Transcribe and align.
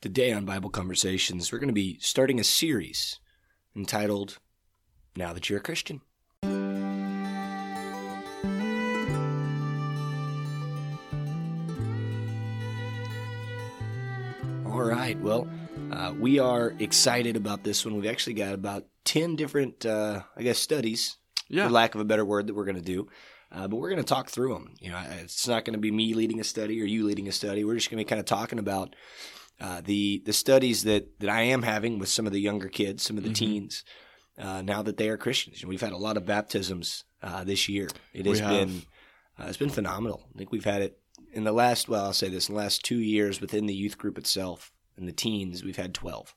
Today 0.00 0.32
on 0.32 0.46
Bible 0.46 0.70
Conversations, 0.70 1.52
we're 1.52 1.58
going 1.58 1.68
to 1.68 1.74
be 1.74 1.98
starting 2.00 2.40
a 2.40 2.44
series 2.44 3.18
entitled 3.76 4.38
Now 5.14 5.32
That 5.34 5.50
You're 5.50 5.58
a 5.58 5.62
Christian. 5.62 6.00
All 14.66 14.82
right, 14.82 15.18
well, 15.20 15.48
uh, 15.90 16.14
we 16.18 16.38
are 16.38 16.74
excited 16.78 17.36
about 17.36 17.64
this 17.64 17.84
one. 17.84 17.94
We've 17.96 18.10
actually 18.10 18.34
got 18.34 18.54
about 18.54 18.84
10 19.04 19.34
different, 19.36 19.84
uh, 19.84 20.22
I 20.36 20.42
guess, 20.42 20.58
studies, 20.58 21.16
Yeah. 21.48 21.66
for 21.66 21.72
lack 21.72 21.94
of 21.94 22.00
a 22.00 22.04
better 22.04 22.24
word, 22.24 22.46
that 22.46 22.54
we're 22.54 22.64
going 22.64 22.76
to 22.76 22.82
do. 22.82 23.08
Uh, 23.50 23.66
but 23.66 23.76
we're 23.76 23.90
going 23.90 24.00
to 24.02 24.06
talk 24.08 24.30
through 24.30 24.54
them. 24.54 24.74
You 24.80 24.90
know, 24.90 25.02
it's 25.22 25.48
not 25.48 25.64
going 25.64 25.72
to 25.74 25.80
be 25.80 25.90
me 25.90 26.14
leading 26.14 26.38
a 26.38 26.44
study 26.44 26.80
or 26.80 26.84
you 26.84 27.04
leading 27.04 27.26
a 27.26 27.32
study. 27.32 27.64
We're 27.64 27.74
just 27.74 27.90
going 27.90 27.98
to 27.98 28.04
be 28.04 28.08
kind 28.08 28.20
of 28.20 28.26
talking 28.26 28.60
about 28.60 28.94
uh, 29.60 29.80
the 29.84 30.22
the 30.24 30.32
studies 30.32 30.84
that 30.84 31.20
that 31.20 31.28
I 31.30 31.42
am 31.42 31.62
having 31.62 31.98
with 31.98 32.08
some 32.08 32.26
of 32.26 32.32
the 32.32 32.40
younger 32.40 32.68
kids, 32.68 33.02
some 33.02 33.18
of 33.18 33.24
the 33.24 33.30
Mhm. 33.30 33.34
teens, 33.34 33.84
uh, 34.38 34.62
now 34.62 34.82
that 34.82 34.96
they 34.96 35.08
are 35.08 35.16
Christians. 35.18 35.60
And 35.60 35.68
we've 35.68 35.80
had 35.80 35.92
a 35.92 35.96
lot 35.98 36.16
of 36.16 36.24
baptisms 36.24 37.04
uh, 37.22 37.44
this 37.44 37.68
year. 37.68 37.88
It 38.14 38.26
has 38.26 38.40
been 38.40 38.82
uh, 39.38 39.44
it's 39.48 39.58
been 39.58 39.70
phenomenal. 39.70 40.26
I 40.34 40.38
think 40.38 40.50
we've 40.52 40.64
had 40.64 40.82
it 40.82 40.98
in 41.32 41.44
the 41.44 41.52
last 41.52 41.88
well, 41.88 42.06
I'll 42.06 42.12
say 42.12 42.28
this 42.28 42.48
in 42.48 42.54
the 42.54 42.60
last 42.60 42.82
two 42.84 42.98
years 42.98 43.40
within 43.40 43.66
the 43.66 43.74
youth 43.74 43.98
group 43.98 44.16
itself 44.18 44.72
and 44.96 45.06
the 45.06 45.12
teens. 45.12 45.62
We've 45.62 45.76
had 45.76 45.92
twelve, 45.94 46.34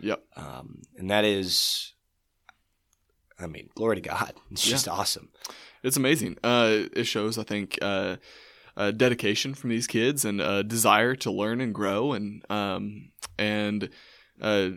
Yep. 0.00 0.22
um, 0.36 0.82
and 0.96 1.10
that 1.10 1.24
is, 1.24 1.92
I 3.38 3.46
mean, 3.46 3.68
glory 3.74 3.96
to 3.96 4.02
God. 4.02 4.34
It's 4.50 4.66
Yeah. 4.66 4.72
just 4.72 4.88
awesome. 4.88 5.30
It's 5.82 5.96
amazing. 5.96 6.38
Uh, 6.44 6.84
it 6.92 7.04
shows, 7.04 7.38
I 7.38 7.42
think, 7.44 7.78
uh, 8.76 8.80
uh, 8.80 8.90
dedication 8.90 9.54
from 9.54 9.70
these 9.70 9.86
kids 9.86 10.24
and 10.24 10.40
a 10.40 10.62
desire 10.62 11.14
to 11.16 11.30
learn 11.30 11.60
and 11.60 11.74
grow, 11.74 12.12
and 12.12 12.44
um, 12.50 13.10
and 13.38 13.88
uh, 14.40 14.70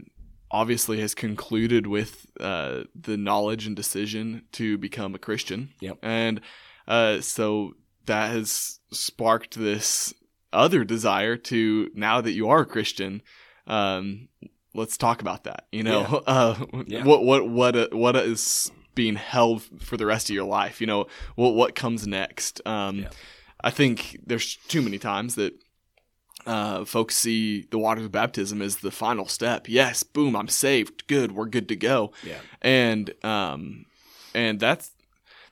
obviously 0.51 0.99
has 1.01 1.13
concluded 1.15 1.87
with 1.87 2.25
uh, 2.39 2.83
the 2.93 3.17
knowledge 3.17 3.67
and 3.67 3.75
decision 3.75 4.43
to 4.53 4.77
become 4.77 5.15
a 5.15 5.19
Christian. 5.19 5.69
Yep. 5.81 5.97
And 6.01 6.41
uh, 6.87 7.21
so 7.21 7.73
that 8.05 8.31
has 8.31 8.79
sparked 8.91 9.57
this 9.57 10.13
other 10.53 10.83
desire 10.83 11.35
to 11.37 11.89
now 11.93 12.21
that 12.21 12.31
you 12.31 12.49
are 12.49 12.61
a 12.61 12.65
Christian. 12.65 13.21
Um, 13.67 14.29
let's 14.73 14.97
talk 14.97 15.21
about 15.21 15.43
that. 15.45 15.65
You 15.71 15.83
know, 15.83 16.01
Yeah. 16.01 16.17
uh, 16.33 16.65
Yeah. 16.87 17.03
what 17.03 17.23
what 17.23 17.49
what 17.49 17.75
uh, 17.75 17.87
what 17.91 18.15
is 18.15 18.71
being 18.93 19.15
held 19.15 19.63
for 19.81 19.97
the 19.97 20.05
rest 20.05 20.29
of 20.29 20.35
your 20.35 20.45
life? 20.45 20.79
You 20.79 20.87
know, 20.87 21.07
what 21.35 21.55
what 21.55 21.75
comes 21.75 22.07
next? 22.07 22.61
Um, 22.65 22.99
Yeah. 22.99 23.09
I 23.61 23.71
think 23.71 24.19
there's 24.25 24.57
too 24.67 24.81
many 24.81 24.97
times 24.99 25.35
that 25.35 25.53
uh, 26.45 26.85
folks 26.85 27.15
see 27.15 27.65
the 27.71 27.79
waters 27.79 28.05
of 28.05 28.11
baptism 28.11 28.61
as 28.61 28.77
the 28.77 28.91
final 28.91 29.25
step. 29.27 29.67
Yes, 29.67 30.03
boom, 30.03 30.35
I'm 30.35 30.47
saved. 30.47 31.07
Good, 31.07 31.31
we're 31.31 31.47
good 31.47 31.67
to 31.69 31.75
go. 31.75 32.11
Yeah. 32.23 32.39
And 32.61 33.13
um, 33.25 33.85
and 34.35 34.59
that's 34.59 34.91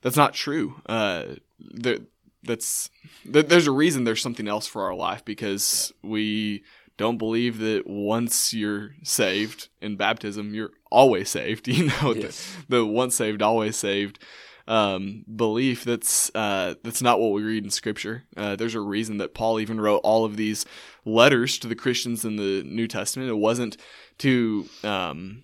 that's 0.02 0.18
not 0.18 0.34
true. 0.34 0.76
Uh, 0.86 1.24
there, 1.60 2.00
that's 2.44 2.90
there, 3.26 3.42
there's 3.44 3.68
a 3.68 3.72
reason 3.72 4.04
there's 4.04 4.22
something 4.22 4.48
else 4.48 4.68
for 4.68 4.84
our 4.84 4.94
life 4.94 5.26
because 5.26 5.92
we 6.04 6.64
don't 6.98 7.18
believe 7.18 7.58
that 7.58 7.88
once 7.88 8.54
you're 8.54 8.92
saved 9.02 9.70
in 9.82 9.96
baptism, 9.96 10.54
you're 10.54 10.72
always 10.92 11.30
saved. 11.30 11.68
You 11.70 11.86
know, 11.88 12.14
Yes. 12.14 12.56
the, 12.70 12.78
the 12.78 12.86
once 12.86 13.16
saved, 13.16 13.42
always 13.42 13.78
saved 13.78 14.20
um, 14.68 15.26
belief. 15.36 15.84
That's 15.84 16.34
uh, 16.36 16.76
that's 16.84 17.02
not 17.02 17.20
what 17.20 17.32
we 17.32 17.44
read 17.44 17.64
in 17.64 17.70
Scripture. 17.70 18.24
Uh, 18.36 18.56
there's 18.56 18.76
a 18.76 18.80
reason 18.82 19.18
that 19.18 19.34
Paul 19.34 19.60
even 19.60 19.80
wrote 19.80 20.02
all 20.04 20.26
of 20.26 20.38
these 20.38 20.66
letters 21.06 21.58
to 21.60 21.68
the 21.68 21.76
Christians 21.76 22.24
in 22.26 22.36
the 22.38 22.64
New 22.64 22.88
Testament. 22.88 23.30
It 23.30 23.34
wasn't 23.34 23.78
to 24.20 24.68
um, 24.84 25.44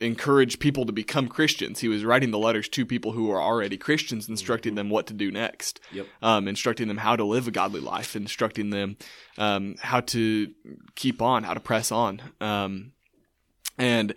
encourage 0.00 0.58
people 0.58 0.84
to 0.84 0.92
become 0.92 1.26
Christians. 1.26 1.80
He 1.80 1.88
was 1.88 2.04
writing 2.04 2.30
the 2.30 2.38
letters 2.38 2.68
to 2.70 2.84
people 2.84 3.12
who 3.12 3.26
were 3.28 3.40
already 3.40 3.76
Christians, 3.76 4.28
instructing 4.28 4.74
them 4.74 4.90
what 4.90 5.06
to 5.06 5.14
do 5.14 5.30
next, 5.30 5.80
Yep. 5.92 6.06
um, 6.22 6.48
instructing 6.48 6.88
them 6.88 6.98
how 6.98 7.16
to 7.16 7.24
live 7.24 7.48
a 7.48 7.50
godly 7.50 7.80
life, 7.80 8.14
instructing 8.14 8.70
them 8.70 8.98
um, 9.38 9.76
how 9.80 10.00
to 10.00 10.52
keep 10.94 11.22
on, 11.22 11.44
how 11.44 11.54
to 11.54 11.60
press 11.60 11.90
on, 11.90 12.20
um, 12.40 12.92
and 13.78 14.14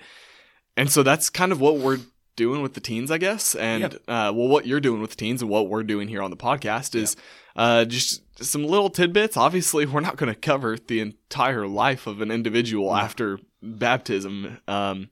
and 0.77 0.89
so 0.91 1.03
that's 1.03 1.29
kind 1.29 1.51
of 1.51 1.59
what 1.59 1.77
we're 1.77 1.99
doing 2.39 2.61
with 2.61 2.73
the 2.73 2.79
teens, 2.79 3.11
I 3.11 3.17
guess, 3.17 3.53
and 3.53 3.95
uh, 4.07 4.31
well, 4.33 4.47
what 4.47 4.65
you're 4.65 4.79
doing 4.79 5.01
with 5.01 5.09
the 5.09 5.17
teens 5.17 5.41
and 5.41 5.51
what 5.51 5.67
we're 5.67 5.83
doing 5.83 6.07
here 6.07 6.21
on 6.21 6.31
the 6.31 6.37
podcast 6.37 6.95
is 6.95 7.17
uh, 7.57 7.83
just 7.83 8.23
some 8.41 8.63
little 8.63 8.89
tidbits. 8.89 9.35
Obviously, 9.35 9.85
we're 9.85 9.99
not 9.99 10.15
going 10.15 10.33
to 10.33 10.39
cover 10.39 10.77
the 10.77 11.01
entire 11.01 11.67
life 11.67 12.07
of 12.07 12.21
an 12.21 12.31
individual 12.31 12.95
after 12.95 13.39
baptism, 13.61 14.59
um, 14.69 15.09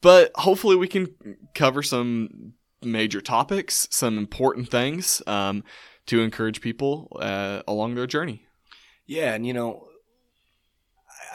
but 0.00 0.30
hopefully, 0.34 0.74
we 0.74 0.88
can 0.88 1.14
cover 1.54 1.82
some 1.82 2.54
major 2.82 3.20
topics, 3.20 3.86
some 3.90 4.16
important 4.16 4.70
things 4.70 5.20
um, 5.26 5.62
to 6.06 6.22
encourage 6.22 6.62
people 6.62 7.14
uh, 7.20 7.60
along 7.68 7.94
their 7.96 8.06
journey. 8.06 8.46
Yeah, 9.04 9.34
and 9.34 9.46
you 9.46 9.52
know, 9.52 9.88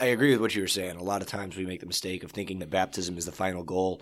I 0.02 0.06
agree 0.06 0.32
with 0.32 0.42
what 0.42 0.56
you 0.56 0.62
were 0.62 0.68
saying. 0.68 0.98
A 0.98 1.04
lot 1.04 1.22
of 1.22 1.28
times 1.28 1.56
we 1.56 1.66
make 1.68 1.82
the 1.82 1.86
mistake 1.86 2.24
of 2.24 2.32
thinking 2.32 2.58
that 2.60 2.72
baptism 2.72 3.20
is 3.20 3.28
the 3.28 3.32
final 3.32 3.64
goal, 3.64 4.02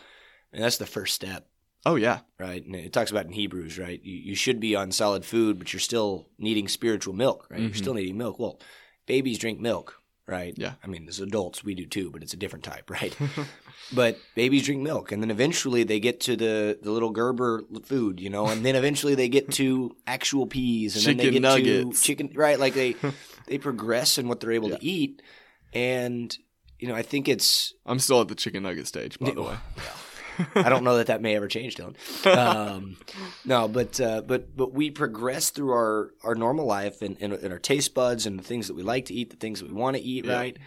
and 0.55 0.63
that's 0.63 0.77
the 0.77 0.88
first 0.88 1.13
step, 1.13 1.47
Oh 1.85 1.97
yeah, 1.97 2.21
right? 2.39 2.66
And 2.66 2.75
it 2.75 2.91
talks 2.93 3.11
about 3.11 3.25
in 3.27 3.31
Hebrews, 3.33 3.77
right? 3.77 4.01
You, 4.03 4.17
you 4.29 4.35
should 4.35 4.59
be 4.59 4.75
on 4.75 4.91
solid 4.91 5.23
food, 5.23 5.59
but 5.59 5.71
you're 5.71 5.79
still 5.79 6.27
needing 6.39 6.67
spiritual 6.67 7.13
milk, 7.13 7.45
right? 7.51 7.61
You're 7.61 7.69
Mhm. 7.69 7.77
still 7.77 7.93
needing 7.93 8.17
milk. 8.17 8.39
Well, 8.39 8.59
babies 9.05 9.38
drink 9.38 9.59
milk, 9.59 9.94
right? 10.27 10.55
Yeah. 10.57 10.73
I 10.83 10.88
mean, 10.88 11.05
as 11.07 11.19
adults, 11.19 11.63
we 11.63 11.75
do 11.75 11.85
too, 11.85 12.09
but 12.09 12.23
it's 12.23 12.33
a 12.33 12.38
different 12.38 12.65
type, 12.65 12.89
right? 12.99 13.15
but 13.91 14.17
babies 14.33 14.65
drink 14.65 14.81
milk, 14.81 15.11
and 15.11 15.21
then 15.21 15.29
eventually 15.29 15.83
they 15.83 15.99
get 15.99 16.19
to 16.21 16.35
the, 16.35 16.79
the 16.81 16.89
little 16.89 17.11
Gerber 17.11 17.63
food, 17.83 18.19
you 18.19 18.31
know, 18.31 18.47
and 18.49 18.65
then 18.65 18.75
eventually 18.75 19.13
they 19.13 19.29
get 19.29 19.51
to 19.51 19.95
actual 20.07 20.47
peas, 20.47 20.95
and 20.95 21.05
then 21.05 21.17
they 21.17 21.29
get 21.31 21.41
nuggets. 21.44 22.01
to 22.01 22.05
chicken, 22.07 22.31
right? 22.33 22.59
Like 22.59 22.73
they 22.73 22.95
they 23.45 23.59
progress 23.59 24.17
in 24.17 24.27
what 24.27 24.39
they're 24.39 24.53
able 24.53 24.69
Yeah. 24.69 24.77
to 24.77 24.83
eat, 24.85 25.21
and 25.73 26.35
you 26.79 26.88
know, 26.88 26.95
I 26.95 27.03
think 27.03 27.27
it's 27.29 27.73
I'm 27.85 27.99
still 27.99 28.21
at 28.21 28.27
the 28.27 28.35
chicken 28.35 28.63
nugget 28.63 28.88
stage, 28.88 29.19
by 29.19 29.31
the 29.35 29.44
way. 29.44 29.57
I 30.56 30.69
don't 30.69 30.84
know 30.84 30.97
that 30.97 31.07
that 31.07 31.22
may 31.22 31.35
ever 31.35 31.47
change, 31.47 31.75
Dylan. 31.75 31.96
Um, 32.25 32.97
no, 33.46 33.68
but 33.68 34.00
uh, 34.00 34.22
but 34.22 34.56
but 34.56 34.73
we 34.73 34.91
progress 34.91 35.50
through 35.50 35.72
our, 35.72 36.12
our 36.23 36.35
normal 36.35 36.66
life 36.66 37.01
and, 37.01 37.18
and, 37.19 37.34
and 37.34 37.51
our 37.53 37.59
taste 37.59 37.94
buds 37.94 38.25
and 38.25 38.38
the 38.40 38.44
things 38.44 38.68
that 38.68 38.74
we 38.75 38.84
like 38.84 39.06
to 39.06 39.13
eat, 39.13 39.29
the 39.29 39.35
things 39.35 39.59
that 39.59 39.68
we 39.69 39.74
want 39.75 39.95
to 39.97 40.01
eat, 40.03 40.25
Yeah. 40.25 40.35
right? 40.35 40.57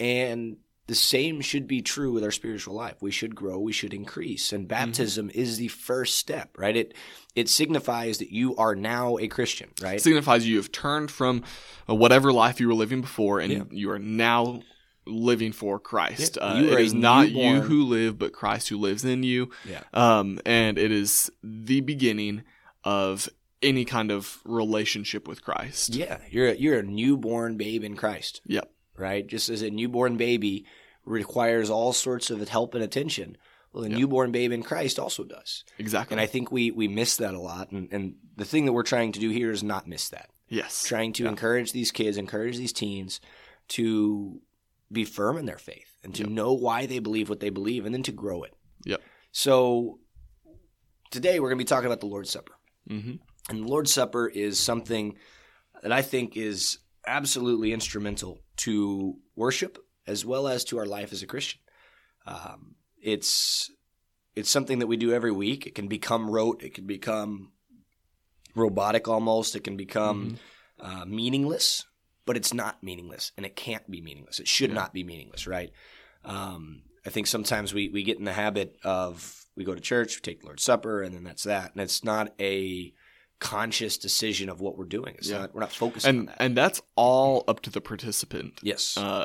And 0.00 0.58
the 0.86 0.94
same 0.94 1.40
should 1.42 1.66
be 1.66 1.82
true 1.82 2.12
with 2.12 2.24
our 2.24 2.30
spiritual 2.30 2.74
life. 2.74 2.94
We 3.02 3.10
should 3.10 3.34
grow, 3.34 3.58
we 3.58 3.72
should 3.72 3.92
increase, 3.92 4.52
and 4.54 4.66
baptism 4.66 5.30
is 5.34 5.58
the 5.58 5.68
first 5.68 6.16
step, 6.16 6.56
right? 6.56 6.76
It 6.76 6.94
it 7.34 7.48
signifies 7.48 8.18
that 8.18 8.32
you 8.32 8.56
are 8.56 8.74
now 8.74 9.18
a 9.18 9.28
Christian, 9.28 9.70
right? 9.82 9.96
It 9.96 10.02
signifies 10.02 10.46
you 10.48 10.56
have 10.56 10.72
turned 10.72 11.10
from 11.10 11.44
uh, 11.88 11.94
whatever 11.94 12.32
life 12.32 12.58
you 12.60 12.68
were 12.68 12.74
living 12.74 13.00
before, 13.02 13.40
and 13.40 13.52
Yeah. 13.52 13.62
you 13.70 13.90
are 13.90 13.98
now 13.98 14.62
living 15.08 15.52
for 15.52 15.78
Christ. 15.80 16.36
Yeah. 16.40 16.44
Uh, 16.46 16.60
You 16.60 16.72
it 16.72 16.80
is 16.80 16.94
not 16.94 17.30
you 17.30 17.60
who 17.62 17.84
live, 17.84 18.18
but 18.18 18.32
Christ 18.32 18.68
who 18.68 18.76
lives 18.78 19.04
in 19.04 19.22
you. 19.22 19.50
Yeah. 19.68 19.82
Um, 19.94 20.40
and 20.46 20.78
it 20.78 20.92
is 20.92 21.30
the 21.42 21.80
beginning 21.80 22.42
of 22.84 23.28
any 23.62 23.84
kind 23.84 24.10
of 24.12 24.38
relationship 24.44 25.26
with 25.26 25.42
Christ. 25.42 25.94
Yeah, 25.94 26.18
you're 26.30 26.48
a, 26.48 26.54
you're 26.54 26.78
a 26.78 26.82
newborn 26.82 27.56
babe 27.56 27.82
in 27.82 27.96
Christ. 27.96 28.40
Yep. 28.46 28.70
Right, 28.96 29.26
just 29.26 29.48
as 29.48 29.62
a 29.62 29.70
newborn 29.70 30.16
baby 30.16 30.64
requires 31.04 31.70
all 31.70 31.92
sorts 31.92 32.30
of 32.30 32.46
help 32.48 32.74
and 32.74 32.82
attention. 32.84 33.36
Well, 33.72 33.84
a 33.84 33.88
Yeah. 33.88 33.96
newborn 33.98 34.32
babe 34.32 34.50
in 34.52 34.62
Christ 34.62 34.98
also 34.98 35.24
does, 35.24 35.64
Exactly. 35.78 36.14
and 36.14 36.20
I 36.20 36.26
think 36.26 36.50
we 36.50 36.70
we 36.70 36.88
miss 36.88 37.16
that 37.18 37.34
a 37.34 37.40
lot. 37.40 37.70
And, 37.70 37.88
and 37.92 38.14
the 38.36 38.44
thing 38.44 38.64
that 38.66 38.72
we're 38.72 38.82
trying 38.82 39.12
to 39.12 39.20
do 39.20 39.30
here 39.30 39.50
is 39.50 39.62
not 39.62 39.86
miss 39.86 40.08
that. 40.10 40.30
yes. 40.48 40.84
Trying 40.84 41.12
to 41.14 41.24
Yeah. 41.24 41.28
encourage 41.30 41.72
these 41.72 41.90
kids, 41.92 42.16
encourage 42.16 42.56
these 42.56 42.72
teens 42.72 43.20
to 43.68 44.40
be 44.90 45.04
firm 45.04 45.36
in 45.36 45.46
their 45.46 45.58
faith 45.58 45.96
and 46.02 46.14
to 46.14 46.22
Yep. 46.22 46.30
know 46.30 46.52
why 46.52 46.86
they 46.86 46.98
believe 46.98 47.28
what 47.28 47.40
they 47.40 47.50
believe, 47.50 47.84
and 47.84 47.94
then 47.94 48.02
to 48.04 48.12
grow 48.12 48.42
it. 48.42 48.54
Yep. 48.84 49.02
So 49.32 49.98
today 51.10 51.40
we're 51.40 51.48
going 51.48 51.58
to 51.58 51.64
be 51.64 51.68
talking 51.68 51.86
about 51.86 52.00
the 52.00 52.06
Lord's 52.06 52.30
Supper. 52.30 52.54
hmm 52.88 53.14
And 53.48 53.64
the 53.64 53.68
Lord's 53.68 53.92
Supper 53.92 54.28
is 54.28 54.58
something 54.58 55.16
that 55.82 55.92
I 55.92 56.02
think 56.02 56.36
is 56.36 56.78
absolutely 57.06 57.72
instrumental 57.72 58.40
to 58.58 59.16
worship 59.36 59.78
as 60.06 60.24
well 60.24 60.48
as 60.48 60.64
to 60.64 60.78
our 60.78 60.86
life 60.86 61.12
as 61.12 61.22
a 61.22 61.26
Christian. 61.26 61.60
Um, 62.26 62.74
it's 63.00 63.70
it's 64.34 64.50
something 64.50 64.78
that 64.78 64.86
we 64.86 64.96
do 64.96 65.12
every 65.12 65.32
week. 65.32 65.66
It 65.66 65.74
can 65.74 65.88
become 65.88 66.30
rote. 66.30 66.62
It 66.62 66.74
can 66.74 66.86
become 66.86 67.52
robotic 68.54 69.08
almost. 69.08 69.56
It 69.56 69.64
can 69.64 69.76
become 69.76 70.38
uh, 70.80 71.04
meaningless, 71.06 71.84
but 72.28 72.36
it's 72.36 72.52
not 72.52 72.82
meaningless, 72.82 73.32
and 73.38 73.46
it 73.46 73.56
can't 73.56 73.90
be 73.90 74.02
meaningless. 74.02 74.38
It 74.38 74.46
should 74.46 74.68
Yeah. 74.68 74.76
not 74.76 74.92
be 74.92 75.02
meaningless, 75.02 75.46
right? 75.46 75.72
Um, 76.26 76.82
I 77.06 77.08
think 77.08 77.26
sometimes 77.26 77.72
we, 77.72 77.88
we 77.88 78.02
get 78.02 78.18
in 78.18 78.24
the 78.24 78.34
habit 78.34 78.76
of 78.84 79.46
we 79.56 79.64
go 79.64 79.74
to 79.74 79.80
church, 79.80 80.16
we 80.16 80.20
take 80.20 80.40
the 80.40 80.46
Lord's 80.46 80.62
Supper, 80.62 81.00
and 81.00 81.14
then 81.14 81.24
that's 81.24 81.44
that. 81.44 81.72
And 81.72 81.80
it's 81.80 82.04
not 82.04 82.34
a 82.38 82.92
conscious 83.38 83.96
decision 83.96 84.50
of 84.50 84.60
what 84.60 84.76
we're 84.76 84.84
doing. 84.84 85.14
It's 85.16 85.30
yeah. 85.30 85.38
not 85.38 85.54
we're 85.54 85.62
not 85.62 85.72
focusing 85.72 86.10
and, 86.10 86.18
on 86.18 86.26
that. 86.26 86.36
And 86.38 86.54
that's 86.54 86.82
all 86.96 87.44
up 87.48 87.60
to 87.62 87.70
the 87.70 87.80
participant. 87.80 88.60
Yes. 88.62 88.98
Uh, 88.98 89.24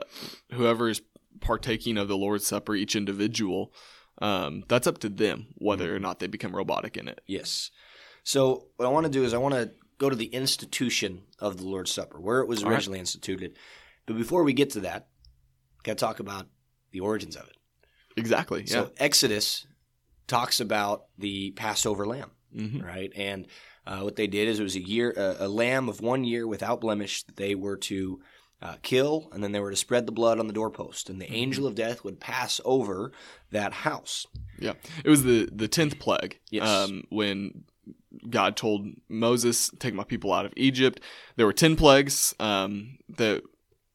whoever 0.53 0.87
is 0.87 1.01
partaking 1.41 1.97
of 1.97 2.07
the 2.07 2.15
Lord's 2.15 2.47
Supper, 2.47 2.73
each 2.73 2.95
individual, 2.95 3.73
um, 4.19 4.63
that's 4.69 4.87
up 4.87 4.99
to 4.99 5.09
them 5.09 5.47
whether 5.55 5.87
mm-hmm. 5.87 5.95
or 5.95 5.99
not 5.99 6.19
they 6.19 6.27
become 6.27 6.55
robotic 6.55 6.95
in 6.95 7.09
it. 7.09 7.19
Yes. 7.27 7.69
So 8.23 8.67
what 8.77 8.85
I 8.85 8.89
want 8.89 9.07
to 9.07 9.11
do 9.11 9.25
is 9.25 9.33
I 9.33 9.39
want 9.39 9.55
to 9.55 9.71
go 10.03 10.09
to 10.09 10.15
the 10.17 10.25
institution 10.25 11.21
of 11.39 11.57
the 11.57 11.65
Lord's 11.65 11.91
Supper, 11.91 12.19
where 12.19 12.41
it 12.41 12.47
was 12.47 12.61
originally 12.61 12.97
right. 12.97 13.03
instituted. 13.03 13.55
But 14.05 14.17
before 14.17 14.43
we 14.43 14.51
get 14.51 14.71
to 14.71 14.81
that, 14.81 15.07
got 15.83 15.93
to 15.97 16.05
talk 16.05 16.19
about 16.19 16.47
the 16.91 16.99
origins 16.99 17.37
of 17.37 17.47
it. 17.47 17.55
Exactly. 18.17 18.63
Yeah. 18.67 18.73
So 18.73 18.91
Exodus 18.97 19.65
talks 20.27 20.59
about 20.59 21.05
the 21.17 21.51
Passover 21.51 22.05
lamb, 22.05 22.31
mm-hmm. 22.53 22.81
right? 22.81 23.13
And 23.15 23.47
uh, 23.87 23.99
what 23.99 24.17
they 24.17 24.27
did 24.27 24.49
is 24.49 24.59
it 24.59 24.63
was 24.63 24.75
a 24.75 24.85
year, 24.85 25.13
a, 25.15 25.45
a, 25.45 25.47
lamb 25.47 25.87
of 25.87 26.01
one 26.01 26.25
year 26.25 26.45
without 26.45 26.81
blemish 26.81 27.23
that 27.23 27.37
they 27.37 27.55
were 27.55 27.77
to 27.77 28.21
uh, 28.61 28.75
kill, 28.81 29.29
and 29.31 29.41
then 29.41 29.53
they 29.53 29.59
were 29.61 29.71
to 29.71 29.77
spread 29.77 30.05
the 30.05 30.11
blood 30.11 30.37
on 30.37 30.47
the 30.47 30.53
doorpost, 30.53 31.09
and 31.09 31.21
the 31.21 31.25
mm-hmm. 31.25 31.35
angel 31.35 31.65
of 31.65 31.75
death 31.75 32.03
would 32.03 32.19
pass 32.19 32.59
over 32.65 33.13
that 33.51 33.71
house. 33.71 34.27
Yeah, 34.59 34.73
it 35.03 35.09
was 35.09 35.23
the 35.23 35.49
the 35.51 35.67
tenth 35.67 35.97
plague. 35.99 36.39
Yes. 36.49 36.67
Um, 36.67 37.03
when 37.09 37.63
God 38.29 38.55
told 38.55 38.87
Moses, 39.09 39.69
"Take 39.79 39.93
my 39.93 40.03
people 40.03 40.33
out 40.33 40.45
of 40.45 40.53
Egypt." 40.55 40.99
There 41.35 41.45
were 41.45 41.53
ten 41.53 41.75
plagues 41.75 42.33
um, 42.39 42.97
that 43.17 43.43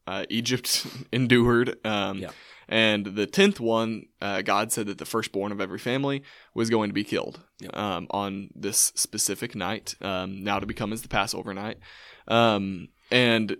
uh, 0.06 0.24
Egypt 0.28 0.86
endured. 1.12 1.76
Um, 1.84 2.18
yeah. 2.18 2.30
And 2.70 3.06
the 3.06 3.26
tenth 3.26 3.60
one, 3.60 4.06
uh, 4.20 4.42
God 4.42 4.72
said 4.72 4.86
that 4.88 4.98
the 4.98 5.06
firstborn 5.06 5.52
of 5.52 5.60
every 5.60 5.78
family 5.78 6.22
was 6.54 6.68
going 6.68 6.90
to 6.90 6.94
be 6.94 7.04
killed 7.04 7.42
yep. 7.60 7.74
um, 7.74 8.06
on 8.10 8.50
this 8.54 8.92
specific 8.94 9.54
night, 9.54 9.94
um, 10.02 10.44
now 10.44 10.58
to 10.58 10.66
become 10.66 10.92
as 10.92 11.00
the 11.00 11.08
Passover 11.08 11.54
night. 11.54 11.78
Um, 12.26 12.88
and 13.10 13.56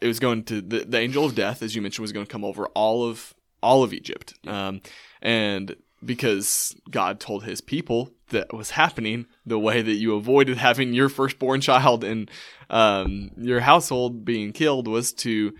it 0.00 0.06
was 0.06 0.20
going 0.20 0.44
to 0.44 0.60
the, 0.60 0.84
the 0.84 0.98
angel 0.98 1.24
of 1.24 1.34
death, 1.34 1.62
as 1.62 1.74
you 1.74 1.80
mentioned, 1.80 2.02
was 2.02 2.12
going 2.12 2.26
to 2.26 2.30
come 2.30 2.44
over 2.44 2.66
all 2.68 3.08
of 3.08 3.34
all 3.62 3.82
of 3.82 3.92
Egypt. 3.92 4.34
Um, 4.46 4.82
and 5.22 5.76
because 6.04 6.74
God 6.90 7.20
told 7.20 7.44
His 7.44 7.60
people 7.60 8.12
that 8.30 8.52
was 8.52 8.70
happening, 8.70 9.26
the 9.44 9.58
way 9.58 9.82
that 9.82 9.94
you 9.94 10.14
avoided 10.14 10.56
having 10.56 10.92
your 10.92 11.08
firstborn 11.08 11.60
child 11.60 12.04
in 12.04 12.28
um, 12.70 13.30
your 13.36 13.60
household 13.60 14.24
being 14.24 14.52
killed 14.52 14.88
was 14.88 15.12
to 15.12 15.52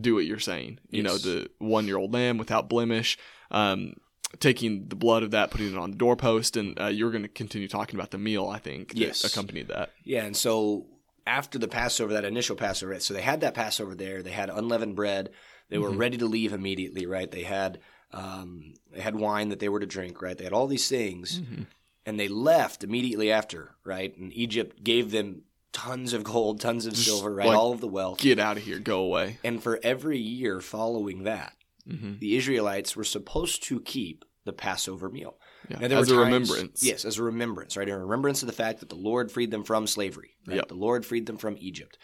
do 0.00 0.14
what 0.14 0.26
you're 0.26 0.38
saying. 0.38 0.78
You 0.90 1.02
yes. 1.02 1.10
know, 1.10 1.18
the 1.18 1.50
one 1.58 1.86
year 1.86 1.96
old 1.96 2.12
lamb 2.12 2.38
without 2.38 2.68
blemish, 2.68 3.18
um, 3.50 3.94
taking 4.40 4.88
the 4.88 4.96
blood 4.96 5.22
of 5.22 5.30
that, 5.32 5.50
putting 5.50 5.72
it 5.72 5.78
on 5.78 5.90
the 5.90 5.96
doorpost, 5.96 6.56
and 6.56 6.78
uh, 6.80 6.86
you're 6.86 7.10
going 7.10 7.22
to 7.22 7.28
continue 7.28 7.68
talking 7.68 7.98
about 7.98 8.10
the 8.10 8.18
meal. 8.18 8.48
I 8.48 8.58
think 8.58 8.90
that 8.90 8.98
yes. 8.98 9.24
accompanied 9.24 9.68
that. 9.68 9.90
Yeah, 10.04 10.24
and 10.24 10.36
so 10.36 10.86
after 11.26 11.58
the 11.58 11.68
Passover, 11.68 12.12
that 12.14 12.24
initial 12.24 12.56
Passover, 12.56 12.92
right? 12.92 13.02
so 13.02 13.14
they 13.14 13.22
had 13.22 13.40
that 13.40 13.54
Passover 13.54 13.94
there. 13.94 14.22
They 14.22 14.30
had 14.30 14.50
unleavened 14.50 14.96
bread. 14.96 15.30
They 15.70 15.78
were 15.78 15.90
mm-hmm. 15.90 15.98
ready 15.98 16.16
to 16.18 16.26
leave 16.26 16.52
immediately. 16.52 17.06
Right? 17.06 17.30
They 17.30 17.42
had 17.42 17.78
um, 18.12 18.74
they 18.92 19.00
had 19.00 19.16
wine 19.16 19.50
that 19.50 19.58
they 19.58 19.68
were 19.68 19.80
to 19.80 19.86
drink. 19.86 20.22
Right? 20.22 20.36
They 20.36 20.44
had 20.44 20.52
all 20.52 20.66
these 20.66 20.88
things. 20.88 21.40
Mm-hmm. 21.40 21.62
And 22.06 22.18
they 22.18 22.28
left 22.28 22.84
immediately 22.84 23.30
after, 23.30 23.74
right? 23.84 24.16
And 24.16 24.32
Egypt 24.32 24.82
gave 24.82 25.10
them 25.10 25.42
tons 25.74 26.14
of 26.14 26.24
gold, 26.24 26.58
tons 26.58 26.86
of 26.86 26.94
Just 26.94 27.06
silver, 27.06 27.34
right? 27.34 27.48
Like, 27.48 27.58
All 27.58 27.72
of 27.72 27.80
the 27.80 27.88
wealth. 27.88 28.18
Get 28.18 28.38
out 28.38 28.56
of 28.56 28.62
here, 28.62 28.78
go 28.78 29.00
away. 29.00 29.38
And 29.44 29.62
for 29.62 29.78
every 29.82 30.18
year 30.18 30.62
following 30.62 31.24
that, 31.24 31.54
mm-hmm. 31.86 32.18
the 32.18 32.36
Israelites 32.36 32.96
were 32.96 33.04
supposed 33.04 33.62
to 33.64 33.80
keep 33.80 34.24
the 34.44 34.52
Passover 34.52 35.10
meal. 35.10 35.36
Yeah, 35.68 35.86
now, 35.86 35.98
as 35.98 36.10
a 36.10 36.14
times, 36.14 36.24
remembrance. 36.24 36.82
Yes, 36.82 37.04
as 37.04 37.18
a 37.18 37.22
remembrance, 37.22 37.76
right? 37.76 37.88
A 37.88 37.98
remembrance 37.98 38.42
of 38.42 38.46
the 38.46 38.54
fact 38.54 38.80
that 38.80 38.88
the 38.88 38.94
Lord 38.94 39.30
freed 39.30 39.50
them 39.50 39.64
from 39.64 39.86
slavery. 39.86 40.30
Right? 40.46 40.56
Yep. 40.56 40.68
The 40.68 40.74
Lord 40.74 41.04
freed 41.04 41.26
them 41.26 41.36
from 41.36 41.56
Egypt. 41.58 41.98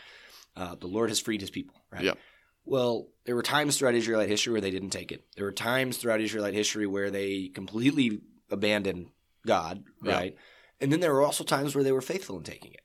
Uh, 0.55 0.75
the 0.75 0.87
Lord 0.87 1.09
has 1.09 1.19
freed 1.19 1.41
his 1.41 1.51
people, 1.51 1.83
right? 1.91 2.05
Yep. 2.05 2.19
Well, 2.65 3.09
there 3.25 3.35
were 3.35 3.43
times 3.43 3.77
throughout 3.77 3.95
Israelite 3.95 4.29
history 4.29 4.53
where 4.53 4.61
they 4.61 4.71
didn't 4.71 4.91
take 4.91 5.13
it. 5.13 5.25
There 5.37 5.45
were 5.45 5.53
times 5.53 5.97
throughout 5.97 6.21
Israelite 6.21 6.55
history 6.55 6.87
where 6.87 7.11
they 7.11 7.49
completely 7.49 8.21
abandoned 8.51 9.09
God, 9.47 9.85
right? 10.01 10.33
Yep. 10.33 10.39
And 10.81 10.93
then 10.93 11.01
there 11.01 11.13
were 11.13 11.23
also 11.23 11.45
times 11.45 11.75
where 11.75 11.85
they 11.85 11.93
were 11.93 12.01
faithful 12.01 12.37
in 12.37 12.43
taking 12.43 12.73
it. 12.73 12.81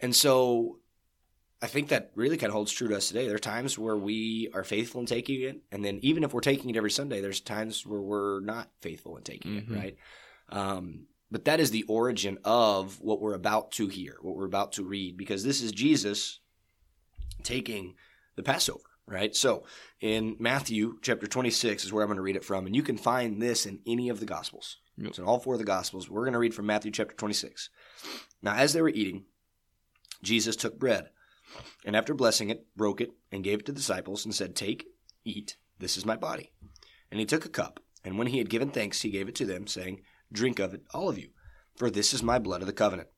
And 0.00 0.14
so 0.14 0.78
I 1.62 1.66
think 1.66 1.88
that 1.88 2.10
really 2.14 2.36
kind 2.36 2.50
of 2.50 2.54
holds 2.54 2.72
true 2.72 2.88
to 2.88 2.96
us 2.96 3.08
today. 3.08 3.26
There 3.26 3.36
are 3.36 3.38
times 3.38 3.78
where 3.78 3.96
we 3.96 4.50
are 4.52 4.64
faithful 4.64 5.00
in 5.00 5.06
taking 5.06 5.40
it, 5.42 5.62
and 5.72 5.84
then 5.84 5.98
even 6.02 6.24
if 6.24 6.34
we're 6.34 6.40
taking 6.40 6.70
it 6.70 6.76
every 6.76 6.90
Sunday, 6.90 7.20
there's 7.20 7.40
times 7.40 7.86
where 7.86 8.00
we're 8.00 8.40
not 8.40 8.68
faithful 8.80 9.16
in 9.16 9.22
taking 9.22 9.52
mm-hmm. 9.52 9.74
it, 9.74 9.78
right? 9.78 9.96
Um, 10.50 11.06
but 11.30 11.46
that 11.46 11.60
is 11.60 11.70
the 11.70 11.84
origin 11.84 12.38
of 12.44 13.00
what 13.00 13.20
we're 13.20 13.34
about 13.34 13.72
to 13.72 13.88
hear, 13.88 14.16
what 14.20 14.36
we're 14.36 14.44
about 14.44 14.72
to 14.72 14.84
read, 14.84 15.16
because 15.16 15.42
this 15.42 15.62
is 15.62 15.72
Jesus 15.72 16.40
taking 17.42 17.94
the 18.36 18.42
Passover, 18.42 18.80
right? 19.06 19.34
So 19.34 19.64
in 20.00 20.36
Matthew 20.38 20.98
chapter 21.02 21.26
26 21.26 21.84
is 21.84 21.92
where 21.92 22.02
I'm 22.02 22.08
going 22.08 22.16
to 22.16 22.22
read 22.22 22.36
it 22.36 22.44
from, 22.44 22.66
and 22.66 22.74
you 22.74 22.82
can 22.82 22.96
find 22.96 23.40
this 23.40 23.66
in 23.66 23.80
any 23.86 24.08
of 24.08 24.20
the 24.20 24.26
Gospels. 24.26 24.78
Yep. 24.96 25.08
It's 25.08 25.18
in 25.18 25.24
all 25.24 25.40
four 25.40 25.54
of 25.54 25.60
the 25.60 25.64
Gospels. 25.64 26.08
We're 26.08 26.24
going 26.24 26.34
to 26.34 26.38
read 26.38 26.54
from 26.54 26.66
Matthew 26.66 26.90
chapter 26.90 27.14
26. 27.14 27.70
Now, 28.42 28.54
as 28.54 28.72
they 28.72 28.82
were 28.82 28.88
eating, 28.88 29.24
Jesus 30.22 30.56
took 30.56 30.78
bread, 30.78 31.10
and 31.84 31.94
after 31.96 32.14
blessing 32.14 32.50
it, 32.50 32.66
broke 32.76 33.00
it, 33.00 33.12
and 33.30 33.44
gave 33.44 33.60
it 33.60 33.66
to 33.66 33.72
the 33.72 33.76
disciples, 33.78 34.24
and 34.24 34.34
said, 34.34 34.54
Take, 34.54 34.86
eat, 35.24 35.56
this 35.78 35.96
is 35.96 36.06
my 36.06 36.16
body. 36.16 36.52
And 37.10 37.20
he 37.20 37.26
took 37.26 37.44
a 37.44 37.50
cup, 37.50 37.80
and 38.04 38.18
when 38.18 38.28
he 38.28 38.38
had 38.38 38.50
given 38.50 38.70
thanks, 38.70 39.02
he 39.02 39.10
gave 39.10 39.28
it 39.28 39.34
to 39.36 39.46
them, 39.46 39.66
saying, 39.66 40.02
Drink 40.32 40.58
of 40.58 40.74
it, 40.74 40.82
all 40.92 41.08
of 41.08 41.18
you, 41.18 41.30
for 41.76 41.90
this 41.90 42.14
is 42.14 42.22
my 42.22 42.38
blood 42.38 42.60
of 42.60 42.66
the 42.66 42.72
covenant, 42.72 43.08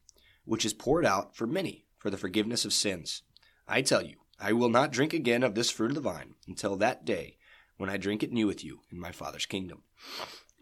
which 0.44 0.64
is 0.64 0.72
poured 0.72 1.06
out 1.06 1.36
for 1.36 1.46
many 1.46 1.84
for 1.98 2.10
the 2.10 2.16
forgiveness 2.16 2.64
of 2.64 2.72
sins. 2.72 3.22
I 3.68 3.82
tell 3.82 4.02
you, 4.02 4.16
I 4.38 4.52
will 4.52 4.68
not 4.68 4.92
drink 4.92 5.12
again 5.12 5.42
of 5.42 5.54
this 5.54 5.70
fruit 5.70 5.90
of 5.90 5.94
the 5.94 6.00
vine 6.00 6.34
until 6.46 6.76
that 6.76 7.04
day 7.04 7.38
when 7.76 7.90
I 7.90 7.96
drink 7.96 8.22
it 8.22 8.32
new 8.32 8.46
with 8.46 8.64
you 8.64 8.80
in 8.90 8.98
my 8.98 9.12
Father's 9.12 9.46
kingdom. 9.46 9.82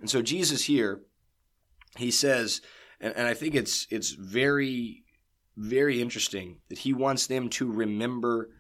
And 0.01 0.11
so 0.11 0.23
Jesus 0.23 0.65
here, 0.65 1.03
he 1.97 2.11
says, 2.11 2.61
and, 3.01 3.15
and 3.17 3.27
I 3.27 3.35
think 3.35 3.55
it's 3.55 3.87
it's 3.91 4.11
very 4.11 5.05
very 5.57 6.01
interesting 6.01 6.59
that 6.69 6.79
he 6.79 6.93
wants 6.93 7.27
them 7.27 7.49
to 7.49 7.71
remember 7.71 8.51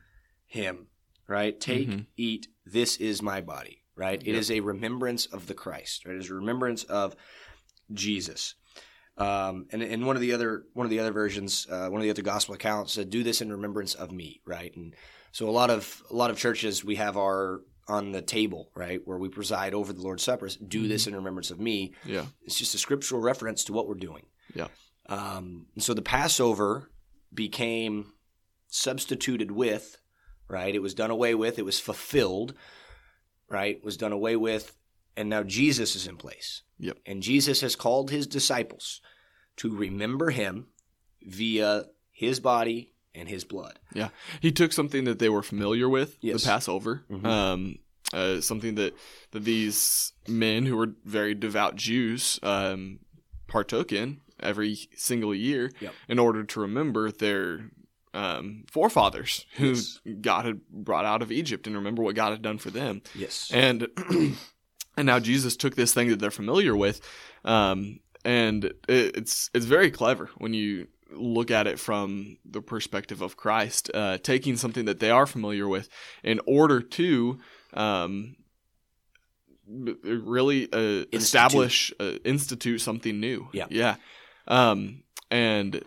him, 0.47 0.87
right? 1.27 1.59
Take, 1.59 1.89
mm-hmm. 1.89 2.03
eat, 2.17 2.49
this 2.65 2.97
is 2.99 3.21
my 3.21 3.41
body, 3.41 3.83
right? 3.97 4.21
Yep. 4.21 4.29
It 4.29 4.39
is 4.39 4.51
a 4.51 4.61
remembrance 4.61 5.27
of 5.27 5.47
the 5.47 5.55
Christ, 5.55 6.07
right? 6.07 6.15
It 6.15 6.21
is 6.21 6.31
a 6.31 6.35
remembrance 6.35 6.85
of 6.85 7.17
Jesus. 7.93 8.55
Um, 9.17 9.67
and 9.71 9.83
in 9.83 10.07
one 10.07 10.17
of 10.17 10.23
the 10.23 10.33
other 10.33 10.65
one 10.73 10.87
of 10.87 10.91
the 10.91 10.99
other 10.99 11.13
versions, 11.13 11.67
uh, 11.71 11.89
one 11.89 12.01
of 12.01 12.03
the 12.03 12.11
other 12.11 12.23
gospel 12.23 12.55
accounts 12.55 12.95
said, 12.95 13.11
"Do 13.11 13.23
this 13.23 13.41
in 13.41 13.53
remembrance 13.53 13.95
of 13.95 14.11
me." 14.11 14.41
Right, 14.45 14.75
and 14.77 14.95
so 15.31 15.49
a 15.49 15.53
lot 15.53 15.71
of 15.71 16.03
a 16.11 16.15
lot 16.15 16.31
of 16.31 16.39
churches 16.39 16.85
we 16.85 16.97
have 16.97 17.17
our 17.17 17.61
on 17.87 18.13
the 18.13 18.23
table, 18.23 18.71
right, 18.75 19.01
where 19.05 19.19
we 19.19 19.29
preside 19.29 19.75
over 19.75 19.93
the 19.93 20.03
Lord's 20.03 20.25
Supper. 20.25 20.49
Do 20.49 20.81
mm-hmm. 20.81 20.89
this 20.89 21.07
in 21.07 21.15
remembrance 21.15 21.51
of 21.51 21.61
me. 21.61 21.95
Yeah, 22.05 22.27
it's 22.43 22.59
just 22.59 22.75
a 22.75 22.79
scriptural 22.79 23.21
reference 23.21 23.65
to 23.65 23.73
what 23.73 23.87
we're 23.87 23.95
doing. 23.95 24.27
Yeah, 24.55 24.69
um, 25.07 25.67
so 25.79 25.95
the 25.95 26.03
Passover 26.03 26.91
became 27.33 28.13
substituted 28.67 29.53
with, 29.53 29.99
right? 30.49 30.75
It 30.75 30.83
was 30.83 30.95
done 30.95 31.11
away 31.11 31.37
with. 31.37 31.59
It 31.61 31.65
was 31.65 31.79
fulfilled, 31.79 32.55
right? 33.49 33.77
It 33.77 33.85
was 33.85 33.97
done 33.97 34.13
away 34.13 34.35
with, 34.35 34.77
and 35.17 35.29
now 35.29 35.43
Jesus 35.43 35.97
is 35.97 36.07
in 36.07 36.17
place. 36.17 36.63
Yep. 36.79 36.99
And 37.07 37.23
Jesus 37.23 37.61
has 37.61 37.77
called 37.77 38.11
his 38.11 38.27
disciples 38.27 39.01
to 39.57 39.75
remember 39.75 40.31
him 40.31 40.67
via 41.23 41.85
his 42.13 42.41
body 42.41 42.93
and 43.15 43.29
his 43.29 43.45
blood. 43.45 43.79
Yeah, 43.93 44.09
he 44.41 44.51
took 44.51 44.73
something 44.73 45.05
that 45.05 45.19
they 45.19 45.29
were 45.29 45.43
familiar 45.43 45.89
with, 45.89 46.17
yes. 46.21 46.43
the 46.43 46.49
Passover, 46.49 47.05
mm-hmm. 47.11 47.27
um, 47.27 47.79
uh, 48.13 48.41
something 48.41 48.75
that 48.75 48.95
that 49.31 49.45
these 49.45 50.13
men 50.27 50.67
who 50.67 50.77
were 50.77 50.95
very 51.05 51.35
devout 51.35 51.77
Jews 51.77 52.41
um, 52.43 52.99
partook 53.47 53.93
in, 53.93 54.21
every 54.41 54.79
single 54.97 55.35
year 55.35 55.71
yep. 55.81 55.95
in 56.09 56.19
order 56.19 56.45
to 56.45 56.61
remember 56.61 57.11
their 57.11 57.71
um, 58.13 58.65
forefathers 58.71 59.47
who 59.57 59.71
yes. 59.71 60.01
God 60.21 60.45
had 60.45 60.61
brought 60.69 61.05
out 61.05 61.23
of 61.23 61.33
Egypt 61.33 61.67
and 61.67 61.75
remember 61.75 62.03
what 62.03 62.15
God 62.15 62.31
had 62.31 62.43
done 62.43 62.59
for 62.59 62.71
them. 62.71 63.03
Yes. 63.15 63.51
And 63.53 63.89
and 64.97 65.07
now 65.07 65.19
Jesus 65.19 65.57
took 65.57 65.75
this 65.75 65.93
thing 65.95 66.09
that 66.09 66.19
they're 66.19 66.31
familiar 66.31 66.77
with, 66.77 67.01
um, 67.45 68.01
and 68.25 68.65
it, 68.65 68.75
it's 68.89 69.51
it's 69.55 69.67
very 69.67 69.91
clever 69.91 70.31
when 70.39 70.55
you 70.55 70.89
look 71.11 71.51
at 71.51 71.67
it 71.67 71.79
from 71.79 72.39
the 72.45 72.61
perspective 72.61 73.23
of 73.23 73.37
Christ, 73.37 73.91
uh, 73.95 74.19
taking 74.19 74.57
something 74.57 74.87
that 74.87 75.01
they 75.01 75.11
are 75.11 75.27
familiar 75.27 75.69
with 75.69 75.89
in 76.23 76.41
order 76.47 76.81
to 76.81 77.39
um, 77.75 78.37
really 79.67 80.73
uh, 80.73 80.79
institute. 80.79 81.15
establish, 81.15 81.93
uh, 82.01 82.13
institute 82.25 82.81
something 82.81 83.19
new. 83.21 83.49
Yeah, 83.53 83.67
yeah. 83.71 83.97
Um, 84.47 85.05
and 85.31 85.83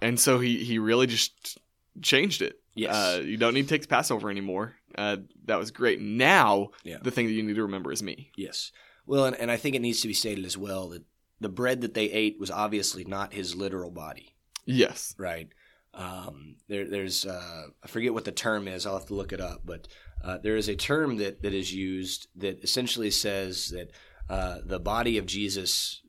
and 0.00 0.18
so 0.18 0.38
he 0.38 0.64
he 0.64 0.78
really 0.78 1.06
just 1.06 1.58
changed 2.02 2.42
it. 2.42 2.60
Yes. 2.74 2.94
Uh, 2.94 3.22
you 3.24 3.36
don't 3.36 3.54
need 3.54 3.62
to 3.62 3.68
take 3.68 3.82
the 3.82 3.88
Passover 3.88 4.30
anymore. 4.30 4.74
Uh, 4.98 5.16
that 5.44 5.58
was 5.58 5.70
great. 5.70 6.00
Now, 6.00 6.70
yeah. 6.84 6.98
the 7.00 7.10
thing 7.10 7.26
that 7.26 7.32
you 7.32 7.42
need 7.42 7.54
to 7.54 7.62
remember 7.62 7.92
is 7.92 8.02
me. 8.02 8.32
Yes. 8.36 8.72
Well, 9.06 9.26
and, 9.26 9.36
and 9.36 9.50
I 9.50 9.56
think 9.56 9.76
it 9.76 9.82
needs 9.82 10.00
to 10.02 10.08
be 10.08 10.14
stated 10.14 10.44
as 10.44 10.58
well 10.58 10.88
that 10.88 11.04
the 11.40 11.48
bread 11.48 11.82
that 11.82 11.94
they 11.94 12.10
ate 12.10 12.36
was 12.40 12.50
obviously 12.50 13.04
not 13.04 13.32
his 13.32 13.54
literal 13.54 13.90
body. 13.90 14.34
Yes. 14.66 15.14
right? 15.16 15.48
Um, 15.94 16.56
there, 16.68 16.88
there's 16.88 17.24
uh, 17.24 17.66
I 17.82 17.86
forget 17.88 18.12
what 18.12 18.24
the 18.24 18.32
term 18.32 18.68
is. 18.68 18.86
I'll 18.86 18.98
have 18.98 19.06
to 19.06 19.14
look 19.14 19.32
it 19.32 19.40
up, 19.40 19.62
but 19.64 19.88
uh, 20.22 20.38
there 20.38 20.56
is 20.56 20.68
a 20.68 20.76
term 20.76 21.16
that 21.18 21.42
that 21.42 21.54
is 21.54 21.72
used 21.72 22.28
that 22.36 22.62
essentially 22.62 23.10
says 23.10 23.68
that 23.68 23.90
uh, 24.28 24.58
the 24.64 24.78
body 24.78 25.18
of 25.18 25.26
Jesus, 25.26 26.02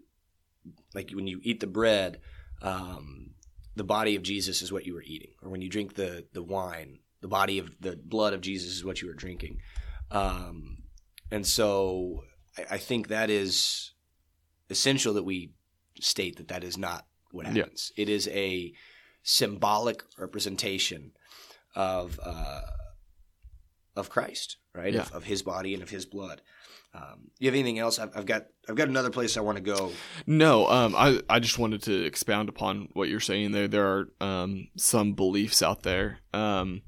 like 0.93 1.11
when 1.11 1.27
you 1.27 1.39
eat 1.43 1.59
the 1.59 1.67
bread, 1.67 2.19
um, 2.61 3.31
the 3.75 3.83
body 3.83 4.15
of 4.15 4.23
Jesus 4.23 4.61
is 4.61 4.71
what 4.71 4.85
you 4.85 4.93
were 4.93 5.03
eating, 5.03 5.31
or 5.41 5.49
when 5.49 5.61
you 5.61 5.69
drink 5.69 5.95
the 5.95 6.27
the 6.33 6.43
wine, 6.43 6.99
the 7.21 7.27
body 7.27 7.59
of 7.59 7.69
the 7.79 7.95
blood 7.95 8.33
of 8.33 8.41
Jesus 8.41 8.71
is 8.73 8.85
what 8.85 9.01
you 9.01 9.09
are 9.09 9.13
drinking. 9.15 9.57
Um, 10.11 10.83
and 11.31 11.45
so 11.45 12.23
I, 12.57 12.75
I 12.75 12.77
think 12.77 13.07
that 13.07 13.29
is 13.29 13.91
essential 14.69 15.13
that 15.15 15.23
we 15.23 15.51
state 15.99 16.37
that 16.37 16.47
that 16.47 16.63
is 16.63 16.77
not 16.77 17.05
what 17.31 17.45
Yeah. 17.47 17.63
happens. 17.63 17.91
It 17.97 18.09
is 18.09 18.27
a 18.29 18.73
symbolic 19.23 20.03
representation 20.17 21.11
of 21.75 22.19
uh, 22.23 22.61
of 23.95 24.09
Christ, 24.09 24.57
right? 24.73 24.93
Yeah. 24.93 25.01
Of, 25.01 25.11
of 25.13 25.23
His 25.25 25.41
body 25.43 25.73
and 25.73 25.83
of 25.83 25.89
His 25.89 26.05
blood. 26.05 26.41
Um, 26.93 27.29
you 27.37 27.47
have 27.47 27.53
anything 27.55 27.77
else? 27.79 27.99
I've, 27.99 28.15
I've 28.15 28.25
got 28.25 28.45
I've 28.67 28.75
got 28.75 28.87
another 28.87 29.09
place 29.11 29.37
I 29.37 29.41
want 29.41 29.57
to 29.57 29.63
go. 29.63 29.91
No, 30.25 30.67
um, 30.67 30.95
I 30.95 31.21
I 31.29 31.39
just 31.39 31.59
wanted 31.59 31.83
to 31.83 32.03
expound 32.05 32.49
upon 32.49 32.89
what 32.93 33.09
you're 33.09 33.19
saying 33.19 33.51
there. 33.51 33.67
There 33.67 33.85
are 33.87 34.07
um, 34.21 34.67
some 34.75 35.13
beliefs 35.13 35.61
out 35.61 35.83
there. 35.83 36.19
Um, 36.33 36.81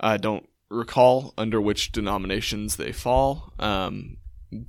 I 0.00 0.16
don't 0.16 0.48
recall 0.70 1.34
under 1.36 1.60
which 1.60 1.92
denominations 1.92 2.76
they 2.76 2.90
fall. 2.92 3.52
Um, 3.58 4.16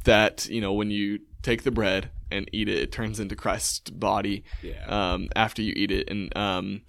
that 0.03 0.48
you 0.48 0.60
know 0.62 0.74
when 0.74 0.91
you 0.91 1.20
take 1.41 1.63
the 1.63 1.72
bread 1.72 2.10
and 2.32 2.50
eat 2.51 2.67
it, 2.67 2.79
it 2.79 2.91
turns 2.91 3.20
into 3.20 3.36
Christ's 3.36 3.91
body 3.91 4.44
Yeah. 4.63 4.86
um, 4.88 5.29
after 5.36 5.62
you 5.62 5.74
eat 5.75 5.91
it, 5.91 6.10
and 6.10 6.36
um, 6.38 6.82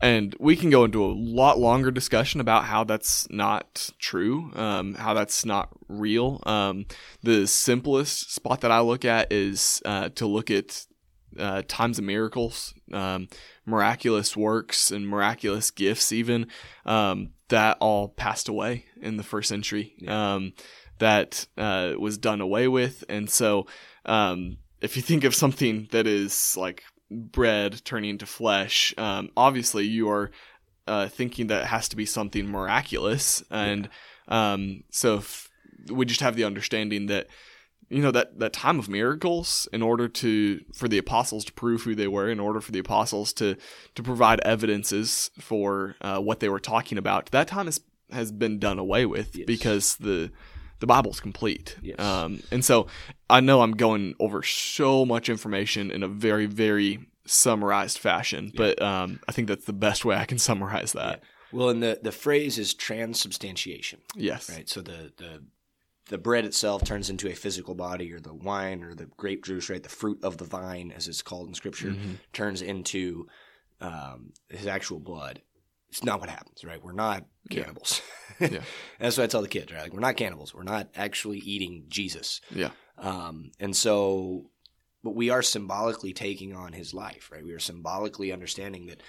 and 0.00 0.34
we 0.38 0.56
can 0.56 0.70
go 0.70 0.84
into 0.84 1.04
a 1.04 1.12
lot 1.12 1.58
longer 1.58 1.90
discussion 1.90 2.40
about 2.40 2.64
how 2.64 2.84
that's 2.84 3.28
not 3.30 3.90
true, 3.98 4.50
um, 4.54 4.94
how 4.94 5.14
that's 5.14 5.44
not 5.44 5.68
real. 5.88 6.40
Um, 6.46 6.86
the 7.22 7.46
simplest 7.46 8.32
spot 8.32 8.62
that 8.62 8.70
I 8.70 8.80
look 8.80 9.04
at 9.04 9.32
is 9.32 9.82
uh, 9.84 10.08
to 10.10 10.26
look 10.26 10.50
at 10.50 10.86
uh, 11.38 11.62
times 11.68 11.98
of 11.98 12.04
miracles, 12.04 12.74
um, 12.92 13.28
miraculous 13.66 14.36
works, 14.36 14.90
and 14.90 15.06
miraculous 15.06 15.70
gifts, 15.70 16.12
even 16.12 16.46
um, 16.86 17.30
that 17.48 17.76
all 17.80 18.08
passed 18.08 18.48
away 18.48 18.86
in 19.00 19.16
the 19.16 19.22
first 19.22 19.48
century. 19.48 19.94
Um, 20.08 20.54
that 20.98 21.46
uh, 21.56 21.94
was 21.98 22.18
done 22.18 22.40
away 22.40 22.68
with, 22.68 23.04
and 23.08 23.30
so 23.30 23.66
um, 24.04 24.58
if 24.80 24.96
you 24.96 25.02
think 25.02 25.24
of 25.24 25.34
something 25.34 25.88
that 25.92 26.06
is 26.06 26.56
like 26.56 26.84
bread 27.10 27.82
turning 27.84 28.10
into 28.10 28.26
flesh, 28.26 28.94
um, 28.98 29.30
obviously 29.36 29.86
you 29.86 30.08
are 30.08 30.30
uh, 30.86 31.08
thinking 31.08 31.48
that 31.48 31.62
it 31.62 31.66
has 31.66 31.88
to 31.88 31.96
be 31.96 32.06
something 32.06 32.46
miraculous, 32.48 33.42
and 33.50 33.88
um, 34.28 34.84
so 34.90 35.16
if 35.16 35.50
we 35.90 36.04
just 36.04 36.20
have 36.20 36.36
the 36.36 36.44
understanding 36.44 37.06
that 37.06 37.26
you 37.88 38.00
know 38.02 38.10
that 38.10 38.38
that 38.38 38.52
time 38.52 38.78
of 38.78 38.88
miracles 38.88 39.68
in 39.72 39.82
order 39.82 40.08
to 40.08 40.60
for 40.72 40.86
the 40.88 40.98
apostles 40.98 41.44
to 41.44 41.52
prove 41.52 41.82
who 41.82 41.94
they 41.94 42.06
were 42.06 42.30
in 42.30 42.38
order 42.38 42.60
for 42.60 42.70
the 42.72 42.78
apostles 42.78 43.32
to 43.32 43.56
to 43.94 44.02
provide 44.02 44.40
evidences 44.40 45.30
for 45.40 45.96
uh, 46.00 46.18
what 46.20 46.38
they 46.40 46.48
were 46.48 46.60
talking 46.60 46.96
about 46.98 47.30
that 47.32 47.48
time 47.48 47.66
has 47.66 47.80
has 48.12 48.30
been 48.30 48.58
done 48.58 48.78
away 48.78 49.06
with 49.06 49.36
Yes. 49.36 49.46
because 49.46 49.96
the 49.96 50.30
the 50.80 50.86
bible's 50.86 51.20
complete 51.20 51.76
Yes. 51.82 52.00
um, 52.00 52.42
and 52.50 52.64
so 52.64 52.86
i 53.28 53.40
know 53.40 53.60
i'm 53.62 53.72
going 53.72 54.14
over 54.18 54.42
so 54.42 55.04
much 55.06 55.28
information 55.28 55.90
in 55.90 56.02
a 56.02 56.08
very 56.08 56.46
very 56.46 57.06
summarized 57.26 57.98
fashion 57.98 58.52
but 58.56 58.80
um, 58.82 59.20
i 59.28 59.32
think 59.32 59.46
that's 59.48 59.66
the 59.66 59.72
best 59.72 60.04
way 60.04 60.16
i 60.16 60.24
can 60.24 60.38
summarize 60.38 60.92
that 60.92 61.22
Well, 61.52 61.68
and 61.68 61.82
the 61.82 61.98
the 62.02 62.12
phrase 62.12 62.58
is 62.58 62.74
transubstantiation, 62.74 64.00
yes 64.16 64.48
right? 64.50 64.68
So 64.68 64.80
the 64.82 65.12
the 65.16 65.42
the 66.08 66.18
bread 66.18 66.44
itself 66.44 66.82
turns 66.84 67.08
into 67.08 67.28
a 67.28 67.34
physical 67.34 67.74
body, 67.76 68.12
or 68.12 68.18
the 68.18 68.34
wine, 68.34 68.82
or 68.82 68.94
the 68.96 69.06
grape 69.16 69.44
juice, 69.44 69.70
right? 69.70 69.82
The 69.82 69.88
fruit 69.88 70.18
of 70.24 70.38
the 70.38 70.44
vine, 70.44 70.90
as 70.96 71.06
it's 71.06 71.22
called 71.22 71.46
in 71.48 71.54
Scripture, 71.54 71.92
Mhm. 71.92 72.16
turns 72.32 72.62
into 72.62 73.28
um, 73.80 74.32
his 74.48 74.66
actual 74.66 74.98
blood. 74.98 75.40
It's 75.88 76.02
not 76.04 76.18
what 76.20 76.28
happens, 76.28 76.64
right? 76.64 76.82
We're 76.82 76.92
not 76.92 77.18
Yeah. 77.22 77.29
Cannibals. 77.48 78.02
Yeah. 78.40 78.62
That's 78.98 79.18
what 79.18 79.24
I 79.24 79.26
tell 79.26 79.42
the 79.42 79.48
kids, 79.48 79.70
right? 79.70 79.82
Like, 79.82 79.92
we're 79.92 80.00
not 80.00 80.16
cannibals. 80.16 80.54
We're 80.54 80.62
not 80.62 80.88
actually 80.96 81.38
eating 81.40 81.84
Jesus. 81.88 82.40
yeah 82.50 82.70
Um, 82.96 83.50
and 83.60 83.76
so, 83.76 84.46
but 85.04 85.14
we 85.14 85.28
are 85.28 85.42
symbolically 85.42 86.14
taking 86.14 86.54
on 86.56 86.72
his 86.72 86.94
life, 86.94 87.28
right? 87.30 87.44
We 87.44 87.52
are 87.52 87.58
symbolically 87.58 88.32
understanding 88.32 88.86
that 88.86 89.02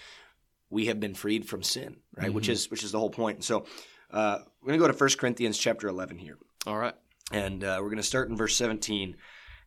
we 0.70 0.88
have 0.88 1.00
been 1.00 1.14
freed 1.14 1.48
from 1.48 1.64
sin, 1.64 1.98
right? 2.18 2.34
Which 2.34 2.48
Mhm. 2.48 2.52
is 2.54 2.70
which 2.70 2.84
is 2.84 2.92
the 2.92 3.00
whole 3.00 3.10
point. 3.10 3.38
And 3.38 3.44
so, 3.46 3.66
uh, 4.12 4.40
we're 4.62 4.68
going 4.68 4.80
to 4.82 4.86
go 4.86 4.92
to 4.92 4.98
1 4.98 5.18
Corinthians 5.18 5.58
chapter 5.58 5.88
11 5.88 6.18
here. 6.18 6.38
all 6.68 6.78
right 6.78 6.96
And 7.32 7.64
uh, 7.64 7.78
we're 7.80 7.88
going 7.90 7.98
to 7.98 8.04
start 8.04 8.28
in 8.30 8.36
verse 8.36 8.58
17. 8.58 9.16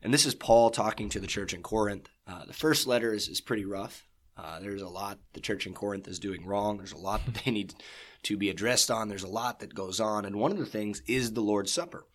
And 0.03 0.13
this 0.13 0.27
is 0.27 0.35
Paul 0.35 0.69
talking 0.69 1.09
to 1.09 1.21
the 1.21 1.27
church 1.27 1.55
in 1.55 1.63
Corinth. 1.63 2.11
Uh, 2.27 2.45
the 2.45 2.53
first 2.53 2.87
letter 2.87 3.15
is, 3.15 3.29
is 3.29 3.41
pretty 3.41 3.65
rough. 3.65 4.07
Uh, 4.37 4.59
there's 4.61 4.83
a 4.83 4.89
lot 4.89 5.19
the 5.33 5.41
church 5.41 5.67
in 5.67 5.75
Corinth 5.75 6.09
is 6.09 6.19
doing 6.19 6.45
wrong. 6.45 6.79
There's 6.79 6.93
a 6.93 6.99
lot 6.99 7.25
that 7.25 7.45
they 7.45 7.51
need 7.53 7.75
to 8.25 8.37
be 8.37 8.51
addressed 8.51 8.91
on. 8.91 9.09
There's 9.09 9.23
a 9.23 9.29
lot 9.29 9.61
that 9.61 9.75
goes 9.75 10.01
on. 10.01 10.25
And 10.25 10.37
one 10.37 10.51
of 10.51 10.59
the 10.59 10.67
things 10.67 11.03
is 11.07 11.33
the 11.33 11.41
Lord's 11.41 11.73
Supper. 11.73 12.07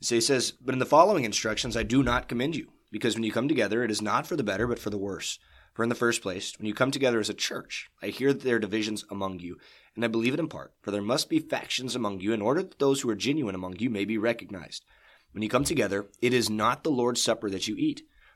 So 0.00 0.14
he 0.14 0.20
says, 0.20 0.50
But 0.52 0.74
in 0.74 0.78
the 0.78 0.86
following 0.86 1.24
instructions, 1.24 1.76
I 1.76 1.82
do 1.82 2.02
not 2.02 2.28
commend 2.28 2.56
you, 2.56 2.72
because 2.92 3.14
when 3.14 3.22
you 3.22 3.32
come 3.32 3.48
together, 3.48 3.82
it 3.82 3.90
is 3.90 4.02
not 4.02 4.26
for 4.26 4.36
the 4.36 4.44
better, 4.44 4.66
but 4.66 4.78
for 4.78 4.90
the 4.90 4.98
worse. 4.98 5.38
For 5.72 5.82
in 5.82 5.88
the 5.88 5.94
first 5.94 6.22
place, 6.22 6.54
when 6.58 6.66
you 6.66 6.74
come 6.74 6.90
together 6.90 7.20
as 7.20 7.28
a 7.28 7.34
church, 7.34 7.90
I 8.02 8.06
hear 8.06 8.32
that 8.32 8.42
there 8.42 8.56
are 8.56 8.60
divisions 8.60 9.04
among 9.10 9.40
you, 9.40 9.58
and 9.94 10.04
I 10.04 10.08
believe 10.08 10.32
it 10.32 10.40
in 10.40 10.48
part, 10.48 10.72
for 10.80 10.90
there 10.90 11.02
must 11.02 11.28
be 11.28 11.38
factions 11.38 11.94
among 11.94 12.20
you, 12.20 12.32
in 12.32 12.40
order 12.40 12.62
that 12.62 12.78
those 12.78 13.00
who 13.02 13.10
are 13.10 13.14
genuine 13.14 13.54
among 13.54 13.78
you 13.78 13.90
may 13.90 14.06
be 14.06 14.16
recognized. 14.16 14.84
When 15.32 15.42
you 15.42 15.50
come 15.50 15.64
together, 15.64 16.06
it 16.22 16.32
is 16.32 16.48
not 16.48 16.82
the 16.82 16.90
Lord's 16.90 17.20
Supper 17.20 17.50
that 17.50 17.68
you 17.68 17.76
eat. 17.76 18.02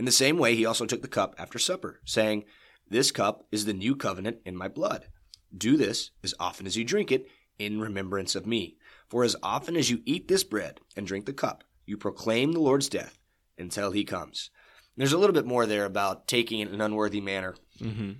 In 0.00 0.06
the 0.06 0.12
same 0.12 0.38
way, 0.38 0.54
he 0.54 0.64
also 0.64 0.86
took 0.86 1.02
the 1.02 1.08
cup 1.08 1.34
after 1.36 1.58
supper, 1.58 2.00
saying, 2.06 2.46
This 2.88 3.12
cup 3.12 3.44
is 3.52 3.66
the 3.66 3.74
new 3.74 3.94
covenant 3.94 4.38
in 4.46 4.56
my 4.56 4.66
blood. 4.66 5.08
Do 5.54 5.76
this 5.76 6.10
as 6.24 6.32
often 6.40 6.66
as 6.66 6.74
you 6.74 6.84
drink 6.84 7.12
it 7.12 7.26
in 7.58 7.82
remembrance 7.82 8.34
of 8.34 8.46
me. 8.46 8.78
For 9.10 9.24
as 9.24 9.36
often 9.42 9.76
as 9.76 9.90
you 9.90 10.00
eat 10.06 10.26
this 10.26 10.42
bread 10.42 10.80
and 10.96 11.06
drink 11.06 11.26
the 11.26 11.34
cup, 11.34 11.64
you 11.84 11.98
proclaim 11.98 12.52
the 12.52 12.60
Lord's 12.60 12.88
death 12.88 13.18
until 13.58 13.90
he 13.90 14.04
comes. 14.04 14.48
There's 14.96 15.12
a 15.12 15.18
little 15.18 15.34
bit 15.34 15.44
more 15.44 15.66
there 15.66 15.84
about 15.84 16.26
taking 16.26 16.60
it 16.60 16.68
in 16.68 16.74
an 16.76 16.80
unworthy 16.80 17.20
manner. 17.20 17.54
mm-hmm. 17.78 18.12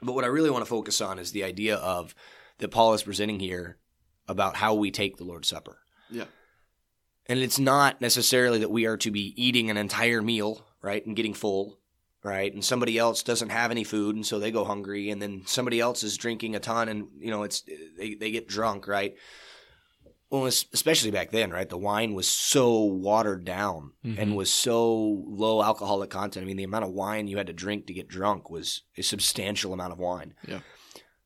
But 0.00 0.14
what 0.14 0.24
I 0.24 0.28
really 0.28 0.48
want 0.48 0.64
to 0.64 0.70
focus 0.70 1.02
on 1.02 1.18
is 1.18 1.32
the 1.32 1.44
idea 1.44 1.76
of 1.76 2.14
that 2.60 2.70
Paul 2.70 2.94
is 2.94 3.02
presenting 3.02 3.40
here 3.40 3.76
about 4.26 4.56
how 4.56 4.72
we 4.72 4.90
take 4.90 5.18
the 5.18 5.24
Lord's 5.24 5.48
Supper. 5.48 5.80
Yeah. 6.10 6.24
And 7.26 7.40
it's 7.40 7.58
not 7.58 8.00
necessarily 8.00 8.60
that 8.60 8.70
we 8.70 8.86
are 8.86 8.96
to 8.98 9.10
be 9.10 9.34
eating 9.36 9.68
an 9.68 9.76
entire 9.76 10.22
meal, 10.22 10.64
right, 10.86 11.04
and 11.04 11.16
getting 11.16 11.34
full, 11.34 11.78
right? 12.22 12.52
And 12.54 12.64
somebody 12.64 12.96
else 12.96 13.22
doesn't 13.22 13.50
have 13.50 13.70
any 13.70 13.84
food 13.84 14.16
and 14.16 14.24
so 14.24 14.38
they 14.38 14.50
go 14.50 14.64
hungry 14.64 15.10
and 15.10 15.20
then 15.20 15.42
somebody 15.46 15.80
else 15.80 16.02
is 16.02 16.16
drinking 16.16 16.54
a 16.56 16.60
ton 16.60 16.88
and 16.88 17.08
you 17.18 17.30
know, 17.30 17.42
it's 17.42 17.62
they 17.98 18.14
they 18.14 18.30
get 18.30 18.48
drunk, 18.48 18.86
right? 18.88 19.14
Well, 20.28 20.46
especially 20.46 21.12
back 21.12 21.30
then, 21.30 21.50
right? 21.52 21.68
The 21.68 21.78
wine 21.78 22.14
was 22.14 22.26
so 22.28 22.80
watered 22.82 23.44
down 23.44 23.92
Mhm. 24.04 24.18
and 24.18 24.36
was 24.36 24.50
so 24.50 25.22
low 25.26 25.62
alcoholic 25.62 26.10
content. 26.10 26.42
I 26.42 26.46
mean, 26.46 26.56
the 26.56 26.64
amount 26.64 26.84
of 26.84 26.90
wine 26.90 27.28
you 27.28 27.36
had 27.36 27.46
to 27.46 27.52
drink 27.52 27.86
to 27.86 27.94
get 27.94 28.08
drunk 28.08 28.50
was 28.50 28.82
a 28.96 29.02
substantial 29.02 29.72
amount 29.72 29.92
of 29.92 29.98
wine. 30.00 30.34
Yeah. 30.48 30.60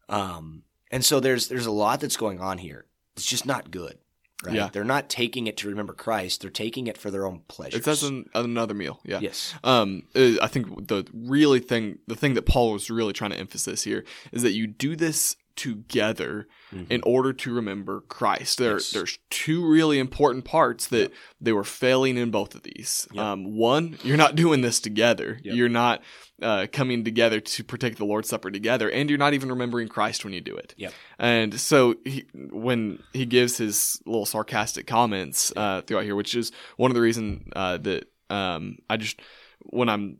Um, 0.08 0.64
and 0.90 1.02
so 1.04 1.18
there's 1.20 1.48
there's 1.48 1.66
a 1.66 1.70
lot 1.70 2.00
that's 2.00 2.16
going 2.18 2.40
on 2.40 2.58
here. 2.58 2.86
It's 3.16 3.24
just 3.26 3.46
not 3.46 3.70
good. 3.70 3.98
Right? 4.42 4.54
Yeah. 4.54 4.70
They're 4.72 4.84
not 4.84 5.10
taking 5.10 5.46
it 5.46 5.56
to 5.58 5.68
remember 5.68 5.92
Christ. 5.92 6.40
They're 6.40 6.50
taking 6.50 6.86
it 6.86 6.96
for 6.96 7.10
their 7.10 7.26
own 7.26 7.42
pleasure. 7.48 7.76
It's 7.76 7.88
as 7.88 8.02
an, 8.02 8.28
another 8.34 8.74
meal. 8.74 9.00
Yeah. 9.04 9.20
yes. 9.20 9.54
Um, 9.62 10.04
uh, 10.14 10.40
I 10.40 10.46
think 10.46 10.88
the 10.88 11.06
really 11.12 11.60
thing, 11.60 11.98
the 12.06 12.16
thing 12.16 12.34
that 12.34 12.46
Paul 12.46 12.72
was 12.72 12.90
really 12.90 13.12
trying 13.12 13.32
to 13.32 13.38
emphasize 13.38 13.82
here 13.82 14.04
is 14.32 14.42
that 14.42 14.52
you 14.52 14.66
do 14.66 14.96
this 14.96 15.36
together 15.60 16.46
Mm-hmm. 16.72 16.92
in 16.92 17.02
order 17.04 17.32
to 17.32 17.52
remember 17.52 18.02
Christ. 18.02 18.58
There, 18.58 18.74
Yes. 18.74 18.92
There's 18.92 19.18
two 19.28 19.66
really 19.68 19.98
important 19.98 20.44
parts 20.44 20.86
that 20.86 21.10
they 21.40 21.50
were 21.52 21.64
failing 21.64 22.16
in 22.16 22.30
both 22.30 22.54
of 22.54 22.62
these. 22.62 23.08
Yep. 23.10 23.24
Um, 23.24 23.56
one, 23.56 23.98
you're 24.04 24.16
not 24.16 24.36
doing 24.36 24.60
this 24.60 24.78
together. 24.78 25.40
Yep. 25.42 25.56
You're 25.56 25.68
not 25.68 26.00
uh, 26.40 26.68
coming 26.72 27.02
together 27.04 27.40
to 27.40 27.64
partake 27.64 27.96
the 27.96 28.04
Lord's 28.04 28.28
Supper 28.28 28.52
together, 28.52 28.88
and 28.88 29.10
you're 29.10 29.18
not 29.18 29.34
even 29.34 29.48
remembering 29.48 29.88
Christ 29.88 30.22
when 30.24 30.32
you 30.32 30.40
do 30.40 30.54
it. 30.54 30.74
Yep. 30.76 30.92
And 31.18 31.58
so 31.58 31.96
he, 32.04 32.24
when 32.52 33.02
he 33.12 33.26
gives 33.26 33.56
his 33.58 34.00
little 34.06 34.24
sarcastic 34.24 34.86
comments 34.86 35.52
uh, 35.56 35.80
throughout 35.82 36.04
here, 36.04 36.14
which 36.14 36.36
is 36.36 36.52
one 36.76 36.92
of 36.92 36.94
the 36.94 37.00
reason 37.00 37.50
uh, 37.56 37.78
that 37.78 38.04
um, 38.30 38.78
I 38.88 38.96
just 38.96 39.20
when 39.64 39.88
I'm 39.88 40.18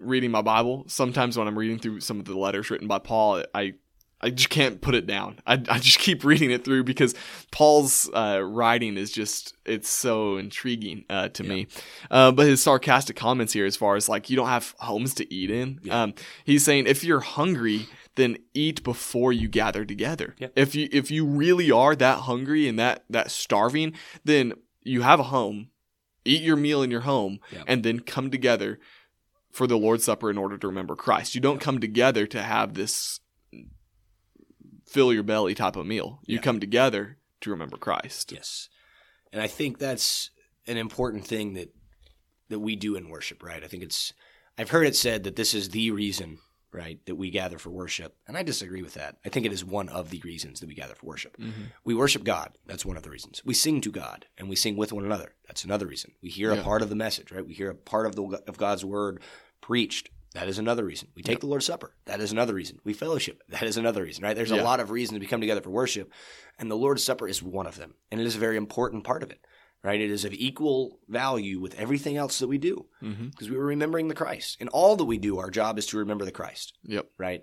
reading 0.00 0.30
my 0.30 0.40
Bible, 0.42 0.84
sometimes 0.88 1.36
when 1.36 1.46
I'm 1.46 1.58
reading 1.58 1.78
through 1.78 2.00
some 2.00 2.18
of 2.18 2.24
the 2.24 2.38
letters 2.38 2.70
written 2.70 2.88
by 2.88 2.98
Paul, 2.98 3.44
I 3.54 3.74
I 4.22 4.30
just 4.30 4.50
can't 4.50 4.80
put 4.80 4.94
it 4.94 5.06
down. 5.06 5.40
I, 5.46 5.54
I 5.54 5.78
just 5.78 5.98
keep 5.98 6.24
reading 6.24 6.50
it 6.50 6.64
through 6.64 6.84
because 6.84 7.14
Paul's 7.50 8.08
uh, 8.14 8.40
writing 8.44 8.96
is 8.96 9.10
just 9.10 9.54
it's 9.64 9.88
so 9.90 10.36
intriguing 10.36 11.04
uh, 11.10 11.28
to 11.30 11.42
me. 11.42 11.66
Uh, 12.10 12.30
but 12.32 12.46
his 12.46 12.62
sarcastic 12.62 13.16
comments 13.16 13.52
here, 13.52 13.66
as 13.66 13.76
far 13.76 13.96
as 13.96 14.08
like 14.08 14.30
you 14.30 14.36
don't 14.36 14.48
have 14.48 14.74
homes 14.78 15.14
to 15.14 15.34
eat 15.34 15.50
in, 15.50 15.80
Yeah. 15.82 16.02
um, 16.04 16.14
he's 16.44 16.64
saying 16.64 16.86
if 16.86 17.02
you're 17.02 17.20
hungry, 17.20 17.86
then 18.14 18.36
eat 18.54 18.84
before 18.84 19.32
you 19.32 19.48
gather 19.48 19.84
together. 19.84 20.34
Yeah. 20.38 20.48
If 20.54 20.74
you 20.74 20.88
if 20.92 21.10
you 21.10 21.24
really 21.26 21.70
are 21.70 21.96
that 21.96 22.18
hungry 22.20 22.68
and 22.68 22.78
that 22.78 23.04
that 23.10 23.30
starving, 23.30 23.94
then 24.24 24.52
you 24.84 25.02
have 25.02 25.18
a 25.20 25.24
home, 25.24 25.68
eat 26.24 26.42
your 26.42 26.56
meal 26.56 26.82
in 26.82 26.90
your 26.90 27.00
home, 27.02 27.40
Yeah. 27.52 27.64
and 27.66 27.82
then 27.82 28.00
come 28.00 28.30
together 28.30 28.78
for 29.50 29.66
the 29.66 29.76
Lord's 29.78 30.04
Supper 30.04 30.30
in 30.30 30.38
order 30.38 30.56
to 30.58 30.66
remember 30.66 30.94
Christ. 30.96 31.34
You 31.34 31.40
don't 31.40 31.60
come 31.60 31.78
together 31.80 32.26
to 32.26 32.42
have 32.42 32.74
this 32.74 33.20
fill 34.92 35.12
your 35.12 35.22
belly 35.22 35.54
type 35.54 35.76
of 35.76 35.86
meal. 35.86 36.20
You 36.26 36.36
Yeah. 36.36 36.42
come 36.42 36.60
together 36.60 37.18
to 37.40 37.50
remember 37.50 37.76
Christ. 37.76 38.30
Yes. 38.32 38.68
And 39.32 39.40
I 39.40 39.46
think 39.46 39.78
that's 39.78 40.30
an 40.66 40.76
important 40.76 41.26
thing 41.26 41.54
that 41.54 41.74
that 42.48 42.60
we 42.60 42.76
do 42.76 42.94
in 42.96 43.08
worship, 43.08 43.42
right? 43.42 43.64
I 43.64 43.66
think 43.68 43.82
it's 43.82 44.12
I've 44.58 44.68
heard 44.70 44.86
it 44.86 44.94
said 44.94 45.24
that 45.24 45.36
this 45.36 45.54
is 45.54 45.70
the 45.70 45.90
reason, 45.90 46.36
right, 46.70 47.00
that 47.06 47.14
we 47.16 47.30
gather 47.30 47.58
for 47.58 47.70
worship. 47.70 48.14
And 48.28 48.36
I 48.36 48.42
disagree 48.42 48.82
with 48.82 48.92
that. 48.94 49.16
I 49.24 49.30
think 49.30 49.46
it 49.46 49.52
is 49.52 49.64
one 49.64 49.88
of 49.88 50.10
the 50.10 50.20
reasons 50.22 50.60
that 50.60 50.66
we 50.66 50.74
gather 50.74 50.94
for 50.94 51.06
worship. 51.06 51.38
Mm-hmm. 51.38 51.62
We 51.84 51.94
worship 51.94 52.24
God. 52.24 52.58
That's 52.66 52.84
one 52.84 52.98
of 52.98 53.02
the 53.02 53.08
reasons. 53.08 53.40
We 53.46 53.54
sing 53.54 53.80
to 53.80 53.90
God 53.90 54.26
and 54.36 54.50
we 54.50 54.56
sing 54.56 54.76
with 54.76 54.92
one 54.92 55.06
another. 55.06 55.34
That's 55.46 55.64
another 55.64 55.86
reason. 55.86 56.12
We 56.22 56.28
hear 56.28 56.52
Yeah. 56.52 56.60
a 56.60 56.62
part 56.64 56.82
of 56.82 56.90
the 56.90 56.94
message, 56.94 57.32
right? 57.32 57.46
We 57.46 57.54
hear 57.54 57.70
a 57.70 57.74
part 57.74 58.04
of 58.06 58.14
the 58.16 58.24
of 58.46 58.58
God's 58.58 58.84
word 58.84 59.22
preached. 59.62 60.10
That 60.34 60.48
is 60.48 60.58
another 60.58 60.84
reason. 60.84 61.08
We 61.14 61.22
take 61.22 61.40
the 61.40 61.46
Lord's 61.46 61.66
Supper. 61.66 61.94
That 62.06 62.20
is 62.20 62.32
another 62.32 62.54
reason. 62.54 62.78
We 62.84 62.94
fellowship. 62.94 63.42
That 63.50 63.64
is 63.64 63.76
another 63.76 64.02
reason, 64.02 64.24
right? 64.24 64.34
There's 64.34 64.50
a 64.50 64.62
lot 64.62 64.80
of 64.80 64.90
reasons 64.90 65.20
we 65.20 65.26
come 65.26 65.40
together 65.42 65.60
for 65.60 65.70
worship, 65.70 66.10
and 66.58 66.70
the 66.70 66.76
Lord's 66.76 67.04
Supper 67.04 67.28
is 67.28 67.42
one 67.42 67.66
of 67.66 67.76
them. 67.76 67.94
And 68.10 68.20
it 68.20 68.26
is 68.26 68.36
a 68.36 68.38
very 68.40 68.56
important 68.56 69.04
part 69.04 69.22
of 69.22 69.30
it, 69.30 69.44
right? 69.84 70.00
It 70.00 70.10
is 70.10 70.24
of 70.24 70.32
equal 70.32 70.98
value 71.06 71.60
with 71.60 71.74
everything 71.74 72.16
else 72.16 72.38
that 72.38 72.48
we 72.48 72.56
do 72.58 72.86
Mm-hmm. 73.02 73.26
because 73.28 73.50
we 73.50 73.56
were 73.56 73.66
remembering 73.66 74.08
the 74.08 74.14
Christ. 74.14 74.56
In 74.60 74.68
all 74.68 74.96
that 74.96 75.04
we 75.04 75.18
do, 75.18 75.38
our 75.38 75.50
job 75.50 75.78
is 75.78 75.86
to 75.88 75.98
remember 75.98 76.24
the 76.24 76.32
Christ, 76.32 76.72
Yep. 76.84 77.06
right? 77.18 77.42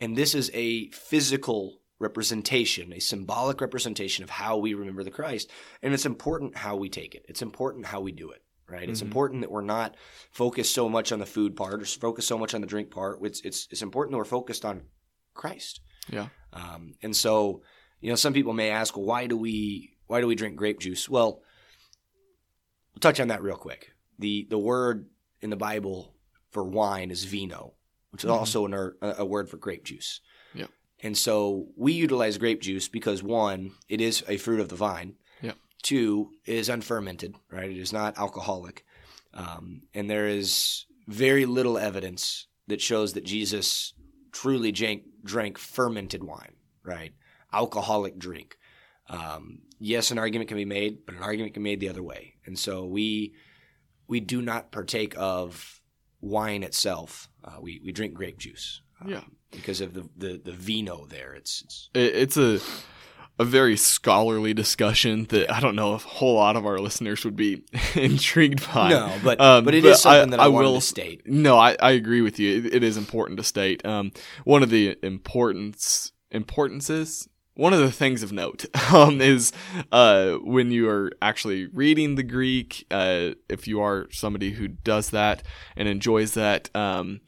And 0.00 0.14
this 0.16 0.34
is 0.34 0.50
a 0.52 0.90
physical 0.90 1.78
representation, 1.98 2.92
a 2.92 3.00
symbolic 3.00 3.60
representation 3.60 4.24
of 4.24 4.30
how 4.30 4.56
we 4.58 4.74
remember 4.74 5.04
the 5.04 5.10
Christ. 5.10 5.50
And 5.82 5.94
it's 5.94 6.06
important 6.06 6.56
how 6.56 6.76
we 6.76 6.88
take 6.90 7.14
it. 7.14 7.24
It's 7.28 7.42
important 7.42 7.86
how 7.86 8.00
we 8.00 8.12
do 8.12 8.30
it, 8.30 8.42
right? 8.70 8.88
It's 8.88 9.00
Mhm. 9.00 9.06
important 9.06 9.40
that 9.42 9.50
we're 9.50 9.60
not 9.62 9.96
focused 10.30 10.74
so 10.74 10.88
much 10.88 11.12
on 11.12 11.18
the 11.18 11.26
food 11.26 11.56
part 11.56 11.82
or 11.82 11.84
focused 11.84 12.28
so 12.28 12.38
much 12.38 12.54
on 12.54 12.60
the 12.60 12.66
drink 12.66 12.90
part. 12.90 13.18
It's, 13.22 13.40
it's, 13.40 13.66
it's 13.70 13.82
important 13.82 14.12
that 14.12 14.18
we're 14.18 14.24
focused 14.24 14.64
on 14.64 14.82
Christ. 15.34 15.80
Yeah. 16.08 16.28
Um, 16.52 16.94
and 17.02 17.14
so, 17.14 17.62
you 18.00 18.08
know, 18.10 18.16
some 18.16 18.32
people 18.32 18.52
may 18.52 18.70
ask, 18.70 18.96
well, 18.96 19.06
why 19.06 19.26
do 19.26 19.36
we 19.36 19.96
why 20.06 20.20
do 20.20 20.26
we 20.26 20.34
drink 20.34 20.56
grape 20.56 20.80
juice? 20.80 21.08
Well, 21.08 21.40
we'll 22.94 23.00
touch 23.00 23.20
on 23.20 23.28
that 23.28 23.42
real 23.42 23.56
quick. 23.56 23.92
the 24.18 24.46
The 24.50 24.58
word 24.58 25.08
in 25.40 25.50
the 25.50 25.56
Bible 25.56 26.14
for 26.50 26.62
wine 26.64 27.10
is 27.10 27.24
vino, 27.24 27.74
which 28.10 28.24
is 28.24 28.30
Mhm. 28.30 28.34
also 28.34 28.66
an, 28.66 28.74
a 28.74 28.92
a 29.18 29.24
word 29.24 29.48
for 29.48 29.56
grape 29.56 29.84
juice. 29.84 30.20
Yeah. 30.54 30.66
And 31.02 31.16
so 31.16 31.68
we 31.76 31.92
utilize 31.92 32.36
grape 32.38 32.60
juice 32.60 32.88
because 32.88 33.22
one, 33.22 33.72
it 33.88 34.00
is 34.00 34.22
a 34.28 34.36
fruit 34.36 34.60
of 34.60 34.68
the 34.68 34.76
vine. 34.76 35.16
Two, 35.82 36.30
is 36.44 36.68
unfermented. 36.68 37.34
Right. 37.50 37.70
It 37.70 37.78
is 37.78 37.92
not 37.92 38.18
alcoholic, 38.18 38.84
um, 39.34 39.82
and 39.94 40.08
there 40.10 40.26
is 40.28 40.84
very 41.08 41.46
little 41.46 41.78
evidence 41.78 42.46
that 42.68 42.80
shows 42.80 43.14
that 43.14 43.24
Jesus 43.24 43.94
truly 44.32 44.70
drank, 44.72 45.02
drank 45.24 45.58
fermented 45.58 46.22
wine, 46.22 46.54
right? 46.84 47.12
Alcoholic 47.52 48.18
drink. 48.18 48.56
Um, 49.08 49.62
yes, 49.80 50.10
an 50.12 50.18
argument 50.18 50.48
can 50.48 50.56
be 50.56 50.64
made, 50.64 51.04
but 51.06 51.16
an 51.16 51.22
argument 51.22 51.54
can 51.54 51.62
be 51.64 51.70
made 51.70 51.80
the 51.80 51.88
other 51.88 52.02
way. 52.02 52.34
And 52.46 52.58
so 52.58 52.84
we 52.86 53.34
we 54.06 54.20
do 54.20 54.40
not 54.42 54.70
partake 54.72 55.14
of 55.16 55.80
wine 56.20 56.62
itself. 56.62 57.28
Uh, 57.42 57.56
we 57.60 57.80
we 57.84 57.90
drink 57.92 58.14
grape 58.14 58.38
juice. 58.38 58.82
um, 59.00 59.08
Yeah. 59.10 59.22
because 59.50 59.80
of 59.80 59.94
the, 59.94 60.08
the, 60.16 60.40
the 60.44 60.52
vino 60.52 61.06
there. 61.06 61.32
It's, 61.34 61.62
it's 61.64 61.90
It, 61.94 62.14
it's 62.14 62.36
a 62.36 62.60
a 63.38 63.44
very 63.44 63.76
scholarly 63.76 64.52
discussion 64.52 65.24
that 65.30 65.50
I 65.50 65.60
don't 65.60 65.74
know 65.76 65.94
if 65.94 66.04
a 66.04 66.08
whole 66.08 66.34
lot 66.34 66.56
of 66.56 66.66
our 66.66 66.78
listeners 66.78 67.24
would 67.24 67.36
be 67.36 67.62
intrigued 67.94 68.66
by. 68.72 68.90
no, 68.90 69.16
but 69.24 69.40
Um, 69.40 69.64
but 69.64 69.74
it 69.74 69.84
is 69.84 70.02
but 70.02 70.10
I- 70.10 70.14
something 70.18 70.30
that 70.32 70.40
I, 70.40 70.44
I 70.44 70.48
will- 70.48 70.74
to 70.74 70.80
state. 70.80 71.22
No, 71.26 71.56
I, 71.56 71.76
I 71.80 71.92
agree 71.92 72.20
with 72.20 72.38
you. 72.38 72.58
It, 72.58 72.74
it 72.74 72.82
is 72.82 72.96
important 72.96 73.38
to 73.38 73.44
state. 73.44 73.84
Um, 73.86 74.12
one 74.44 74.62
of 74.62 74.68
the 74.70 74.96
importance 75.02 76.12
importances, 76.32 77.28
one 77.54 77.72
of 77.72 77.80
the 77.80 77.90
things 77.92 78.22
of 78.22 78.32
note, 78.32 78.64
um, 78.92 79.20
is 79.20 79.52
uh, 79.92 80.34
when 80.42 80.70
you 80.70 80.88
are 80.88 81.10
actually 81.22 81.66
reading 81.66 82.14
the 82.14 82.22
Greek. 82.22 82.86
Uh, 82.90 83.30
if 83.48 83.66
you 83.66 83.80
are 83.80 84.06
somebody 84.10 84.50
who 84.52 84.68
does 84.68 85.10
that 85.10 85.42
and 85.76 85.88
enjoys 85.88 86.34
that, 86.34 86.70
um, 86.76 87.20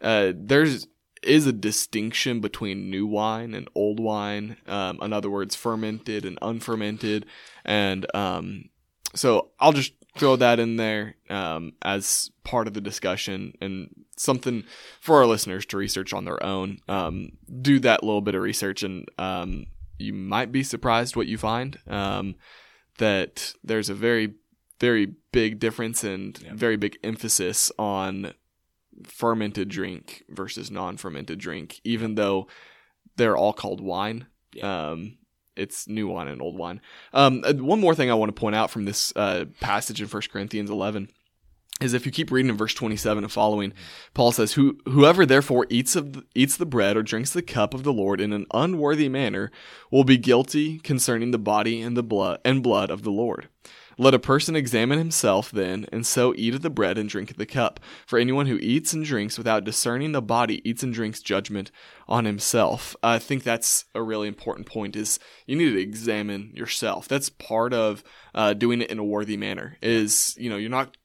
uh, 0.00 0.32
there's 0.36 0.86
is 1.22 1.46
a 1.46 1.52
distinction 1.52 2.40
between 2.40 2.90
new 2.90 3.06
wine 3.06 3.54
and 3.54 3.68
old 3.74 4.00
wine. 4.00 4.56
Um, 4.66 4.98
in 5.02 5.12
other 5.12 5.30
words, 5.30 5.54
fermented 5.54 6.24
and 6.24 6.38
unfermented, 6.42 7.26
and 7.64 8.06
um, 8.14 8.70
so 9.14 9.50
I'll 9.58 9.72
just 9.72 9.92
throw 10.18 10.36
that 10.36 10.58
in 10.58 10.76
there 10.76 11.14
um, 11.28 11.72
as 11.82 12.30
part 12.42 12.66
of 12.66 12.74
the 12.74 12.80
discussion 12.80 13.52
and 13.60 13.94
something 14.16 14.64
for 15.00 15.18
our 15.18 15.26
listeners 15.26 15.64
to 15.66 15.76
research 15.76 16.12
on 16.12 16.24
their 16.24 16.42
own. 16.42 16.78
Um, 16.88 17.32
do 17.60 17.78
that 17.80 18.02
little 18.02 18.20
bit 18.20 18.34
of 18.34 18.42
research, 18.42 18.82
and 18.82 19.06
um, 19.18 19.66
you 19.98 20.12
might 20.12 20.50
be 20.52 20.62
surprised 20.62 21.16
what 21.16 21.26
you 21.26 21.38
find. 21.38 21.78
Um, 21.86 22.34
that 22.98 23.54
there's 23.62 23.88
a 23.88 23.94
very, 23.94 24.34
very 24.80 25.14
big 25.32 25.58
difference 25.58 26.02
and 26.04 26.38
Yeah. 26.42 26.52
very 26.54 26.76
big 26.76 26.98
emphasis 27.04 27.70
on 27.78 28.32
fermented 29.04 29.68
drink 29.68 30.24
versus 30.28 30.70
non-fermented 30.70 31.38
drink, 31.38 31.80
even 31.84 32.14
though 32.14 32.46
they're 33.16 33.36
all 33.36 33.52
called 33.52 33.80
wine. 33.80 34.26
Um, 34.62 35.18
it's 35.56 35.86
new 35.86 36.08
wine 36.08 36.28
and 36.28 36.40
old 36.40 36.56
wine. 36.56 36.80
Um, 37.12 37.42
uh, 37.44 37.52
one 37.54 37.80
more 37.80 37.94
thing 37.94 38.10
I 38.10 38.14
want 38.14 38.34
to 38.34 38.40
point 38.40 38.56
out 38.56 38.70
from 38.70 38.84
this 38.84 39.12
uh, 39.16 39.46
passage 39.60 40.00
in 40.00 40.08
1 40.08 40.22
Corinthians 40.32 40.70
11 40.70 41.08
is 41.80 41.94
if 41.94 42.04
you 42.04 42.12
keep 42.12 42.30
reading 42.30 42.50
in 42.50 42.56
verse 42.56 42.74
27 42.74 43.24
and 43.24 43.32
following, 43.32 43.72
Paul 44.14 44.32
says, 44.32 44.52
Who, 44.52 44.78
Whoever 44.86 45.24
therefore 45.24 45.66
eats, 45.70 45.96
of 45.96 46.12
the, 46.12 46.24
eats 46.34 46.56
the 46.56 46.66
bread 46.66 46.96
or 46.96 47.02
drinks 47.02 47.30
the 47.30 47.42
cup 47.42 47.74
of 47.74 47.84
the 47.84 47.92
Lord 47.92 48.20
in 48.20 48.32
an 48.32 48.46
unworthy 48.52 49.08
manner 49.08 49.50
will 49.90 50.04
be 50.04 50.18
guilty 50.18 50.78
concerning 50.78 51.30
the 51.30 51.38
body 51.38 51.80
and 51.80 51.96
the 51.96 52.02
blood 52.02 52.40
and 52.44 52.62
blood 52.62 52.90
of 52.90 53.02
the 53.02 53.10
Lord. 53.10 53.48
Let 54.00 54.14
a 54.14 54.18
person 54.18 54.56
examine 54.56 54.96
himself 54.96 55.50
then, 55.50 55.84
and 55.92 56.06
so 56.06 56.32
eat 56.34 56.54
of 56.54 56.62
the 56.62 56.70
bread 56.70 56.96
and 56.96 57.06
drink 57.06 57.30
of 57.30 57.36
the 57.36 57.44
cup. 57.44 57.78
For 58.06 58.18
anyone 58.18 58.46
who 58.46 58.56
eats 58.56 58.94
and 58.94 59.04
drinks 59.04 59.36
without 59.36 59.62
discerning 59.62 60.12
the 60.12 60.22
body 60.22 60.66
eats 60.66 60.82
and 60.82 60.94
drinks 60.94 61.20
judgment 61.20 61.70
on 62.08 62.24
himself. 62.24 62.96
I 63.02 63.18
think 63.18 63.42
that's 63.42 63.84
a 63.94 64.02
really 64.02 64.26
important 64.26 64.66
point. 64.66 64.96
Is 64.96 65.18
you 65.44 65.54
need 65.54 65.72
to 65.72 65.78
examine 65.78 66.50
yourself. 66.54 67.08
That's 67.08 67.28
part 67.28 67.74
of 67.74 68.02
uh, 68.34 68.54
doing 68.54 68.80
it 68.80 68.90
in 68.90 68.98
a 68.98 69.04
worthy 69.04 69.36
manner. 69.36 69.76
Is 69.82 70.34
you 70.38 70.48
know 70.48 70.56
you're 70.56 70.70
not 70.70 70.96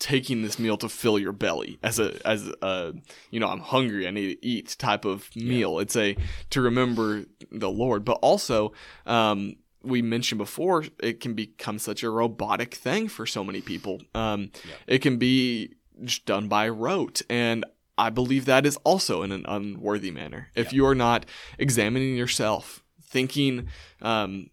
taking 0.00 0.42
this 0.42 0.58
meal 0.58 0.76
to 0.76 0.88
fill 0.88 1.20
your 1.20 1.32
belly 1.32 1.78
as 1.84 2.00
a 2.00 2.18
as 2.26 2.48
a 2.62 2.94
you 3.30 3.38
know 3.38 3.46
I'm 3.46 3.60
hungry 3.60 4.08
I 4.08 4.10
need 4.10 4.34
to 4.34 4.44
eat 4.44 4.74
type 4.76 5.04
of 5.04 5.30
meal. 5.36 5.78
It's 5.78 5.94
a 5.94 6.16
to 6.50 6.60
remember 6.60 7.26
the 7.52 7.70
Lord, 7.70 8.04
but 8.04 8.18
also 8.22 8.72
um, 9.06 9.54
we 9.84 10.02
mentioned 10.02 10.38
before 10.38 10.84
it 11.02 11.20
can 11.20 11.34
become 11.34 11.78
such 11.78 12.02
a 12.02 12.10
robotic 12.10 12.74
thing 12.74 13.08
for 13.08 13.26
so 13.26 13.44
many 13.44 13.60
people. 13.60 14.02
Um, 14.14 14.50
Yeah. 14.68 14.74
It 14.86 14.98
can 15.02 15.16
be 15.18 15.74
just 16.02 16.24
done 16.26 16.48
by 16.48 16.68
rote, 16.68 17.22
and 17.28 17.64
I 17.96 18.10
believe 18.10 18.44
that 18.46 18.66
is 18.66 18.76
also 18.84 19.22
in 19.22 19.30
an 19.30 19.44
unworthy 19.46 20.10
manner. 20.10 20.48
If 20.56 20.72
Yeah. 20.72 20.76
you 20.76 20.86
are 20.86 20.94
not 20.94 21.26
examining 21.58 22.16
yourself, 22.16 22.82
thinking 23.02 23.68
um, 24.02 24.50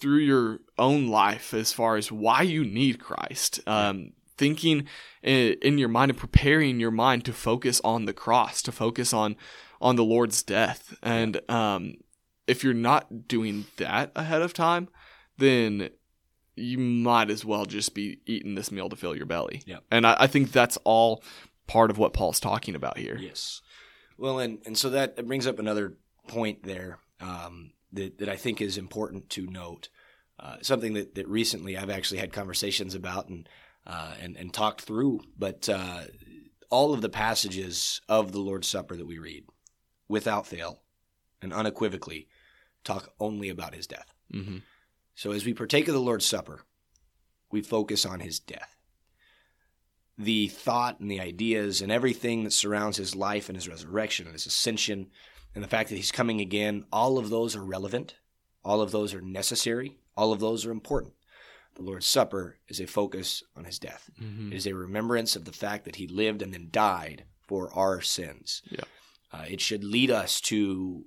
through 0.00 0.18
your 0.18 0.60
own 0.78 1.08
life 1.08 1.52
as 1.52 1.72
far 1.72 1.96
as 1.96 2.12
why 2.12 2.42
you 2.42 2.64
need 2.64 3.00
Christ, 3.00 3.60
um, 3.66 4.12
thinking 4.36 4.86
in, 5.22 5.54
in 5.62 5.78
your 5.78 5.88
mind 5.88 6.10
and 6.12 6.18
preparing 6.18 6.78
your 6.78 6.90
mind 6.92 7.24
to 7.24 7.32
focus 7.32 7.80
on 7.84 8.04
the 8.04 8.12
cross, 8.12 8.62
to 8.62 8.72
focus 8.72 9.12
on 9.12 9.36
on 9.80 9.96
the 9.96 10.04
Lord's 10.04 10.42
death, 10.42 10.96
and 11.02 11.40
um, 11.50 11.94
if 12.46 12.64
you're 12.64 12.74
not 12.74 13.28
doing 13.28 13.66
that 13.76 14.12
ahead 14.14 14.42
of 14.42 14.52
time, 14.52 14.88
then 15.38 15.90
you 16.56 16.78
might 16.78 17.30
as 17.30 17.44
well 17.44 17.64
just 17.64 17.94
be 17.94 18.20
eating 18.26 18.54
this 18.54 18.70
meal 18.70 18.88
to 18.88 18.96
fill 18.96 19.16
your 19.16 19.26
belly. 19.26 19.62
Yeah. 19.66 19.78
And 19.90 20.06
I, 20.06 20.16
I 20.20 20.26
think 20.26 20.52
that's 20.52 20.78
all 20.84 21.22
part 21.66 21.90
of 21.90 21.98
what 21.98 22.12
Paul's 22.12 22.40
talking 22.40 22.74
about 22.74 22.98
here. 22.98 23.16
Yes. 23.18 23.60
Well, 24.16 24.38
and, 24.38 24.58
and 24.64 24.78
so 24.78 24.90
that 24.90 25.26
brings 25.26 25.46
up 25.46 25.58
another 25.58 25.94
point 26.28 26.62
there 26.62 26.98
um, 27.20 27.72
that, 27.92 28.18
that 28.18 28.28
I 28.28 28.36
think 28.36 28.60
is 28.60 28.78
important 28.78 29.30
to 29.30 29.46
note. 29.46 29.88
Uh, 30.38 30.56
something 30.62 30.94
that, 30.94 31.14
that 31.14 31.28
recently 31.28 31.76
I've 31.76 31.90
actually 31.90 32.18
had 32.18 32.32
conversations 32.32 32.94
about 32.94 33.28
and 33.28 33.48
uh, 33.86 34.14
and, 34.20 34.36
and 34.36 34.52
talked 34.52 34.80
through, 34.80 35.20
but 35.38 35.68
uh, 35.68 36.00
all 36.70 36.94
of 36.94 37.02
the 37.02 37.08
passages 37.08 38.00
of 38.08 38.32
the 38.32 38.40
Lord's 38.40 38.66
Supper 38.66 38.96
that 38.96 39.06
we 39.06 39.18
read, 39.18 39.44
without 40.08 40.46
fail 40.46 40.80
and 41.42 41.52
unequivocally, 41.52 42.26
talk 42.84 43.12
only 43.18 43.48
about 43.48 43.74
his 43.74 43.86
death. 43.86 44.12
Mm-hmm. 44.32 44.58
So 45.14 45.32
as 45.32 45.44
we 45.44 45.54
partake 45.54 45.88
of 45.88 45.94
the 45.94 46.00
Lord's 46.00 46.26
Supper, 46.26 46.62
we 47.50 47.62
focus 47.62 48.04
on 48.04 48.20
his 48.20 48.38
death. 48.38 48.76
The 50.16 50.48
thought 50.48 51.00
and 51.00 51.10
the 51.10 51.20
ideas 51.20 51.80
and 51.80 51.90
everything 51.90 52.44
that 52.44 52.52
surrounds 52.52 52.96
his 52.96 53.16
life 53.16 53.48
and 53.48 53.56
his 53.56 53.68
resurrection 53.68 54.26
and 54.26 54.32
his 54.32 54.46
ascension 54.46 55.10
and 55.54 55.62
the 55.62 55.68
fact 55.68 55.88
that 55.88 55.96
he's 55.96 56.12
coming 56.12 56.40
again, 56.40 56.84
all 56.92 57.18
of 57.18 57.30
those 57.30 57.54
are 57.54 57.64
relevant. 57.64 58.16
All 58.64 58.80
of 58.80 58.90
those 58.90 59.14
are 59.14 59.20
necessary. 59.20 59.98
All 60.16 60.32
of 60.32 60.40
those 60.40 60.66
are 60.66 60.70
important. 60.70 61.14
The 61.74 61.82
Lord's 61.82 62.06
Supper 62.06 62.58
is 62.68 62.80
a 62.80 62.86
focus 62.86 63.42
on 63.56 63.64
his 63.64 63.78
death. 63.78 64.10
Mm-hmm. 64.20 64.52
It 64.52 64.56
is 64.56 64.66
a 64.66 64.74
remembrance 64.74 65.36
of 65.36 65.44
the 65.44 65.52
fact 65.52 65.84
that 65.84 65.96
he 65.96 66.06
lived 66.06 66.42
and 66.42 66.54
then 66.54 66.68
died 66.70 67.24
for 67.46 67.72
our 67.72 68.00
sins. 68.00 68.62
Yeah. 68.70 68.84
Uh, 69.32 69.44
it 69.48 69.60
should 69.60 69.82
lead 69.82 70.10
us 70.10 70.40
to 70.42 71.04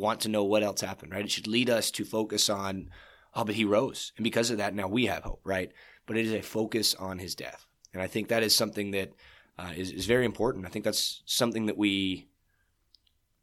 want 0.00 0.20
to 0.22 0.28
know 0.28 0.44
what 0.44 0.62
else 0.62 0.80
happened, 0.80 1.12
right? 1.12 1.24
It 1.24 1.30
should 1.30 1.46
lead 1.46 1.68
us 1.70 1.90
to 1.92 2.04
focus 2.04 2.48
on, 2.48 2.90
oh, 3.34 3.44
but 3.44 3.54
he 3.54 3.64
rose. 3.64 4.12
And 4.16 4.24
because 4.24 4.50
of 4.50 4.58
that, 4.58 4.74
now 4.74 4.88
we 4.88 5.06
have 5.06 5.22
hope, 5.24 5.40
right? 5.44 5.70
But 6.06 6.16
it 6.16 6.26
is 6.26 6.32
a 6.32 6.42
focus 6.42 6.94
on 6.94 7.18
his 7.18 7.34
death. 7.34 7.66
And 7.92 8.02
I 8.02 8.06
think 8.06 8.28
that 8.28 8.42
is 8.42 8.54
something 8.56 8.92
that 8.92 9.12
uh, 9.58 9.72
is 9.76 9.90
is 9.92 10.06
very 10.06 10.24
important. 10.24 10.64
I 10.66 10.70
think 10.70 10.84
that's 10.84 11.22
something 11.26 11.66
that 11.66 11.76
we 11.76 12.28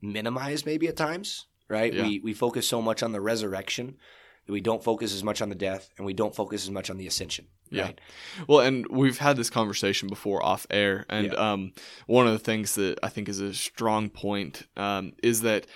minimize 0.02 0.66
maybe 0.66 0.88
at 0.88 0.96
times, 0.98 1.46
right? 1.70 1.94
Yeah. 1.94 2.04
We, 2.04 2.20
we 2.20 2.34
focus 2.34 2.68
so 2.68 2.82
much 2.82 3.04
on 3.04 3.12
the 3.12 3.22
resurrection 3.22 3.98
that 4.46 4.54
we 4.54 4.62
don't 4.62 4.84
focus 4.84 5.14
as 5.14 5.24
much 5.24 5.42
on 5.42 5.50
the 5.50 5.56
death 5.56 5.90
and 5.98 6.06
we 6.06 6.14
don't 6.14 6.36
focus 6.36 6.64
as 6.64 6.72
much 6.72 6.90
on 6.90 6.98
the 6.98 7.08
ascension, 7.08 7.46
Yeah. 7.70 7.84
right? 7.84 8.02
Well, 8.48 8.62
and 8.62 8.88
we've 8.88 9.18
had 9.18 9.36
this 9.38 9.50
conversation 9.50 10.08
before 10.08 10.44
off 10.44 10.66
air, 10.70 11.06
and 11.10 11.28
Yeah. 11.28 11.52
um, 11.52 11.74
one 12.06 12.26
of 12.28 12.34
the 12.34 12.40
things 12.40 12.76
that 12.76 12.98
I 13.04 13.10
think 13.10 13.28
is 13.28 13.40
a 13.42 13.54
strong 13.54 14.10
point 14.10 14.64
um, 14.78 15.14
is 15.22 15.42
that 15.42 15.68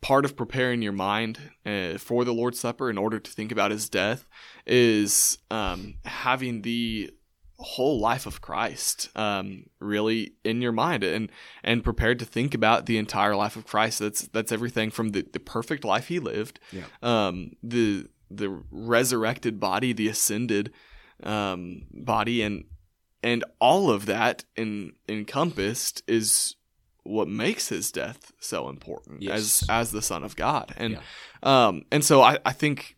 part 0.00 0.24
of 0.24 0.36
preparing 0.36 0.82
your 0.82 0.92
mind 0.92 1.38
uh, 1.66 1.98
for 1.98 2.24
the 2.24 2.32
Lord's 2.34 2.58
Supper 2.60 2.88
in 2.90 2.98
order 2.98 3.18
to 3.18 3.30
think 3.30 3.52
about 3.52 3.70
His 3.70 3.88
death 3.88 4.26
is 4.66 5.38
um, 5.50 5.94
having 6.04 6.62
the 6.62 7.10
whole 7.58 8.00
life 8.00 8.24
of 8.24 8.40
Christ 8.40 9.10
um, 9.14 9.66
really 9.80 10.32
in 10.44 10.62
your 10.62 10.72
mind 10.72 11.04
and 11.04 11.30
and 11.62 11.84
prepared 11.84 12.18
to 12.20 12.24
think 12.24 12.54
about 12.54 12.86
the 12.86 12.96
entire 12.96 13.36
life 13.36 13.54
of 13.56 13.66
Christ. 13.66 13.98
That's 13.98 14.22
that's 14.28 14.52
everything 14.52 14.90
from 14.90 15.10
the, 15.10 15.26
the 15.30 15.40
perfect 15.40 15.84
life 15.84 16.08
He 16.08 16.18
lived, 16.18 16.58
Yeah. 16.72 16.84
um, 17.02 17.52
the 17.62 18.06
the 18.30 18.62
resurrected 18.70 19.60
body, 19.60 19.92
the 19.92 20.08
ascended 20.08 20.72
um, 21.22 21.82
body, 21.92 22.40
and 22.40 22.64
and 23.22 23.44
all 23.60 23.90
of 23.90 24.06
that 24.06 24.44
in, 24.56 24.92
encompassed 25.06 26.02
is 26.06 26.56
what 27.04 27.28
makes 27.28 27.68
his 27.68 27.90
death 27.90 28.32
so 28.40 28.68
important 28.68 29.22
Yes. 29.22 29.62
as 29.62 29.68
as 29.68 29.90
the 29.90 30.02
Son 30.02 30.22
of 30.24 30.36
God, 30.36 30.74
and 30.76 30.98
um, 31.42 31.82
and 31.90 32.04
so 32.04 32.20
I, 32.22 32.38
I 32.44 32.52
think 32.52 32.96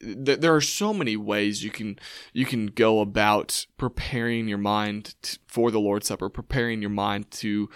th- 0.00 0.40
there 0.40 0.54
are 0.54 0.60
so 0.60 0.92
many 0.92 1.16
ways 1.16 1.62
you 1.64 1.70
can 1.70 1.98
you 2.32 2.44
can 2.44 2.66
go 2.66 3.00
about 3.00 3.66
preparing 3.76 4.48
your 4.48 4.58
mind 4.58 5.14
t- 5.22 5.38
for 5.46 5.70
the 5.70 5.80
Lord's 5.80 6.08
Supper, 6.08 6.28
preparing 6.28 6.80
your 6.80 6.90
mind 6.90 7.30
to 7.32 7.68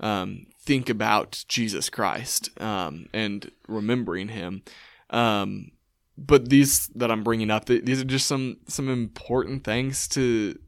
um, 0.00 0.46
think 0.60 0.88
about 0.90 1.44
Jesus 1.48 1.88
Christ 1.88 2.50
um, 2.60 3.06
and 3.14 3.50
remembering 3.68 4.28
Him. 4.28 4.62
Um, 5.10 5.70
but 6.18 6.50
these 6.50 6.88
that 6.94 7.10
I'm 7.10 7.22
bringing 7.24 7.50
up, 7.50 7.64
th- 7.64 7.84
these 7.84 8.00
are 8.00 8.04
just 8.04 8.26
some 8.26 8.58
some 8.68 8.88
important 8.88 9.64
things 9.64 10.06
to 10.08 10.58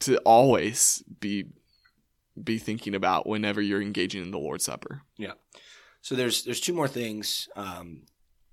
to 0.00 0.16
always 0.18 1.02
be 1.18 1.46
be 2.42 2.58
thinking 2.58 2.94
about 2.94 3.26
whenever 3.26 3.60
you're 3.60 3.82
engaging 3.82 4.22
in 4.22 4.30
the 4.30 4.38
Lord's 4.38 4.64
Supper. 4.64 5.02
Yeah. 5.16 5.32
So 6.02 6.14
there's 6.14 6.44
there's 6.44 6.60
two 6.60 6.72
more 6.72 6.88
things 6.88 7.48
um, 7.56 8.02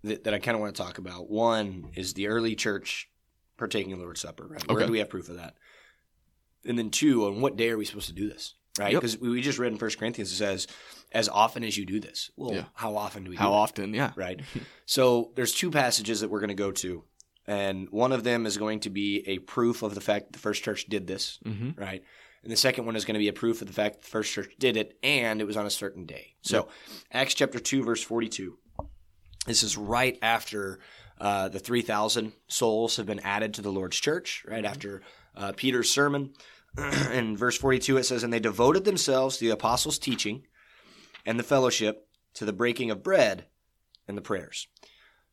that, 0.04 0.24
that 0.26 0.34
I 0.34 0.40
kind 0.40 0.56
of 0.56 0.62
want 0.62 0.76
to 0.76 0.82
talk 0.82 0.98
about. 0.98 1.30
One 1.30 1.92
is 1.96 2.14
the 2.14 2.28
early 2.28 2.56
church 2.56 3.10
partaking 3.58 3.94
of 3.94 4.00
the 4.00 4.04
Lord's 4.06 4.22
Supper. 4.22 4.48
Right? 4.48 4.68
Where 4.68 4.78
Okay. 4.78 4.86
do 4.88 4.92
we 4.92 5.00
have 5.00 5.10
proof 5.10 5.30
of 5.30 5.38
that? 5.38 5.56
And 6.66 6.78
then 6.78 6.90
two, 6.90 7.26
on 7.28 7.40
what 7.42 7.56
day 7.56 7.70
are 7.70 7.78
we 7.78 7.86
supposed 7.86 8.08
to 8.08 8.14
do 8.14 8.28
this? 8.28 8.56
Right? 8.78 8.94
Because 8.94 9.18
we 9.18 9.30
we 9.30 9.42
just 9.42 9.58
read 9.60 9.72
in 9.72 9.78
First 9.78 9.98
Corinthians 9.98 10.32
it 10.32 10.36
says, 10.36 10.68
"As 11.12 11.30
often 11.30 11.64
as 11.64 11.78
you 11.78 11.86
do 11.86 12.00
this." 12.00 12.30
Well, 12.36 12.54
Yeah. 12.54 12.66
how 12.76 12.96
often 12.96 13.24
do 13.24 13.30
we? 13.32 13.36
How 13.36 13.46
do 13.46 13.52
that? 13.52 13.58
often? 13.58 13.94
Yeah. 13.94 14.12
right? 14.16 14.40
so 14.86 15.32
there's 15.36 15.54
two 15.54 15.72
passages 15.72 16.20
that 16.22 16.30
we're 16.30 16.42
going 16.42 16.50
to 16.50 16.54
go 16.56 16.72
to, 16.72 17.04
and 17.48 17.90
one 17.90 18.12
of 18.12 18.24
them 18.24 18.46
is 18.46 18.58
going 18.58 18.82
to 18.82 18.90
be 18.92 19.24
a 19.28 19.40
proof 19.40 19.82
of 19.82 19.96
the 19.96 20.02
fact 20.02 20.26
that 20.28 20.34
the 20.34 20.40
first 20.40 20.64
church 20.64 20.86
did 20.88 21.08
this, 21.08 21.40
Mm-hmm. 21.46 21.80
right? 21.82 22.04
And 22.48 22.54
the 22.54 22.56
second 22.58 22.86
one 22.86 22.96
is 22.96 23.04
going 23.04 23.16
to 23.16 23.20
be 23.20 23.28
a 23.28 23.34
proof 23.34 23.60
of 23.60 23.68
the 23.68 23.74
fact 23.74 23.96
that 23.96 24.02
the 24.04 24.10
first 24.10 24.32
church 24.32 24.56
did 24.58 24.78
it, 24.78 24.98
and 25.04 25.42
it 25.42 25.44
was 25.44 25.58
on 25.58 25.66
a 25.66 25.70
certain 25.70 26.06
day. 26.06 26.36
So 26.42 26.70
Acts 27.12 27.34
chapter 27.34 27.60
two, 27.60 27.84
verse 27.84 28.02
forty-two. 28.02 28.58
This 29.46 29.64
is 29.64 29.76
right 29.76 30.18
after 30.22 30.80
uh, 31.20 31.50
the 31.50 31.60
three 31.60 31.82
thousand 31.82 32.32
souls 32.48 32.96
have 32.96 33.06
been 33.06 33.20
added 33.20 33.54
to 33.56 33.62
the 33.62 33.70
Lord's 33.70 34.00
church, 34.00 34.46
right 34.48 34.64
after 34.64 35.02
uh, 35.36 35.52
Peter's 35.58 35.92
sermon. 35.92 36.36
in 37.12 37.36
verse 37.36 37.58
forty-two, 37.58 37.98
it 37.98 38.06
says, 38.06 38.24
"And 38.24 38.32
they 38.32 38.40
devoted 38.40 38.86
themselves 38.86 39.36
to 39.36 39.44
the 39.44 39.52
apostles' 39.52 40.00
teaching." 40.00 40.44
and 41.26 41.38
the 41.38 41.44
fellowship 41.44 42.08
to 42.34 42.46
the 42.46 42.54
breaking 42.54 42.90
of 42.90 43.04
bread 43.04 43.48
and 44.08 44.18
the 44.18 44.22
prayers. 44.22 44.70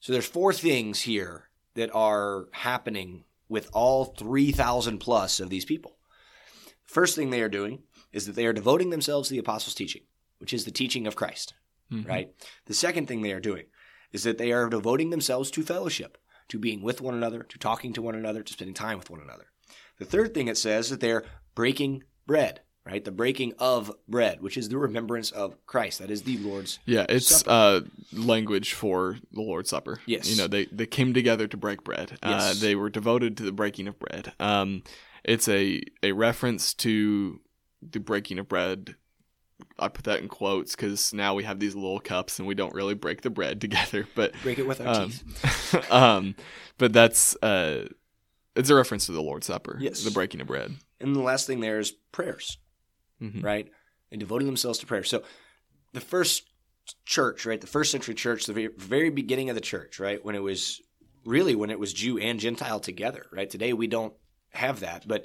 So 0.00 0.12
there's 0.12 0.26
four 0.26 0.52
things 0.52 1.02
here 1.02 1.50
that 1.74 1.94
are 1.94 2.48
happening 2.50 3.22
with 3.48 3.70
all 3.72 4.06
3,000 4.06 4.98
plus 4.98 5.38
of 5.38 5.50
these 5.50 5.64
people. 5.64 5.96
First 6.86 7.16
thing 7.16 7.30
they 7.30 7.42
are 7.42 7.48
doing 7.48 7.82
is 8.12 8.26
that 8.26 8.34
they 8.36 8.46
are 8.46 8.52
devoting 8.52 8.90
themselves 8.90 9.28
to 9.28 9.34
the 9.34 9.38
apostles' 9.40 9.74
teaching, 9.74 10.02
which 10.38 10.52
is 10.52 10.64
the 10.64 10.70
teaching 10.70 11.06
of 11.06 11.16
Christ, 11.16 11.54
Mhm. 11.92 12.06
right? 12.08 12.34
The 12.66 12.74
second 12.74 13.08
thing 13.08 13.22
they 13.22 13.32
are 13.32 13.40
doing 13.40 13.64
is 14.12 14.22
that 14.22 14.38
they 14.38 14.52
are 14.52 14.68
devoting 14.68 15.10
themselves 15.10 15.50
to 15.52 15.62
fellowship, 15.62 16.18
to 16.48 16.58
being 16.58 16.82
with 16.82 17.00
one 17.00 17.14
another, 17.14 17.42
to 17.42 17.58
talking 17.58 17.92
to 17.94 18.02
one 18.02 18.14
another, 18.14 18.42
to 18.42 18.52
spending 18.52 18.74
time 18.74 18.98
with 18.98 19.10
one 19.10 19.20
another. 19.20 19.46
The 19.98 20.04
third 20.04 20.34
thing 20.34 20.48
it 20.48 20.56
says 20.56 20.90
that 20.90 21.00
they're 21.00 21.24
breaking 21.54 22.04
bread, 22.26 22.60
right? 22.84 23.04
The 23.04 23.10
breaking 23.12 23.54
of 23.58 23.90
bread, 24.06 24.40
which 24.42 24.56
is 24.56 24.68
the 24.68 24.78
remembrance 24.78 25.30
of 25.30 25.56
Christ. 25.66 25.98
That 26.00 26.10
is 26.10 26.22
the 26.22 26.36
Lord's. 26.38 26.78
Yeah, 26.84 27.06
it's 27.08 27.46
uh, 27.48 27.80
language 28.12 28.72
for 28.74 29.18
the 29.32 29.40
Lord's 29.40 29.70
Supper. 29.70 30.00
Yes. 30.06 30.28
You 30.28 30.36
know, 30.36 30.46
they, 30.46 30.66
they 30.66 30.86
came 30.86 31.14
together 31.14 31.46
to 31.48 31.56
break 31.56 31.82
bread. 31.82 32.18
Uh, 32.22 32.28
Yes. 32.30 32.60
they 32.60 32.74
were 32.74 32.90
devoted 32.90 33.36
to 33.38 33.42
the 33.42 33.52
breaking 33.52 33.88
of 33.88 33.98
bread. 33.98 34.32
Um, 34.38 34.82
it's 35.24 35.48
a, 35.48 35.82
a 36.02 36.12
reference 36.12 36.74
to 36.74 37.40
the 37.82 38.00
breaking 38.00 38.38
of 38.38 38.48
bread. 38.48 38.94
I 39.78 39.88
put 39.88 40.04
that 40.04 40.20
in 40.20 40.28
quotes 40.28 40.74
because 40.76 41.12
now 41.12 41.34
we 41.34 41.44
have 41.44 41.58
these 41.60 41.74
little 41.74 42.00
cups 42.00 42.38
and 42.38 42.46
we 42.48 42.54
don't 42.54 42.74
really 42.74 42.94
break 42.94 43.22
the 43.22 43.30
bread 43.30 43.60
together. 43.60 44.06
But 44.14 44.32
Break 44.42 44.58
it 44.58 44.66
with 44.66 44.80
our 44.80 45.02
um, 45.02 45.10
teeth. 45.10 45.90
um, 45.92 46.34
but 46.78 46.92
that's 46.92 47.36
uh, 47.42 47.88
it's 48.56 48.70
a 48.70 48.74
reference 48.74 49.06
to 49.06 49.12
the 49.12 49.22
Lord's 49.22 49.46
Supper. 49.46 49.76
Yes. 49.80 50.02
the 50.04 50.10
breaking 50.10 50.40
of 50.40 50.46
bread. 50.46 50.74
And 51.00 51.14
the 51.14 51.20
last 51.20 51.46
thing 51.46 51.60
there 51.60 51.78
is 51.80 51.92
prayers, 52.12 52.58
Mhm. 53.20 53.42
right? 53.42 53.68
And 54.10 54.20
devoting 54.20 54.46
themselves 54.46 54.78
to 54.78 54.86
prayer. 54.86 55.04
So 55.04 55.22
the 55.92 56.00
first 56.00 56.44
church, 57.04 57.46
right? 57.46 57.60
The 57.60 57.66
first 57.66 57.90
century 57.90 58.14
church, 58.14 58.46
the 58.46 58.70
very 58.76 59.10
beginning 59.10 59.48
of 59.50 59.54
the 59.54 59.60
church, 59.60 59.98
right? 59.98 60.24
When 60.24 60.34
it 60.34 60.42
was 60.42 60.80
really 61.24 61.54
when 61.54 61.70
it 61.70 61.78
was 61.78 61.92
Jew 61.92 62.18
and 62.18 62.38
Gentile 62.38 62.80
together, 62.80 63.26
right? 63.32 63.48
Today 63.48 63.72
we 63.72 63.86
don't 63.86 64.12
have 64.54 64.80
that, 64.80 65.06
but 65.06 65.24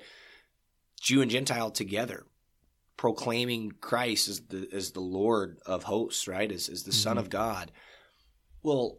Jew 1.02 1.22
and 1.22 1.32
Gentile 1.32 1.72
together 1.72 2.26
proclaiming 2.98 3.72
Christ 3.80 4.28
as 4.28 4.42
the 4.42 4.68
as 4.74 4.92
the 4.92 5.00
Lord 5.00 5.60
of 5.66 5.84
hosts, 5.84 6.28
right? 6.28 6.52
As, 6.52 6.68
as 6.68 6.84
the 6.84 6.92
Son 6.92 7.16
Mhm. 7.16 7.20
of 7.20 7.30
God. 7.30 7.72
Well, 8.62 8.98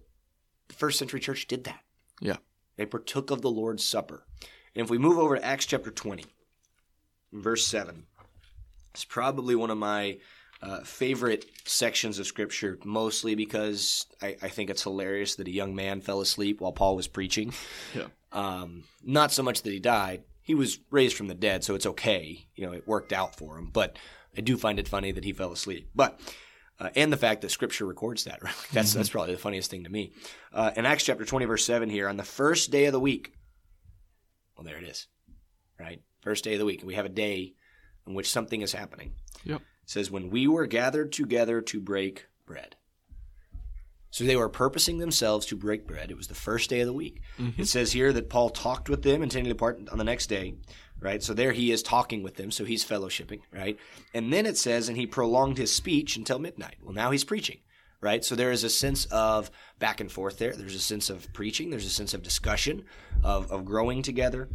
the 0.68 0.74
first 0.74 0.98
century 0.98 1.20
church 1.20 1.46
did 1.46 1.64
that. 1.64 1.80
Yeah. 2.20 2.36
They 2.76 2.86
partook 2.86 3.30
of 3.30 3.42
the 3.42 3.50
Lord's 3.50 3.84
Supper. 3.84 4.24
And 4.74 4.84
if 4.84 4.90
we 4.90 4.96
move 4.98 5.18
over 5.18 5.36
to 5.36 5.44
Acts 5.44 5.66
chapter 5.66 5.90
20, 5.90 6.24
verse 7.32 7.66
7, 7.66 8.06
it's 8.94 9.04
probably 9.04 9.54
one 9.54 9.70
of 9.70 9.76
my 9.78 10.18
uh, 10.62 10.80
favorite 10.84 11.44
sections 11.64 12.18
of 12.18 12.26
Scripture, 12.26 12.78
mostly 12.84 13.34
because 13.34 14.06
I, 14.22 14.36
I 14.42 14.48
think 14.48 14.70
it's 14.70 14.82
hilarious 14.82 15.34
that 15.36 15.48
a 15.48 15.50
young 15.52 15.74
man 15.74 16.00
fell 16.00 16.20
asleep 16.20 16.60
while 16.60 16.72
Paul 16.72 16.96
was 16.96 17.08
preaching. 17.08 17.52
Yeah. 17.94 18.06
Um, 18.32 18.84
not 19.02 19.32
so 19.32 19.42
much 19.42 19.62
that 19.62 19.72
he 19.72 19.80
died. 19.80 20.22
He 20.42 20.54
was 20.54 20.78
raised 20.90 21.16
from 21.16 21.28
the 21.28 21.34
dead, 21.34 21.64
so 21.64 21.74
it's 21.74 21.86
okay. 21.86 22.46
You 22.54 22.66
know, 22.66 22.72
it 22.72 22.86
worked 22.88 23.12
out 23.12 23.36
for 23.36 23.56
him. 23.58 23.70
But 23.72 23.96
I 24.36 24.40
do 24.40 24.56
find 24.56 24.78
it 24.78 24.88
funny 24.88 25.12
that 25.12 25.24
he 25.24 25.32
fell 25.32 25.52
asleep. 25.52 25.90
But 25.94 26.20
Uh, 26.78 26.88
and 26.96 27.12
the 27.12 27.16
fact 27.18 27.42
that 27.42 27.50
Scripture 27.50 27.84
records 27.84 28.24
that, 28.24 28.42
right? 28.42 28.54
That's 28.72 28.90
Mm-hmm. 28.90 28.98
that's 28.98 29.10
probably 29.10 29.34
the 29.34 29.40
funniest 29.40 29.70
thing 29.70 29.84
to 29.84 29.90
me. 29.90 30.12
Uh, 30.52 30.70
in 30.76 30.86
Acts 30.86 31.04
chapter 31.04 31.24
twenty, 31.26 31.44
verse 31.44 31.64
seven, 31.64 31.90
here 31.90 32.08
on 32.08 32.16
the 32.16 32.24
first 32.24 32.70
day 32.70 32.86
of 32.86 32.92
the 32.92 33.00
week. 33.00 33.34
Well, 34.56 34.64
there 34.64 34.78
it 34.78 34.84
is, 34.84 35.06
right? 35.78 36.00
First 36.22 36.44
day 36.44 36.54
of 36.54 36.58
the 36.58 36.64
week, 36.64 36.80
and 36.80 36.86
we 36.88 36.94
have 36.94 37.04
a 37.06 37.10
day 37.10 37.54
in 38.06 38.14
which 38.14 38.30
something 38.30 38.62
is 38.62 38.72
happening. 38.72 39.12
Yep. 39.44 39.60
It 39.60 39.90
says, 39.90 40.10
"When 40.10 40.30
we 40.30 40.46
were 40.46 40.66
gathered 40.66 41.12
together 41.12 41.60
to 41.60 41.80
break 41.80 42.26
bread." 42.46 42.76
So 44.10 44.24
they 44.24 44.36
were 44.36 44.48
purposing 44.48 44.98
themselves 44.98 45.46
to 45.46 45.56
break 45.56 45.86
bread. 45.86 46.10
It 46.10 46.16
was 46.16 46.26
the 46.26 46.34
first 46.34 46.68
day 46.68 46.80
of 46.80 46.86
the 46.86 46.92
week. 46.92 47.22
It 47.58 47.66
says 47.66 47.92
here 47.92 48.12
that 48.12 48.28
Paul 48.28 48.50
talked 48.50 48.88
with 48.88 49.02
them, 49.02 49.22
intending 49.22 49.44
to 49.44 49.54
depart 49.54 49.88
on 49.90 49.98
the 49.98 50.04
next 50.04 50.26
day, 50.26 50.54
right? 51.00 51.22
So 51.22 51.32
there 51.32 51.52
he 51.52 51.70
is 51.70 51.82
talking 51.82 52.22
with 52.22 52.34
them, 52.34 52.50
so 52.50 52.64
he's 52.64 52.84
fellowshipping, 52.84 53.40
right? 53.52 53.78
And 54.12 54.32
then 54.32 54.46
it 54.46 54.56
says, 54.58 54.88
and 54.88 54.98
he 54.98 55.06
prolonged 55.06 55.58
his 55.58 55.74
speech 55.74 56.16
until 56.16 56.38
midnight. 56.38 56.76
Well, 56.82 56.92
now 56.92 57.10
he's 57.12 57.24
preaching, 57.24 57.58
right? 58.00 58.24
So 58.24 58.34
there 58.34 58.50
is 58.50 58.64
a 58.64 58.70
sense 58.70 59.04
of 59.06 59.50
back 59.78 60.00
and 60.00 60.10
forth 60.10 60.38
there. 60.38 60.54
There's 60.54 60.74
a 60.74 60.80
sense 60.80 61.08
of 61.08 61.32
preaching. 61.32 61.70
There's 61.70 61.86
a 61.86 61.90
sense 61.90 62.12
of 62.12 62.22
discussion, 62.22 62.84
of, 63.22 63.50
of 63.52 63.64
growing 63.64 64.02
together. 64.02 64.48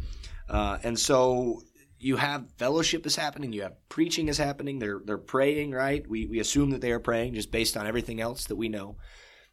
Uh, 0.48 0.78
and 0.82 0.98
so 0.98 1.62
you 1.98 2.16
have 2.16 2.52
fellowship 2.58 3.06
is 3.06 3.16
happening. 3.16 3.52
You 3.52 3.62
have 3.62 3.88
preaching 3.88 4.28
is 4.28 4.38
happening. 4.38 4.78
They're 4.78 5.00
they're 5.04 5.18
praying, 5.18 5.72
right? 5.72 6.06
We 6.06 6.26
we 6.26 6.40
assume 6.40 6.70
that 6.70 6.80
they 6.80 6.92
are 6.92 7.00
praying 7.00 7.34
just 7.34 7.50
based 7.50 7.76
on 7.76 7.86
everything 7.86 8.20
else 8.20 8.44
that 8.46 8.56
we 8.56 8.68
know, 8.68 8.96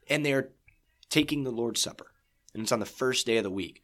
and 0.10 0.26
they're 0.26 0.50
taking 1.10 1.44
the 1.44 1.52
Lord's 1.52 1.82
Supper, 1.82 2.12
and 2.54 2.64
it's 2.64 2.72
on 2.72 2.80
the 2.80 2.86
first 2.86 3.26
day 3.26 3.38
of 3.38 3.44
the 3.44 3.52
week. 3.52 3.82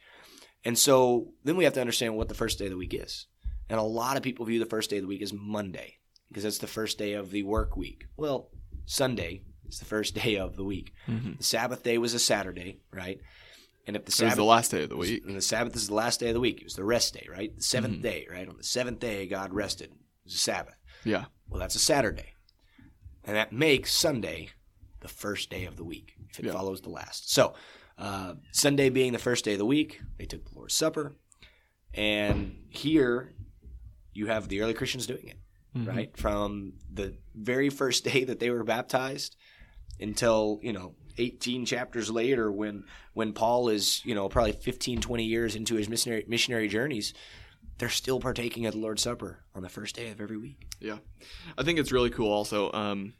And 0.65 0.77
so 0.77 1.29
then 1.43 1.57
we 1.57 1.63
have 1.63 1.73
to 1.73 1.81
understand 1.81 2.17
what 2.17 2.27
the 2.27 2.33
first 2.33 2.59
day 2.59 2.65
of 2.65 2.71
the 2.71 2.77
week 2.77 2.93
is. 2.93 3.27
And 3.69 3.79
a 3.79 3.83
lot 3.83 4.17
of 4.17 4.23
people 4.23 4.45
view 4.45 4.59
the 4.59 4.65
first 4.65 4.89
day 4.89 4.97
of 4.97 5.03
the 5.03 5.07
week 5.07 5.21
as 5.21 5.31
Monday 5.31 5.99
because 6.27 6.43
that's 6.43 6.57
the 6.57 6.67
first 6.67 6.97
day 6.97 7.13
of 7.13 7.31
the 7.31 7.43
work 7.43 7.77
week. 7.77 8.07
Well, 8.17 8.49
Sunday 8.85 9.43
is 9.67 9.79
the 9.79 9.85
first 9.85 10.15
day 10.23 10.37
of 10.37 10.55
the 10.55 10.63
week. 10.63 10.93
Mm-hmm. 11.07 11.33
The 11.37 11.43
Sabbath 11.43 11.83
day 11.83 11.97
was 11.97 12.13
a 12.13 12.19
Saturday, 12.19 12.79
right? 12.91 13.19
And 13.87 13.95
if 13.95 14.05
the 14.05 14.23
It 14.23 14.25
was 14.25 14.35
the 14.35 14.43
last 14.43 14.71
day 14.71 14.83
of 14.83 14.89
the 14.89 14.97
week. 14.97 15.23
and 15.25 15.35
the 15.35 15.41
Sabbath 15.41 15.75
is 15.75 15.87
the 15.87 15.95
last 15.95 16.19
day 16.19 16.27
of 16.27 16.33
the 16.33 16.39
week. 16.39 16.61
It 16.61 16.65
was 16.65 16.75
the 16.75 16.83
rest 16.83 17.13
day, 17.13 17.27
right? 17.31 17.55
The 17.55 17.63
7th 17.63 17.85
mm-hmm. 17.85 18.01
day, 18.01 18.27
right? 18.29 18.47
On 18.47 18.57
the 18.57 18.63
seventh 18.63 18.99
day, 18.99 19.25
God 19.25 19.53
rested. 19.53 19.91
It 19.91 20.25
was 20.25 20.35
a 20.35 20.37
Sabbath. 20.37 20.75
Yeah. 21.03 21.25
Well, 21.49 21.59
that's 21.59 21.75
a 21.75 21.79
Saturday. 21.79 22.33
And 23.23 23.35
that 23.35 23.51
makes 23.51 23.93
Sunday 23.93 24.49
the 25.01 25.07
first 25.07 25.49
day 25.49 25.65
of 25.65 25.75
the 25.77 25.83
week 25.83 26.15
if 26.31 26.39
it 26.39 26.45
Yeah. 26.45 26.51
follows 26.53 26.81
the 26.81 26.89
last. 26.89 27.31
So, 27.31 27.53
uh, 27.97 28.35
Sunday 28.51 28.89
being 28.89 29.11
the 29.13 29.19
first 29.19 29.43
day 29.45 29.53
of 29.53 29.57
the 29.59 29.65
week, 29.65 30.01
they 30.17 30.25
took 30.25 30.43
the 30.47 30.55
Lord's 30.55 30.73
Supper. 30.75 31.15
And 31.93 32.65
here 32.69 33.33
you 34.13 34.27
have 34.27 34.47
the 34.47 34.61
early 34.61 34.73
Christians 34.73 35.07
doing 35.07 35.27
it, 35.27 35.37
right? 35.87 36.15
From 36.17 36.73
the 36.91 37.17
very 37.35 37.69
first 37.69 38.03
day 38.11 38.23
that 38.25 38.39
they 38.39 38.49
were 38.49 38.63
baptized 38.63 39.35
until, 39.99 40.59
you 40.61 40.71
know, 40.73 40.95
18 41.17 41.65
chapters 41.65 42.09
later 42.09 42.51
when 42.51 42.85
when 43.13 43.33
Paul 43.33 43.67
is, 43.69 44.01
you 44.05 44.15
know, 44.15 44.29
probably 44.29 44.53
15 44.53 45.01
20 45.01 45.25
years 45.25 45.55
into 45.55 45.75
his 45.75 45.89
missionary 45.89 46.23
missionary 46.27 46.67
journeys, 46.69 47.13
they're 47.77 47.89
still 47.89 48.19
partaking 48.19 48.65
of 48.65 48.73
the 48.73 48.79
Lord's 48.79 49.01
Supper 49.01 49.39
on 49.53 49.61
the 49.63 49.69
first 49.69 49.95
day 49.95 50.09
of 50.11 50.21
every 50.21 50.37
week. 50.37 50.67
Yeah, 50.79 50.99
I 51.57 51.63
think 51.63 51.79
it's 51.79 51.91
really 51.91 52.09
cool. 52.11 52.31
Also, 52.31 52.71
um, 52.71 53.13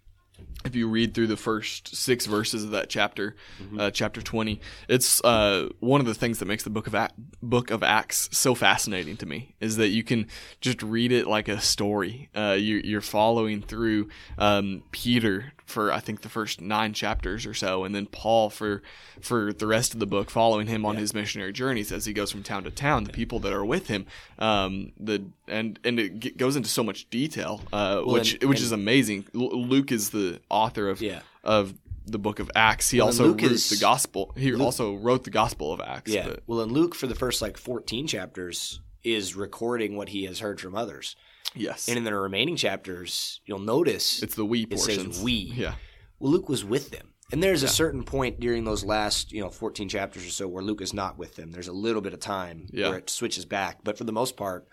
if 0.65 0.75
you 0.75 0.89
read 0.89 1.13
through 1.13 1.27
the 1.27 1.37
first 1.37 1.95
six 1.95 2.25
verses 2.25 2.65
of 2.65 2.71
that 2.71 2.89
chapter, 2.89 3.35
uh, 3.77 3.91
chapter 3.91 4.21
twenty, 4.21 4.59
it's 4.89 5.23
uh, 5.23 5.69
one 5.79 6.01
of 6.01 6.05
the 6.07 6.13
things 6.13 6.39
that 6.39 6.45
makes 6.45 6.63
the 6.63 6.69
book 6.69 6.85
of 6.87 6.95
book 7.41 7.71
of 7.71 7.81
Acts 7.81 8.27
so 8.31 8.53
fascinating 8.55 9.15
to 9.17 9.25
me 9.25 9.55
is 9.61 9.77
that 9.77 9.87
you 9.87 10.03
can 10.03 10.27
just 10.59 10.83
read 10.83 11.11
it 11.13 11.27
like 11.27 11.47
a 11.47 11.61
story. 11.61 12.29
Uh, 12.35 12.57
you, 12.59 12.81
you're 12.83 12.99
following 13.01 13.61
through 13.61 14.09
um, 14.37 14.83
Peter 14.91 15.53
for 15.65 15.93
I 15.93 15.99
think 15.99 16.21
the 16.21 16.29
first 16.29 16.59
nine 16.61 16.93
chapters 16.93 17.45
or 17.45 17.53
so, 17.53 17.83
and 17.85 17.95
then 17.95 18.05
Paul 18.07 18.49
for 18.49 18.81
for 19.21 19.53
the 19.53 19.67
rest 19.67 19.93
of 19.93 19.99
the 20.01 20.07
book, 20.07 20.29
following 20.29 20.67
him 20.67 20.85
on 20.85 20.97
his 20.97 21.13
missionary 21.13 21.53
journeys 21.53 21.91
as 21.91 22.05
he 22.05 22.11
goes 22.11 22.31
from 22.31 22.43
town 22.43 22.63
to 22.65 22.71
town. 22.71 23.05
The 23.05 23.13
people 23.13 23.39
that 23.39 23.53
are 23.53 23.63
with 23.65 23.87
him, 23.87 24.07
um, 24.39 24.91
the 24.99 25.23
and 25.47 25.79
and 25.85 25.99
it 25.99 26.19
g- 26.19 26.29
goes 26.31 26.55
into 26.57 26.67
so 26.69 26.83
much 26.83 27.09
detail, 27.09 27.61
uh, 27.71 28.01
which 28.01 28.33
and- 28.41 28.49
which 28.49 28.57
and- 28.59 28.65
is 28.65 28.71
amazing. 28.73 29.25
L- 29.35 29.61
Luke 29.63 29.91
is 29.91 30.09
the 30.09 30.28
author 30.49 30.89
of 30.89 31.01
Yeah. 31.01 31.21
of 31.43 31.73
the 32.05 32.17
book 32.19 32.39
of 32.39 32.49
Acts. 32.55 32.89
He 32.89 32.97
Well, 32.99 33.07
also 33.07 33.27
Luke 33.27 33.41
wrote 33.41 33.51
is- 33.51 33.69
the 33.69 33.77
gospel. 33.77 34.33
He 34.35 34.53
also 34.55 34.95
wrote 34.95 35.23
the 35.25 35.29
gospel 35.29 35.71
of 35.71 35.79
Acts. 35.79 36.11
Yeah. 36.11 36.27
but- 36.27 36.43
Well, 36.47 36.61
in 36.61 36.73
Luke 36.73 36.95
for 36.95 37.05
the 37.07 37.13
first 37.15 37.41
like 37.41 37.57
14 37.57 38.07
chapters 38.07 38.79
is 39.03 39.35
recording 39.35 39.95
what 39.95 40.09
he 40.09 40.25
has 40.25 40.39
heard 40.39 40.59
from 40.59 40.75
others. 40.75 41.15
yes. 41.55 41.87
And 41.87 41.97
in 41.97 42.03
the 42.03 42.13
remaining 42.15 42.55
chapters, 42.55 43.41
you'll 43.45 43.59
notice 43.59 44.21
it's 44.21 44.35
the 44.35 44.45
we 44.45 44.63
it 44.69 44.79
says 44.79 45.21
we. 45.21 45.31
Yeah. 45.55 45.75
well, 46.19 46.31
Luke 46.31 46.49
was 46.49 46.63
with 46.65 46.91
them. 46.91 47.13
And 47.31 47.43
there's 47.43 47.61
a 47.61 47.67
certain 47.67 48.03
point 48.03 48.39
during 48.39 48.63
those 48.65 48.83
last, 48.83 49.31
you 49.31 49.39
know, 49.41 49.49
14 49.51 49.87
chapters 49.87 50.25
or 50.25 50.31
so 50.31 50.47
where 50.47 50.63
Luke 50.63 50.81
is 50.81 50.93
not 50.95 51.17
with 51.19 51.35
them. 51.35 51.51
There's 51.51 51.67
a 51.67 51.71
little 51.73 52.01
bit 52.01 52.13
of 52.13 52.19
time 52.19 52.67
Yeah. 52.71 52.89
where 52.89 52.97
it 52.97 53.09
switches 53.09 53.45
back, 53.45 53.83
but 53.83 53.97
for 53.99 54.03
the 54.03 54.11
most 54.11 54.35
part, 54.35 54.67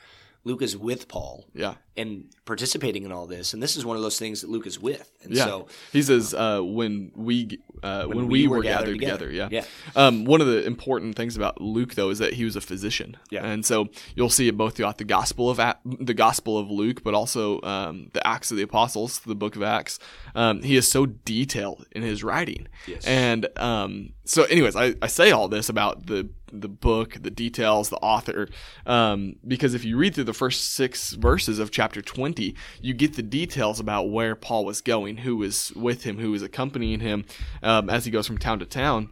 Luke 0.45 0.63
is 0.63 0.75
with 0.77 1.07
Paul 1.07 1.49
Yeah. 1.55 1.75
And 1.97 2.27
participating 2.45 3.05
in 3.05 3.13
all 3.13 3.27
this. 3.27 3.55
And 3.55 3.63
this 3.63 3.77
is 3.77 3.85
one 3.85 3.97
of 3.97 4.03
those 4.03 4.19
things 4.19 4.41
that 4.41 4.51
Luke 4.51 4.67
is 4.67 4.81
with. 4.81 5.11
And 5.23 5.35
Yeah. 5.35 5.45
so 5.45 5.67
he 5.93 6.03
says 6.03 6.35
uh, 6.35 6.61
when 6.61 7.11
we 7.15 7.59
uh, 7.83 8.05
when, 8.05 8.29
we, 8.29 8.49
were 8.49 8.63
gathered, 8.63 8.99
together. 8.99 9.31
Yeah. 9.31 9.49
Yeah. 9.51 9.65
Um, 9.95 10.25
one 10.25 10.41
of 10.41 10.47
the 10.47 10.65
important 10.65 11.15
things 11.15 11.37
about 11.37 11.61
Luke 11.61 11.95
though 11.95 12.11
is 12.11 12.19
that 12.19 12.35
he 12.35 12.45
was 12.45 12.57
a 12.57 12.61
physician. 12.61 13.17
Yeah. 13.31 13.45
And 13.45 13.65
so 13.65 13.89
you'll 14.15 14.31
see 14.31 14.49
it 14.49 14.57
both 14.57 14.77
throughout 14.77 14.99
the 14.99 15.05
gospel 15.05 15.51
of 15.51 15.61
the 15.85 16.15
gospel 16.15 16.59
of 16.59 16.71
Luke, 16.71 17.03
but 17.03 17.15
also 17.15 17.61
um, 17.63 18.11
the 18.13 18.27
Acts 18.27 18.51
of 18.51 18.57
the 18.57 18.63
Apostles, 18.63 19.21
the 19.21 19.35
book 19.35 19.57
of 19.57 19.63
Acts. 19.63 19.99
Um, 20.35 20.63
he 20.63 20.77
is 20.77 20.89
so 20.89 21.07
detailed 21.07 21.87
in 21.93 22.03
his 22.03 22.25
writing. 22.25 22.69
Yes. 22.87 23.07
And 23.07 23.47
um, 23.57 24.13
so, 24.25 24.45
anyways, 24.45 24.77
I, 24.77 24.95
I 25.03 25.07
say 25.07 25.31
all 25.31 25.49
this 25.49 25.69
about 25.69 26.07
the 26.07 26.29
the 26.53 26.69
book, 26.69 27.17
the 27.21 27.31
details, 27.31 27.89
the 27.89 27.97
author, 27.97 28.49
um, 28.87 29.35
because 29.47 29.75
if 29.75 29.85
you 29.85 29.97
read 29.97 30.15
through 30.15 30.25
the 30.25 30.33
first 30.33 30.75
six 30.75 31.11
verses 31.11 31.59
of 31.59 31.71
chapter 31.71 31.86
20, 31.95 32.55
you 32.81 32.95
get 32.95 33.15
the 33.15 33.23
details 33.23 33.81
about 33.81 34.11
where 34.11 34.35
Paul 34.35 34.65
was 34.65 34.81
going, 34.81 35.19
who 35.19 35.37
was 35.37 35.73
with 35.75 36.05
him, 36.05 36.19
who 36.19 36.31
was 36.31 36.43
accompanying 36.43 37.01
him 37.01 37.25
um, 37.63 37.89
as 37.91 38.05
he 38.05 38.11
goes 38.11 38.27
from 38.27 38.39
town 38.39 38.59
to 38.59 38.67
town. 38.67 39.11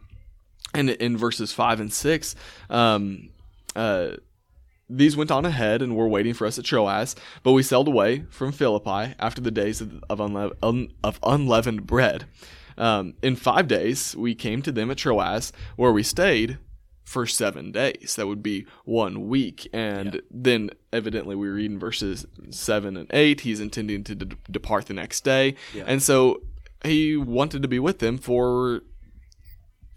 And 0.73 0.89
in 0.89 1.17
verses 1.17 1.53
5 1.53 1.79
and 1.79 1.93
6, 1.93 2.35
um, 2.69 3.29
uh, 3.75 4.11
these 4.89 5.17
went 5.17 5.31
on 5.31 5.45
ahead 5.45 5.81
and 5.81 5.95
were 5.95 6.07
waiting 6.07 6.33
for 6.33 6.45
us 6.45 6.59
at 6.59 6.65
Troas, 6.65 7.15
but 7.43 7.53
we 7.53 7.63
sailed 7.63 7.87
away 7.87 8.25
from 8.29 8.51
Philippi 8.51 9.15
after 9.19 9.41
the 9.41 9.51
days 9.51 9.81
of, 9.81 10.03
of, 10.09 10.19
unle- 10.19 10.53
un- 10.61 10.91
of 11.03 11.19
unleavened 11.23 11.87
bread. 11.87 12.25
Um, 12.77 13.13
in 13.21 13.35
five 13.35 13.67
days, 13.67 14.15
we 14.15 14.35
came 14.35 14.61
to 14.61 14.71
them 14.71 14.91
at 14.91 14.97
Troas, 14.97 15.53
where 15.75 15.91
we 15.91 16.03
stayed 16.03 16.57
for 17.05 17.25
seven 17.25 17.71
days. 17.71 18.15
That 18.17 18.27
would 18.27 18.43
be 18.43 18.65
one 18.83 19.27
week. 19.29 19.69
And 19.71 20.21
then, 20.29 20.71
evidently, 20.91 21.35
we 21.35 21.47
read 21.47 21.71
in 21.71 21.79
verses 21.79 22.25
seven 22.49 22.97
and 22.97 23.09
eight, 23.13 23.41
he's 23.41 23.59
intending 23.61 24.03
to 24.03 24.15
de- 24.15 24.35
depart 24.51 24.87
the 24.87 24.93
next 24.93 25.23
day. 25.23 25.55
And 25.85 26.03
so 26.03 26.41
he 26.83 27.15
wanted 27.15 27.61
to 27.61 27.67
be 27.67 27.79
with 27.79 27.99
them 27.99 28.17
for 28.17 28.81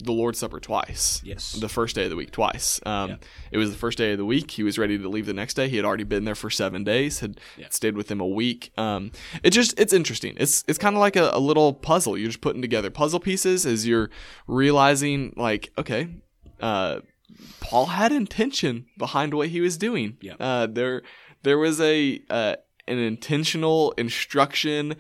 the 0.05 0.13
Lord's 0.13 0.39
Supper 0.39 0.61
twice. 0.61 1.21
Yes. 1.25 1.53
The 1.53 1.69
first 1.69 1.97
day 1.97 2.05
of 2.05 2.11
the 2.11 2.15
week 2.17 2.31
twice. 2.31 2.79
Um, 2.87 3.11
Yeah. 3.11 3.17
It 3.51 3.59
was 3.59 3.73
the 3.73 3.77
first 3.77 3.99
day 3.99 4.13
of 4.13 4.19
the 4.19 4.25
week. 4.25 4.53
He 4.53 4.63
was 4.63 4.79
ready 4.79 4.97
to 4.97 5.09
leave 5.09 5.27
the 5.27 5.33
next 5.33 5.55
day. 5.55 5.69
He 5.69 5.75
had 5.75 5.85
already 5.85 6.05
been 6.05 6.25
there 6.25 6.37
for 6.37 6.51
seven 6.51 6.85
days. 6.85 7.19
Had 7.19 7.41
Yeah. 7.57 7.67
stayed 7.71 7.97
with 7.97 8.07
them 8.07 8.21
a 8.21 8.27
week. 8.27 8.71
Um, 8.79 9.11
it 9.43 9.51
just 9.51 9.75
it's 9.81 9.93
interesting. 9.93 10.35
It's 10.37 10.63
it's 10.69 10.79
kind 10.79 10.95
of 10.95 11.01
like 11.01 11.17
a, 11.17 11.31
a 11.33 11.41
little 11.41 11.73
puzzle. 11.73 12.17
You're 12.17 12.29
just 12.29 12.43
putting 12.43 12.63
together 12.63 12.91
puzzle 12.91 13.19
pieces 13.19 13.67
as 13.67 13.89
you're 13.89 14.09
realizing 14.47 15.33
like 15.37 15.73
okay, 15.77 16.09
uh, 16.61 17.01
Paul 17.61 17.87
had 17.87 18.13
intention 18.13 18.87
behind 18.97 19.35
what 19.35 19.49
he 19.49 19.61
was 19.61 19.77
doing. 19.77 20.17
Yeah. 20.21 20.35
Uh, 20.41 20.67
there 20.67 21.03
there 21.43 21.59
was 21.59 21.81
a 21.81 22.21
uh, 22.31 22.57
an 22.87 22.99
intentional 22.99 23.93
instruction. 23.93 24.97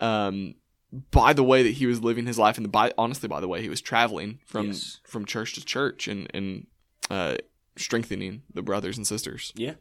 Um, 0.00 0.54
by 1.12 1.32
the 1.32 1.44
way 1.44 1.62
that 1.62 1.74
he 1.74 1.86
was 1.86 2.02
living 2.02 2.26
his 2.26 2.36
life 2.38 2.56
and 2.56 2.64
the 2.64 2.68
by 2.68 2.92
honestly 2.98 3.28
by 3.28 3.38
the 3.40 3.46
way 3.46 3.62
he 3.62 3.68
was 3.68 3.80
traveling 3.80 4.40
from 4.44 4.68
Yes. 4.68 4.98
from 5.06 5.24
church 5.24 5.54
to 5.54 5.64
church 5.64 6.08
and 6.08 6.26
and 6.34 6.66
uh, 7.10 7.36
strengthening 7.76 8.42
the 8.52 8.62
brothers 8.62 8.96
and 8.96 9.06
sisters. 9.06 9.52
Yeah. 9.54 9.74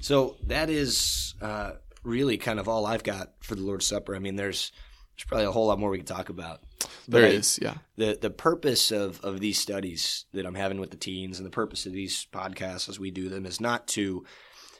So 0.00 0.36
that 0.46 0.70
is 0.70 1.34
uh, 1.42 1.72
really 2.04 2.36
kind 2.38 2.60
of 2.60 2.68
all 2.68 2.86
I've 2.86 3.02
got 3.02 3.32
for 3.40 3.56
the 3.56 3.62
Lord's 3.62 3.86
Supper. 3.86 4.14
I 4.14 4.20
mean, 4.20 4.36
there's 4.36 4.70
there's 5.18 5.26
probably 5.26 5.46
a 5.46 5.52
whole 5.52 5.66
lot 5.66 5.78
more 5.80 5.90
we 5.90 5.98
could 5.98 6.06
talk 6.06 6.28
about. 6.28 6.60
There 7.08 7.22
But 7.22 7.30
I- 7.30 7.34
is, 7.34 7.58
yeah, 7.60 7.74
the 7.96 8.16
the 8.20 8.30
purpose 8.30 8.90
of 8.92 9.20
of 9.24 9.40
these 9.40 9.58
studies 9.58 10.26
that 10.32 10.46
I'm 10.46 10.54
having 10.54 10.78
with 10.80 10.90
the 10.90 10.96
teens 10.96 11.38
and 11.38 11.46
the 11.46 11.50
purpose 11.50 11.86
of 11.86 11.92
these 11.92 12.26
podcasts 12.32 12.88
as 12.88 13.00
we 13.00 13.10
do 13.10 13.28
them 13.28 13.44
is 13.46 13.60
not 13.60 13.88
to 13.88 14.24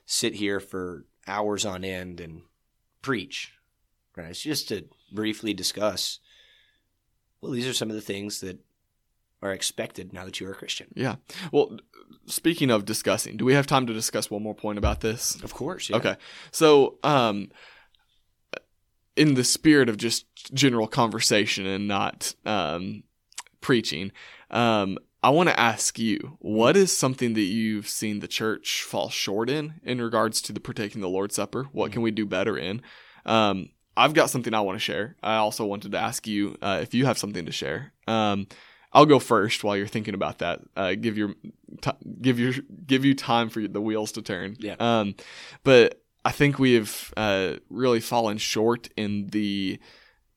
sit 0.06 0.34
here 0.34 0.60
for 0.60 1.04
hours 1.26 1.64
on 1.66 1.84
end 1.84 2.20
and 2.20 2.42
preach. 3.02 3.52
Right? 4.16 4.30
It's 4.30 4.40
just 4.42 4.68
to 4.68 4.84
briefly 5.12 5.54
discuss. 5.54 6.20
Well, 7.40 7.52
these 7.52 7.66
are 7.68 7.72
some 7.74 7.88
of 7.90 7.94
the 7.96 8.02
things 8.02 8.40
that 8.40 8.58
are 9.42 9.52
expected 9.52 10.12
now 10.12 10.24
that 10.24 10.40
you 10.40 10.48
are 10.48 10.52
a 10.52 10.56
Christian. 10.56 10.88
yeah. 10.96 11.16
Well, 11.52 11.78
speaking 12.26 12.70
of 12.72 12.84
discussing, 12.84 13.36
do 13.36 13.44
we 13.44 13.54
have 13.54 13.68
time 13.68 13.86
to 13.86 13.92
discuss 13.92 14.28
one 14.30 14.42
more 14.42 14.54
point 14.56 14.78
about 14.78 15.00
this? 15.00 15.36
Of 15.44 15.54
course. 15.54 15.88
Yeah. 15.88 15.96
Okay. 15.98 16.16
So, 16.50 16.98
um, 17.04 17.52
in 19.18 19.34
the 19.34 19.44
spirit 19.44 19.88
of 19.88 19.96
just 19.96 20.26
general 20.54 20.86
conversation 20.86 21.66
and 21.66 21.88
not 21.88 22.34
um, 22.46 23.02
preaching, 23.60 24.12
um, 24.50 24.98
I 25.22 25.30
want 25.30 25.48
to 25.48 25.58
ask 25.58 25.98
you, 25.98 26.38
what 26.38 26.76
is 26.76 26.96
something 26.96 27.34
that 27.34 27.40
you've 27.40 27.88
seen 27.88 28.20
the 28.20 28.28
church 28.28 28.82
fall 28.82 29.10
short 29.10 29.50
in 29.50 29.80
in 29.82 30.00
regards 30.00 30.40
to 30.42 30.52
the 30.52 30.60
partaking 30.60 31.00
the 31.00 31.08
Lord's 31.08 31.34
Supper? 31.34 31.64
What 31.72 31.90
can 31.90 32.02
we 32.02 32.12
do 32.12 32.24
better 32.24 32.56
in? 32.56 32.80
Um, 33.26 33.70
I've 33.96 34.14
got 34.14 34.30
something 34.30 34.54
I 34.54 34.60
want 34.60 34.76
to 34.76 34.80
share. 34.80 35.16
I 35.20 35.36
also 35.36 35.64
wanted 35.64 35.90
to 35.92 35.98
ask 35.98 36.28
you 36.28 36.56
uh, 36.62 36.78
if 36.80 36.94
you 36.94 37.06
have 37.06 37.18
something 37.18 37.46
to 37.46 37.52
share. 37.52 37.92
Um, 38.06 38.46
I'll 38.92 39.06
go 39.06 39.18
first 39.18 39.64
while 39.64 39.76
you're 39.76 39.88
thinking 39.88 40.14
about 40.14 40.38
that. 40.38 40.60
Uh, 40.76 40.94
give 40.94 41.18
your 41.18 41.34
t- 41.82 41.90
give 42.22 42.38
your 42.38 42.54
give 42.86 43.04
you 43.04 43.14
time 43.14 43.48
for 43.48 43.66
the 43.66 43.80
wheels 43.80 44.12
to 44.12 44.22
turn. 44.22 44.56
Yeah. 44.60 44.76
Um, 44.78 45.16
but 45.64 46.00
I 46.24 46.32
think 46.32 46.58
we 46.58 46.74
have 46.74 47.12
uh, 47.16 47.54
really 47.70 48.00
fallen 48.00 48.38
short 48.38 48.88
in 48.96 49.28
the 49.28 49.78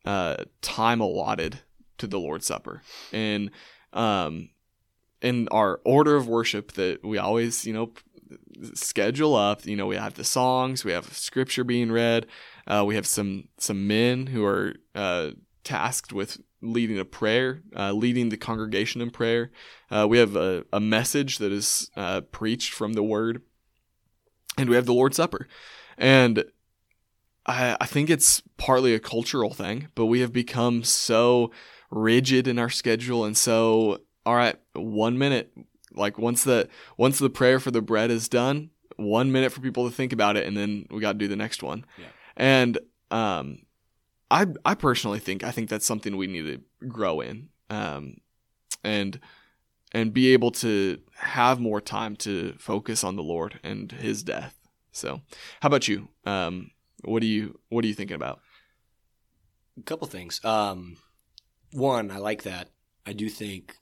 uh, 0.06 0.38
time 0.62 1.02
allotted 1.02 1.60
to 1.98 2.08
the 2.08 2.20
Lord's 2.20 2.48
Supper 2.48 2.82
and 3.12 3.52
um, 3.94 4.50
in 5.22 5.48
our 5.50 5.82
order 5.86 6.16
of 6.16 6.28
worship 6.28 6.74
that 6.74 7.04
we 7.04 7.18
always 7.18 7.66
you 7.66 7.74
know 7.74 7.92
schedule 8.74 9.36
up. 9.36 9.66
You 9.66 9.76
know, 9.76 9.88
we 9.88 9.96
have 9.96 10.16
the 10.16 10.24
songs, 10.24 10.86
we 10.86 10.92
have 10.92 11.14
scripture 11.18 11.64
being 11.64 11.92
read, 11.92 12.28
uh, 12.68 12.84
we 12.86 12.96
have 12.96 13.06
some 13.06 13.48
some 13.58 13.88
men 13.88 14.28
who 14.28 14.46
are 14.46 14.74
uh, 14.96 15.32
tasked 15.64 16.14
with 16.14 16.40
leading 16.62 17.00
a 17.00 17.06
prayer, 17.06 17.62
uh, 17.76 17.92
leading 17.92 18.30
the 18.30 18.38
congregation 18.38 19.02
in 19.02 19.10
prayer. 19.10 19.52
Uh, 19.90 20.06
we 20.08 20.20
have 20.20 20.36
a, 20.36 20.64
a, 20.72 20.80
message 20.80 21.40
that 21.40 21.52
is 21.52 21.90
uh, 21.98 22.22
preached 22.22 22.72
from 22.72 22.94
the 22.94 23.02
Word, 23.02 23.42
and 24.58 24.70
we 24.70 24.76
have 24.76 24.86
the 24.86 24.94
Lord's 24.94 25.18
Supper. 25.18 25.48
And 25.98 26.46
I, 27.46 27.78
I 27.80 27.86
think 27.86 28.10
it's 28.10 28.42
partly 28.58 28.94
a 28.94 29.00
cultural 29.00 29.54
thing, 29.54 29.88
but 29.96 30.06
we 30.06 30.22
have 30.22 30.34
become 30.34 30.84
so 30.84 31.52
rigid 31.90 32.48
in 32.48 32.58
our 32.58 32.70
schedule 32.70 33.26
and 33.26 33.36
so 33.36 34.00
all 34.26 34.36
right, 34.36 34.56
one 34.74 35.18
minute. 35.18 35.52
Like 35.94 36.18
once 36.18 36.44
the 36.44 36.70
once 36.98 37.20
the 37.20 37.30
prayer 37.30 37.60
for 37.60 37.72
the 37.72 37.82
bread 37.82 38.12
is 38.12 38.30
done, 38.30 38.70
one 38.96 39.32
minute 39.32 39.52
for 39.52 39.62
people 39.62 39.90
to 39.90 39.96
think 39.96 40.14
about 40.14 40.38
it, 40.38 40.48
and 40.48 40.56
then 40.56 40.86
we 40.90 41.02
got 41.02 41.14
to 41.14 41.18
do 41.18 41.28
the 41.28 41.36
next 41.36 41.64
one. 41.64 41.86
Yeah. 41.98 42.06
And 42.38 42.78
um, 43.10 43.64
I 44.30 44.46
I 44.64 44.76
personally 44.76 45.20
think 45.20 45.44
I 45.44 45.52
think 45.52 45.70
that's 45.70 45.86
something 45.86 46.16
we 46.16 46.28
need 46.28 46.44
to 46.44 46.88
grow 46.88 47.20
in, 47.20 47.50
um, 47.70 48.18
and 48.84 49.20
and 49.92 50.14
be 50.14 50.34
able 50.34 50.52
to 50.52 51.00
have 51.16 51.60
more 51.60 51.82
time 51.82 52.16
to 52.18 52.56
focus 52.58 53.04
on 53.04 53.16
the 53.16 53.24
Lord 53.24 53.60
and 53.64 53.92
His 53.92 54.24
death. 54.24 54.56
So, 54.92 55.22
how 55.62 55.68
about 55.68 55.88
you? 55.88 56.10
Um, 56.26 56.72
what 57.04 57.22
do 57.22 57.28
you 57.28 57.60
what 57.70 57.84
are 57.86 57.88
you 57.88 57.94
thinking 57.94 58.16
about? 58.16 58.42
A 59.80 59.84
couple 59.84 60.08
things. 60.08 60.44
Um, 60.44 60.98
one, 61.72 62.12
I 62.12 62.18
like 62.18 62.44
that. 62.44 62.70
I 63.06 63.14
do 63.14 63.30
think 63.30 63.78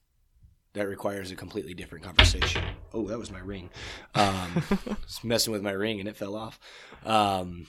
that 0.73 0.87
requires 0.87 1.31
a 1.31 1.35
completely 1.35 1.73
different 1.73 2.05
conversation. 2.05 2.63
Oh, 2.93 3.07
that 3.07 3.17
was 3.17 3.31
my 3.31 3.39
ring. 3.39 3.69
Um, 4.15 4.63
was 4.85 5.23
messing 5.23 5.51
with 5.51 5.63
my 5.63 5.71
ring 5.71 5.99
and 5.99 6.07
it 6.07 6.15
fell 6.15 6.35
off. 6.35 6.59
Um, 7.05 7.67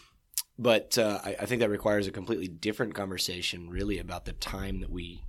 but 0.59 0.99
uh, 0.99 1.21
I, 1.25 1.37
I, 1.41 1.47
think 1.47 1.61
that 1.61 1.71
requires 1.71 2.07
a 2.07 2.11
completely 2.11 2.47
different 2.47 2.95
conversation, 2.95 3.71
really, 3.71 3.99
about 3.99 4.27
the 4.27 4.35
time 4.35 4.81
that 4.81 4.91
we 4.91 5.25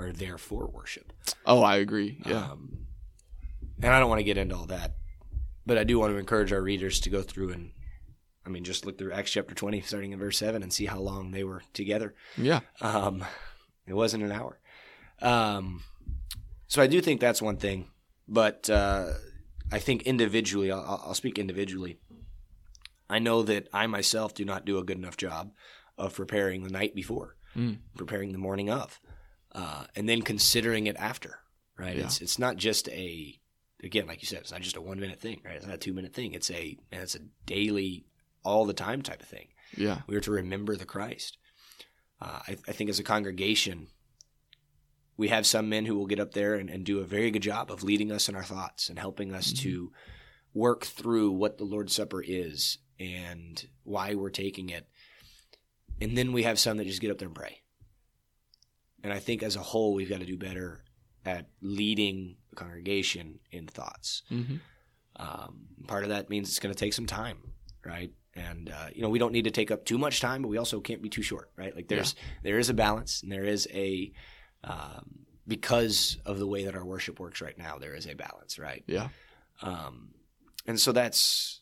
are 0.00 0.12
there 0.12 0.38
for 0.38 0.66
worship. 0.66 1.12
Oh, 1.46 1.62
I 1.62 1.76
agree. 1.76 2.20
Yeah. 2.26 2.50
Um, 2.50 2.86
and 3.82 3.92
I 3.92 4.00
don't 4.00 4.08
want 4.08 4.20
to 4.20 4.24
get 4.24 4.38
into 4.38 4.56
all 4.56 4.66
that, 4.66 4.96
but 5.64 5.78
I 5.78 5.84
do 5.84 5.98
want 5.98 6.12
to 6.12 6.18
encourage 6.18 6.52
our 6.52 6.60
readers 6.60 7.00
to 7.00 7.10
go 7.10 7.22
through 7.22 7.50
and, 7.50 7.72
I 8.44 8.50
mean, 8.50 8.64
just 8.64 8.84
look 8.84 8.98
through 8.98 9.12
Acts 9.12 9.30
chapter 9.30 9.54
20, 9.54 9.80
starting 9.82 10.12
in 10.12 10.18
verse 10.18 10.38
7, 10.38 10.62
and 10.62 10.72
see 10.72 10.86
how 10.86 10.98
long 10.98 11.30
they 11.30 11.44
were 11.44 11.62
together. 11.72 12.14
Yeah. 12.36 12.60
Um, 12.80 13.24
it 13.86 13.94
wasn't 13.94 14.24
an 14.24 14.32
hour. 14.32 14.58
Um, 15.22 15.82
so 16.66 16.80
I 16.80 16.86
do 16.86 17.00
think 17.00 17.20
that's 17.20 17.42
one 17.42 17.56
thing, 17.56 17.88
but 18.28 18.70
uh, 18.70 19.12
I 19.72 19.78
think 19.78 20.02
individually, 20.02 20.70
I'll, 20.70 21.02
I'll, 21.04 21.14
speak 21.14 21.38
individually. 21.38 21.98
I 23.08 23.18
know 23.18 23.42
that 23.42 23.68
I 23.72 23.86
myself 23.86 24.34
do 24.34 24.44
not 24.44 24.64
do 24.64 24.78
a 24.78 24.84
good 24.84 24.96
enough 24.96 25.16
job 25.16 25.52
of 25.98 26.14
preparing 26.14 26.62
the 26.62 26.70
night 26.70 26.94
before, 26.94 27.36
mm. 27.56 27.78
preparing 27.96 28.32
the 28.32 28.38
morning 28.38 28.70
of, 28.70 29.00
uh, 29.52 29.84
and 29.96 30.08
then 30.08 30.22
considering 30.22 30.86
it 30.86 30.96
after. 30.96 31.38
Right? 31.78 31.96
Yeah. 31.96 32.04
It's 32.04 32.20
it's 32.20 32.38
not 32.38 32.56
just 32.56 32.88
a 32.90 33.38
again, 33.82 34.06
like 34.06 34.20
you 34.22 34.26
said, 34.26 34.40
it's 34.40 34.52
not 34.52 34.60
just 34.60 34.76
a 34.76 34.82
one 34.82 35.00
minute 35.00 35.20
thing. 35.20 35.40
Right? 35.44 35.56
It's 35.56 35.66
not 35.66 35.76
a 35.76 35.78
two 35.78 35.94
minute 35.94 36.12
thing. 36.12 36.34
It's 36.34 36.50
a 36.50 36.76
it's 36.92 37.14
a 37.14 37.20
daily, 37.46 38.06
all 38.44 38.66
the 38.66 38.74
time 38.74 39.02
type 39.02 39.22
of 39.22 39.28
thing. 39.28 39.48
Yeah, 39.76 40.00
we 40.06 40.16
are 40.16 40.20
to 40.20 40.30
remember 40.30 40.76
the 40.76 40.84
Christ. 40.84 41.38
Uh, 42.20 42.40
I, 42.48 42.56
I 42.68 42.72
think 42.72 42.90
as 42.90 42.98
a 42.98 43.04
congregation, 43.04 43.86
we 45.16 45.28
have 45.28 45.46
some 45.46 45.68
men 45.68 45.86
who 45.86 45.96
will 45.96 46.06
get 46.06 46.20
up 46.20 46.34
there 46.34 46.54
and, 46.54 46.68
and, 46.68 46.84
do 46.84 46.98
a 47.00 47.04
very 47.04 47.30
good 47.30 47.42
job 47.42 47.70
of 47.70 47.82
leading 47.82 48.12
us 48.12 48.28
in 48.28 48.34
our 48.34 48.42
thoughts 48.42 48.90
and 48.90 48.98
helping 48.98 49.34
us 49.34 49.52
mm-hmm. 49.52 49.62
to 49.62 49.92
work 50.52 50.84
through 50.84 51.30
what 51.30 51.56
the 51.56 51.64
Lord's 51.64 51.94
Supper 51.94 52.22
is 52.26 52.78
and 52.98 53.66
why 53.84 54.14
we're 54.14 54.30
taking 54.30 54.68
it. 54.68 54.86
And 56.00 56.16
then 56.16 56.32
we 56.32 56.42
have 56.42 56.58
some 56.58 56.76
that 56.76 56.86
just 56.86 57.00
get 57.00 57.10
up 57.10 57.18
there 57.18 57.28
and 57.28 57.34
pray. 57.34 57.59
And 59.02 59.12
I 59.12 59.18
think 59.18 59.42
as 59.42 59.56
a 59.56 59.60
whole, 59.60 59.94
we've 59.94 60.08
got 60.08 60.20
to 60.20 60.26
do 60.26 60.36
better 60.36 60.84
at 61.24 61.46
leading 61.60 62.36
the 62.50 62.56
congregation 62.56 63.40
in 63.50 63.66
thoughts. 63.66 64.22
Mm-hmm. 64.30 64.56
Um, 65.16 65.66
part 65.86 66.04
of 66.04 66.10
that 66.10 66.30
means 66.30 66.48
it's 66.48 66.58
going 66.58 66.74
to 66.74 66.78
take 66.78 66.92
some 66.92 67.06
time, 67.06 67.38
right? 67.84 68.12
And 68.34 68.70
uh, 68.70 68.88
you 68.94 69.02
know, 69.02 69.10
we 69.10 69.18
don't 69.18 69.32
need 69.32 69.44
to 69.44 69.50
take 69.50 69.70
up 69.70 69.84
too 69.84 69.98
much 69.98 70.20
time, 70.20 70.42
but 70.42 70.48
we 70.48 70.56
also 70.56 70.80
can't 70.80 71.02
be 71.02 71.08
too 71.08 71.22
short, 71.22 71.50
right? 71.56 71.74
Like 71.74 71.88
there's 71.88 72.14
yeah. 72.16 72.22
there 72.44 72.58
is 72.58 72.68
a 72.68 72.74
balance, 72.74 73.22
and 73.22 73.30
there 73.30 73.44
is 73.44 73.68
a 73.72 74.12
um, 74.64 75.26
because 75.46 76.18
of 76.24 76.38
the 76.38 76.46
way 76.46 76.64
that 76.64 76.76
our 76.76 76.84
worship 76.84 77.18
works 77.18 77.40
right 77.40 77.58
now, 77.58 77.78
there 77.78 77.94
is 77.94 78.06
a 78.06 78.14
balance, 78.14 78.58
right? 78.58 78.84
Yeah. 78.86 79.08
Um, 79.62 80.10
and 80.66 80.78
so 80.78 80.92
that's 80.92 81.60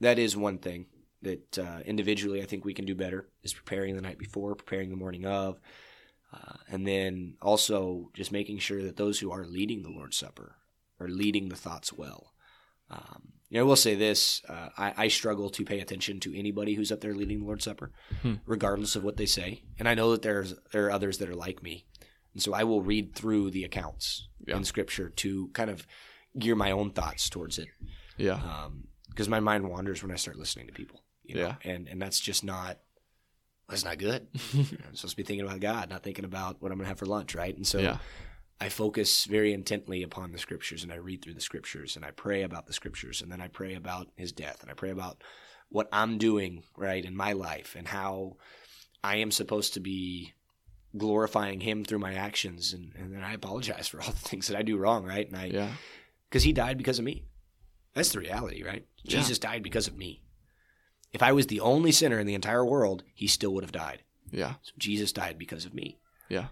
that 0.00 0.18
is 0.18 0.36
one 0.36 0.58
thing 0.58 0.86
that 1.22 1.58
uh, 1.58 1.80
individually 1.84 2.42
I 2.42 2.46
think 2.46 2.64
we 2.64 2.74
can 2.74 2.84
do 2.84 2.94
better 2.94 3.28
is 3.42 3.52
preparing 3.52 3.96
the 3.96 4.02
night 4.02 4.18
before, 4.18 4.54
preparing 4.54 4.90
the 4.90 4.96
morning 4.96 5.26
of, 5.26 5.58
uh, 6.34 6.54
and 6.68 6.86
then 6.86 7.34
also 7.40 8.10
just 8.14 8.32
making 8.32 8.58
sure 8.58 8.82
that 8.82 8.96
those 8.96 9.20
who 9.20 9.30
are 9.30 9.44
leading 9.44 9.82
the 9.82 9.90
Lord's 9.90 10.16
Supper 10.16 10.56
are 10.98 11.08
leading 11.08 11.48
the 11.48 11.56
thoughts 11.56 11.92
well. 11.92 12.32
Um, 12.90 13.34
you 13.48 13.58
know, 13.58 13.64
I 13.64 13.68
will 13.68 13.76
say 13.76 13.94
this: 13.94 14.42
uh, 14.48 14.68
I, 14.76 14.94
I, 14.96 15.08
struggle 15.08 15.48
to 15.50 15.64
pay 15.64 15.80
attention 15.80 16.20
to 16.20 16.38
anybody 16.38 16.74
who's 16.74 16.92
up 16.92 17.00
there 17.00 17.14
leading 17.14 17.40
the 17.40 17.46
Lord's 17.46 17.64
Supper, 17.64 17.92
hmm. 18.22 18.34
regardless 18.46 18.96
of 18.96 19.04
what 19.04 19.16
they 19.16 19.26
say. 19.26 19.62
And 19.78 19.88
I 19.88 19.94
know 19.94 20.10
that 20.12 20.22
there's 20.22 20.54
there 20.72 20.86
are 20.86 20.92
others 20.92 21.18
that 21.18 21.28
are 21.28 21.34
like 21.34 21.62
me, 21.62 21.86
and 22.32 22.42
so 22.42 22.52
I 22.52 22.64
will 22.64 22.82
read 22.82 23.14
through 23.14 23.50
the 23.50 23.64
accounts 23.64 24.28
yeah. 24.46 24.56
in 24.56 24.64
Scripture 24.64 25.08
to 25.08 25.48
kind 25.48 25.70
of 25.70 25.86
gear 26.38 26.56
my 26.56 26.72
own 26.72 26.90
thoughts 26.90 27.28
towards 27.30 27.58
it. 27.58 27.68
Yeah. 28.16 28.68
Because 29.08 29.28
um, 29.28 29.30
my 29.30 29.40
mind 29.40 29.68
wanders 29.68 30.02
when 30.02 30.12
I 30.12 30.16
start 30.16 30.36
listening 30.36 30.66
to 30.66 30.72
people. 30.72 31.02
You 31.22 31.36
know? 31.36 31.40
Yeah. 31.40 31.54
And 31.72 31.88
and 31.88 32.02
that's 32.02 32.20
just 32.20 32.44
not 32.44 32.78
that's 33.68 33.84
not 33.84 33.98
good. 33.98 34.26
I'm 34.54 34.94
supposed 34.94 35.10
to 35.10 35.16
be 35.16 35.22
thinking 35.22 35.46
about 35.46 35.60
God, 35.60 35.90
not 35.90 36.02
thinking 36.02 36.24
about 36.24 36.60
what 36.60 36.70
I'm 36.70 36.78
going 36.78 36.84
to 36.84 36.88
have 36.88 36.98
for 36.98 37.06
lunch, 37.06 37.34
right? 37.34 37.56
And 37.56 37.66
so 37.66 37.78
yeah. 37.78 37.98
I 38.60 38.68
focus 38.68 39.24
very 39.24 39.52
intently 39.52 40.02
upon 40.02 40.32
the 40.32 40.38
scriptures 40.38 40.82
and 40.82 40.92
I 40.92 40.96
read 40.96 41.22
through 41.22 41.34
the 41.34 41.40
scriptures 41.40 41.96
and 41.96 42.04
I 42.04 42.10
pray 42.10 42.42
about 42.42 42.66
the 42.66 42.72
scriptures 42.72 43.22
and 43.22 43.30
then 43.32 43.40
I 43.40 43.48
pray 43.48 43.74
about 43.74 44.08
his 44.16 44.32
death 44.32 44.62
and 44.62 44.70
I 44.70 44.74
pray 44.74 44.90
about 44.90 45.22
what 45.70 45.88
I'm 45.92 46.18
doing, 46.18 46.62
right, 46.76 47.04
in 47.04 47.16
my 47.16 47.32
life 47.32 47.74
and 47.76 47.88
how 47.88 48.36
I 49.02 49.16
am 49.16 49.30
supposed 49.30 49.74
to 49.74 49.80
be 49.80 50.34
glorifying 50.96 51.60
him 51.60 51.84
through 51.84 51.98
my 51.98 52.14
actions 52.14 52.72
and, 52.72 52.92
and 52.96 53.12
then 53.12 53.22
I 53.22 53.32
apologize 53.32 53.88
for 53.88 54.00
all 54.02 54.12
the 54.12 54.28
things 54.28 54.48
that 54.48 54.56
I 54.56 54.62
do 54.62 54.76
wrong, 54.76 55.04
right? 55.04 55.26
And 55.26 55.36
I 55.36 55.46
yeah. 55.46 55.72
cuz 56.30 56.42
he 56.42 56.52
died 56.52 56.78
because 56.78 56.98
of 56.98 57.04
me. 57.04 57.24
That's 57.94 58.10
the 58.10 58.18
reality, 58.18 58.62
right? 58.62 58.86
Yeah. 59.02 59.18
Jesus 59.18 59.38
died 59.38 59.62
because 59.62 59.86
of 59.86 59.96
me. 59.96 60.23
If 61.14 61.22
I 61.22 61.32
was 61.32 61.46
the 61.46 61.60
only 61.60 61.92
sinner 61.92 62.18
in 62.18 62.26
the 62.26 62.34
entire 62.34 62.64
world, 62.64 63.04
he 63.14 63.28
still 63.28 63.54
would 63.54 63.64
have 63.64 63.72
died. 63.72 64.02
Yeah. 64.32 64.54
So 64.62 64.72
Jesus 64.76 65.12
died 65.12 65.38
because 65.38 65.64
of 65.64 65.72
me. 65.72 65.98
Yeah. 66.28 66.46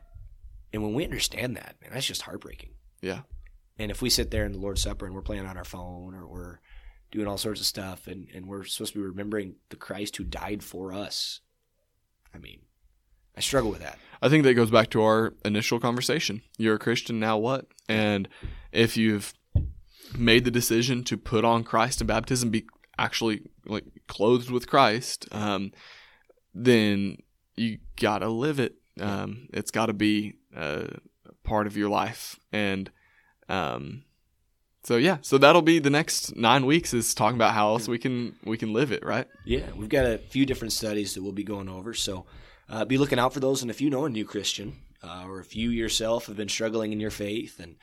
And 0.73 0.83
when 0.83 0.95
we 0.95 1.05
understand 1.05 1.57
that, 1.57 1.75
man, 1.83 1.91
that's 1.93 2.07
just 2.07 2.23
heartbreaking. 2.23 2.71
Yeah. 3.03 3.23
And 3.79 3.91
if 3.91 4.01
we 4.01 4.09
sit 4.09 4.31
there 4.31 4.45
in 4.45 4.53
the 4.53 4.59
Lord's 4.59 4.81
Supper 4.81 5.05
and 5.05 5.15
we're 5.15 5.21
playing 5.21 5.47
on 5.47 5.57
our 5.57 5.65
phone 5.65 6.15
or 6.15 6.29
we're 6.29 6.61
doing 7.11 7.27
all 7.27 7.39
sorts 7.39 7.61
of 7.61 7.67
stuff 7.67 8.07
and, 8.07 8.29
and 8.33 8.47
we're 8.47 8.65
supposed 8.65 8.93
to 8.93 9.01
be 9.01 9.05
remembering 9.05 9.57
the 9.71 9.77
Christ 9.77 10.17
who 10.17 10.25
died 10.25 10.63
for 10.63 10.93
us, 10.93 11.41
I 12.33 12.39
mean, 12.39 12.61
I 13.37 13.41
struggle 13.41 13.71
with 13.71 13.81
that. 13.81 13.99
I 14.23 14.29
think 14.29 14.45
that 14.45 14.55
goes 14.55 14.71
back 14.71 14.91
to 14.91 15.03
our 15.03 15.35
initial 15.45 15.81
conversation. 15.81 16.43
You're 16.57 16.77
a 16.77 16.79
Christian, 16.79 17.19
now 17.19 17.37
what? 17.37 17.67
And 17.89 18.29
if 18.71 18.97
you've 18.97 19.35
made 20.17 20.45
the 20.45 20.51
decision 20.53 21.03
to 21.05 21.17
put 21.17 21.45
on 21.45 21.65
Christ 21.65 22.01
in 22.01 22.07
baptism, 22.07 22.51
be 22.51 22.67
actually 22.97 23.43
like 23.67 23.85
clothed 24.09 24.51
with 24.51 24.67
Christ, 24.67 25.27
um, 25.33 25.73
then 26.55 27.19
you 27.57 27.79
gotta 28.01 28.29
live 28.29 28.59
it. 28.61 28.75
Um, 29.01 29.49
it's 29.53 29.71
got 29.71 29.87
to 29.87 29.93
be 29.93 30.35
a 30.55 30.89
part 31.45 31.67
of 31.67 31.77
your 31.77 31.89
life, 31.89 32.39
and 32.53 32.91
um, 33.49 34.05
So 34.85 34.97
yeah, 34.97 35.19
so 35.23 35.39
that'll 35.39 35.63
be 35.63 35.79
the 35.79 35.91
next 35.91 36.35
nine 36.37 36.67
weeks 36.67 36.93
is 36.93 37.15
talking 37.15 37.37
about 37.37 37.55
how 37.55 37.69
else 37.69 37.87
we 37.89 37.99
can 37.99 38.35
we 38.45 38.59
can 38.59 38.73
live 38.73 38.91
it, 38.91 39.05
right? 39.05 39.27
Yeah, 39.45 39.67
we've 39.77 39.89
got 39.89 40.07
a 40.07 40.19
few 40.19 40.45
different 40.45 40.73
studies 40.73 41.15
that 41.15 41.23
we'll 41.23 41.33
be 41.33 41.45
going 41.45 41.69
over. 41.69 41.95
So 41.95 42.27
uh, 42.69 42.85
be 42.85 42.99
looking 42.99 43.19
out 43.19 43.33
for 43.33 43.41
those. 43.41 43.63
And 43.63 43.71
if 43.71 43.81
you 43.81 43.91
know 43.91 44.07
a 44.07 44.11
new 44.11 44.25
Christian, 44.25 44.79
uh, 45.03 45.25
or 45.27 45.39
if 45.39 45.55
you 45.55 45.71
yourself 45.71 46.27
have 46.27 46.37
been 46.37 46.49
struggling 46.49 46.93
in 46.93 46.99
your 46.99 47.11
faith, 47.13 47.61
and 47.61 47.77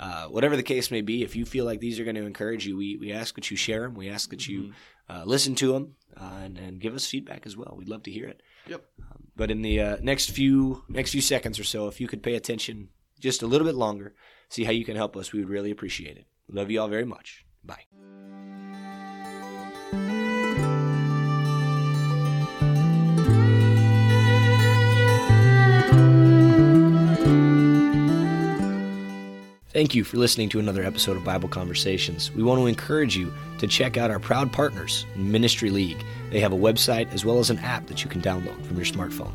uh, 0.00 0.26
whatever 0.28 0.56
the 0.56 0.62
case 0.62 0.90
may 0.90 1.02
be, 1.02 1.22
if 1.22 1.36
you 1.36 1.44
feel 1.44 1.64
like 1.66 1.80
these 1.80 2.00
are 2.00 2.04
going 2.04 2.16
to 2.16 2.26
encourage 2.26 2.66
you, 2.66 2.76
we, 2.76 2.96
we 2.96 3.12
ask 3.12 3.34
that 3.34 3.50
you 3.50 3.56
share 3.56 3.82
them. 3.82 3.94
We 3.94 4.08
ask 4.08 4.30
that 4.30 4.48
you 4.48 4.72
uh, 5.08 5.22
listen 5.24 5.54
to 5.56 5.72
them 5.72 5.94
uh, 6.16 6.40
and, 6.42 6.58
and 6.58 6.80
give 6.80 6.94
us 6.94 7.06
feedback 7.06 7.46
as 7.46 7.56
well. 7.56 7.74
We'd 7.76 7.88
love 7.88 8.02
to 8.04 8.10
hear 8.10 8.26
it. 8.28 8.42
Yep. 8.68 8.84
Um, 9.00 9.28
but 9.36 9.50
in 9.50 9.62
the 9.62 9.80
uh, 9.80 9.96
next 10.00 10.30
few 10.30 10.82
next 10.88 11.12
few 11.12 11.20
seconds 11.20 11.58
or 11.58 11.64
so, 11.64 11.88
if 11.88 12.00
you 12.00 12.08
could 12.08 12.22
pay 12.22 12.34
attention 12.34 12.88
just 13.20 13.42
a 13.42 13.46
little 13.46 13.66
bit 13.66 13.76
longer, 13.76 14.14
see 14.48 14.64
how 14.64 14.72
you 14.72 14.84
can 14.84 14.96
help 14.96 15.16
us, 15.16 15.32
we 15.32 15.40
would 15.40 15.48
really 15.48 15.70
appreciate 15.70 16.16
it. 16.16 16.26
Love 16.50 16.70
you 16.70 16.80
all 16.80 16.88
very 16.88 17.04
much. 17.04 17.44
Bye. 17.64 17.86
Thank 29.76 29.94
you 29.94 30.04
for 30.04 30.16
listening 30.16 30.48
to 30.48 30.58
another 30.58 30.82
episode 30.82 31.18
of 31.18 31.24
Bible 31.24 31.50
Conversations. 31.50 32.32
We 32.32 32.42
want 32.42 32.58
to 32.60 32.66
encourage 32.66 33.14
you 33.14 33.30
to 33.58 33.66
check 33.66 33.98
out 33.98 34.10
our 34.10 34.18
proud 34.18 34.50
partners, 34.50 35.04
Ministry 35.14 35.68
League. 35.68 36.02
They 36.30 36.40
have 36.40 36.54
a 36.54 36.56
website 36.56 37.12
as 37.12 37.26
well 37.26 37.40
as 37.40 37.50
an 37.50 37.58
app 37.58 37.86
that 37.88 38.02
you 38.02 38.08
can 38.08 38.22
download 38.22 38.64
from 38.64 38.78
your 38.78 38.86
smartphone. 38.86 39.32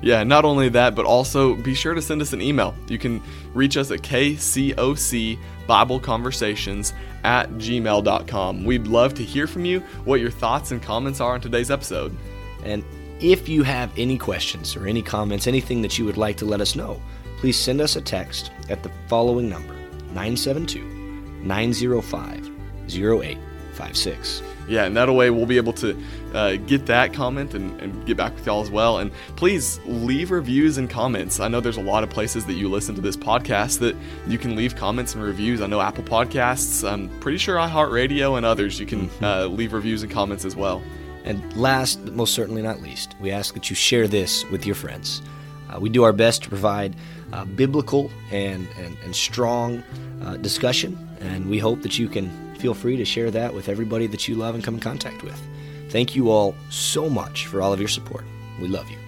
Yeah, 0.00 0.24
not 0.24 0.46
only 0.46 0.70
that, 0.70 0.94
but 0.94 1.04
also 1.04 1.56
be 1.56 1.74
sure 1.74 1.92
to 1.92 2.00
send 2.00 2.22
us 2.22 2.32
an 2.32 2.40
email. 2.40 2.74
You 2.88 2.96
can 2.96 3.22
reach 3.52 3.76
us 3.76 3.90
at 3.90 4.00
kcoc 4.00 5.38
Bible 5.66 6.00
Conversations 6.00 6.94
at 7.22 7.50
gmail.com. 7.50 8.64
We'd 8.64 8.86
love 8.86 9.12
to 9.12 9.22
hear 9.22 9.46
from 9.46 9.66
you 9.66 9.80
what 10.06 10.20
your 10.20 10.30
thoughts 10.30 10.70
and 10.70 10.82
comments 10.82 11.20
are 11.20 11.34
on 11.34 11.42
today's 11.42 11.70
episode. 11.70 12.16
And 12.64 12.82
if 13.20 13.46
you 13.46 13.62
have 13.62 13.92
any 13.98 14.16
questions 14.16 14.74
or 14.74 14.86
any 14.86 15.02
comments, 15.02 15.46
anything 15.46 15.82
that 15.82 15.98
you 15.98 16.06
would 16.06 16.16
like 16.16 16.38
to 16.38 16.46
let 16.46 16.62
us 16.62 16.76
know, 16.76 16.98
please 17.46 17.56
send 17.56 17.80
us 17.80 17.94
a 17.94 18.00
text 18.00 18.50
at 18.70 18.82
the 18.82 18.90
following 19.06 19.48
number 19.48 19.72
972 20.14 20.82
905 21.44 22.50
0856. 22.90 24.42
Yeah, 24.66 24.84
and 24.84 24.96
that 24.96 25.08
way 25.14 25.30
we'll 25.30 25.46
be 25.46 25.56
able 25.56 25.72
to 25.74 25.96
uh, 26.34 26.56
get 26.56 26.86
that 26.86 27.12
comment 27.12 27.54
and, 27.54 27.80
and, 27.80 28.04
get 28.04 28.16
back 28.16 28.34
with 28.34 28.46
y'all 28.46 28.62
as 28.62 28.68
well. 28.68 28.98
And 28.98 29.12
please 29.36 29.78
leave 29.86 30.32
reviews 30.32 30.76
and 30.76 30.90
comments. 30.90 31.38
I 31.38 31.46
know 31.46 31.60
there's 31.60 31.76
a 31.76 31.82
lot 31.82 32.02
of 32.02 32.10
places 32.10 32.44
that 32.46 32.54
you 32.54 32.68
listen 32.68 32.96
to 32.96 33.00
this 33.00 33.16
podcast 33.16 33.78
that 33.78 33.94
you 34.26 34.38
can 34.38 34.56
leave 34.56 34.74
comments 34.74 35.14
and 35.14 35.22
reviews. 35.22 35.60
I 35.60 35.68
know 35.68 35.80
Apple 35.80 36.02
Podcasts, 36.02 36.82
I'm 36.82 37.08
pretty 37.20 37.38
sure 37.38 37.58
iHeartRadio 37.58 38.36
and 38.38 38.44
others, 38.44 38.80
you 38.80 38.86
can 38.86 39.08
uh, 39.22 39.46
leave 39.46 39.72
reviews 39.72 40.02
and 40.02 40.10
comments 40.10 40.44
as 40.44 40.56
well. 40.56 40.82
And 41.22 41.56
last, 41.56 42.04
but 42.04 42.14
most 42.14 42.34
certainly 42.34 42.62
not 42.62 42.82
least, 42.82 43.14
we 43.20 43.30
ask 43.30 43.54
that 43.54 43.70
you 43.70 43.76
share 43.76 44.08
this 44.08 44.44
with 44.50 44.66
your 44.66 44.74
friends. 44.74 45.22
Uh, 45.68 45.78
we 45.80 45.88
do 45.88 46.02
our 46.02 46.12
best 46.12 46.42
to 46.44 46.48
provide 46.48 46.96
uh, 47.32 47.44
biblical 47.44 48.10
and, 48.30 48.66
and, 48.78 48.96
and 49.04 49.14
strong 49.14 49.82
uh, 50.22 50.36
discussion, 50.36 50.96
and 51.20 51.48
we 51.48 51.58
hope 51.58 51.82
that 51.82 51.98
you 51.98 52.08
can 52.08 52.30
feel 52.56 52.74
free 52.74 52.96
to 52.96 53.04
share 53.04 53.30
that 53.30 53.52
with 53.52 53.68
everybody 53.68 54.06
that 54.06 54.28
you 54.28 54.34
love 54.34 54.54
and 54.54 54.64
come 54.64 54.74
in 54.74 54.80
contact 54.80 55.22
with. 55.22 55.40
Thank 55.90 56.16
you 56.16 56.30
all 56.30 56.54
so 56.70 57.08
much 57.08 57.46
for 57.46 57.62
all 57.62 57.72
of 57.72 57.78
your 57.78 57.88
support. 57.88 58.24
We 58.60 58.68
love 58.68 58.88
you. 58.90 59.05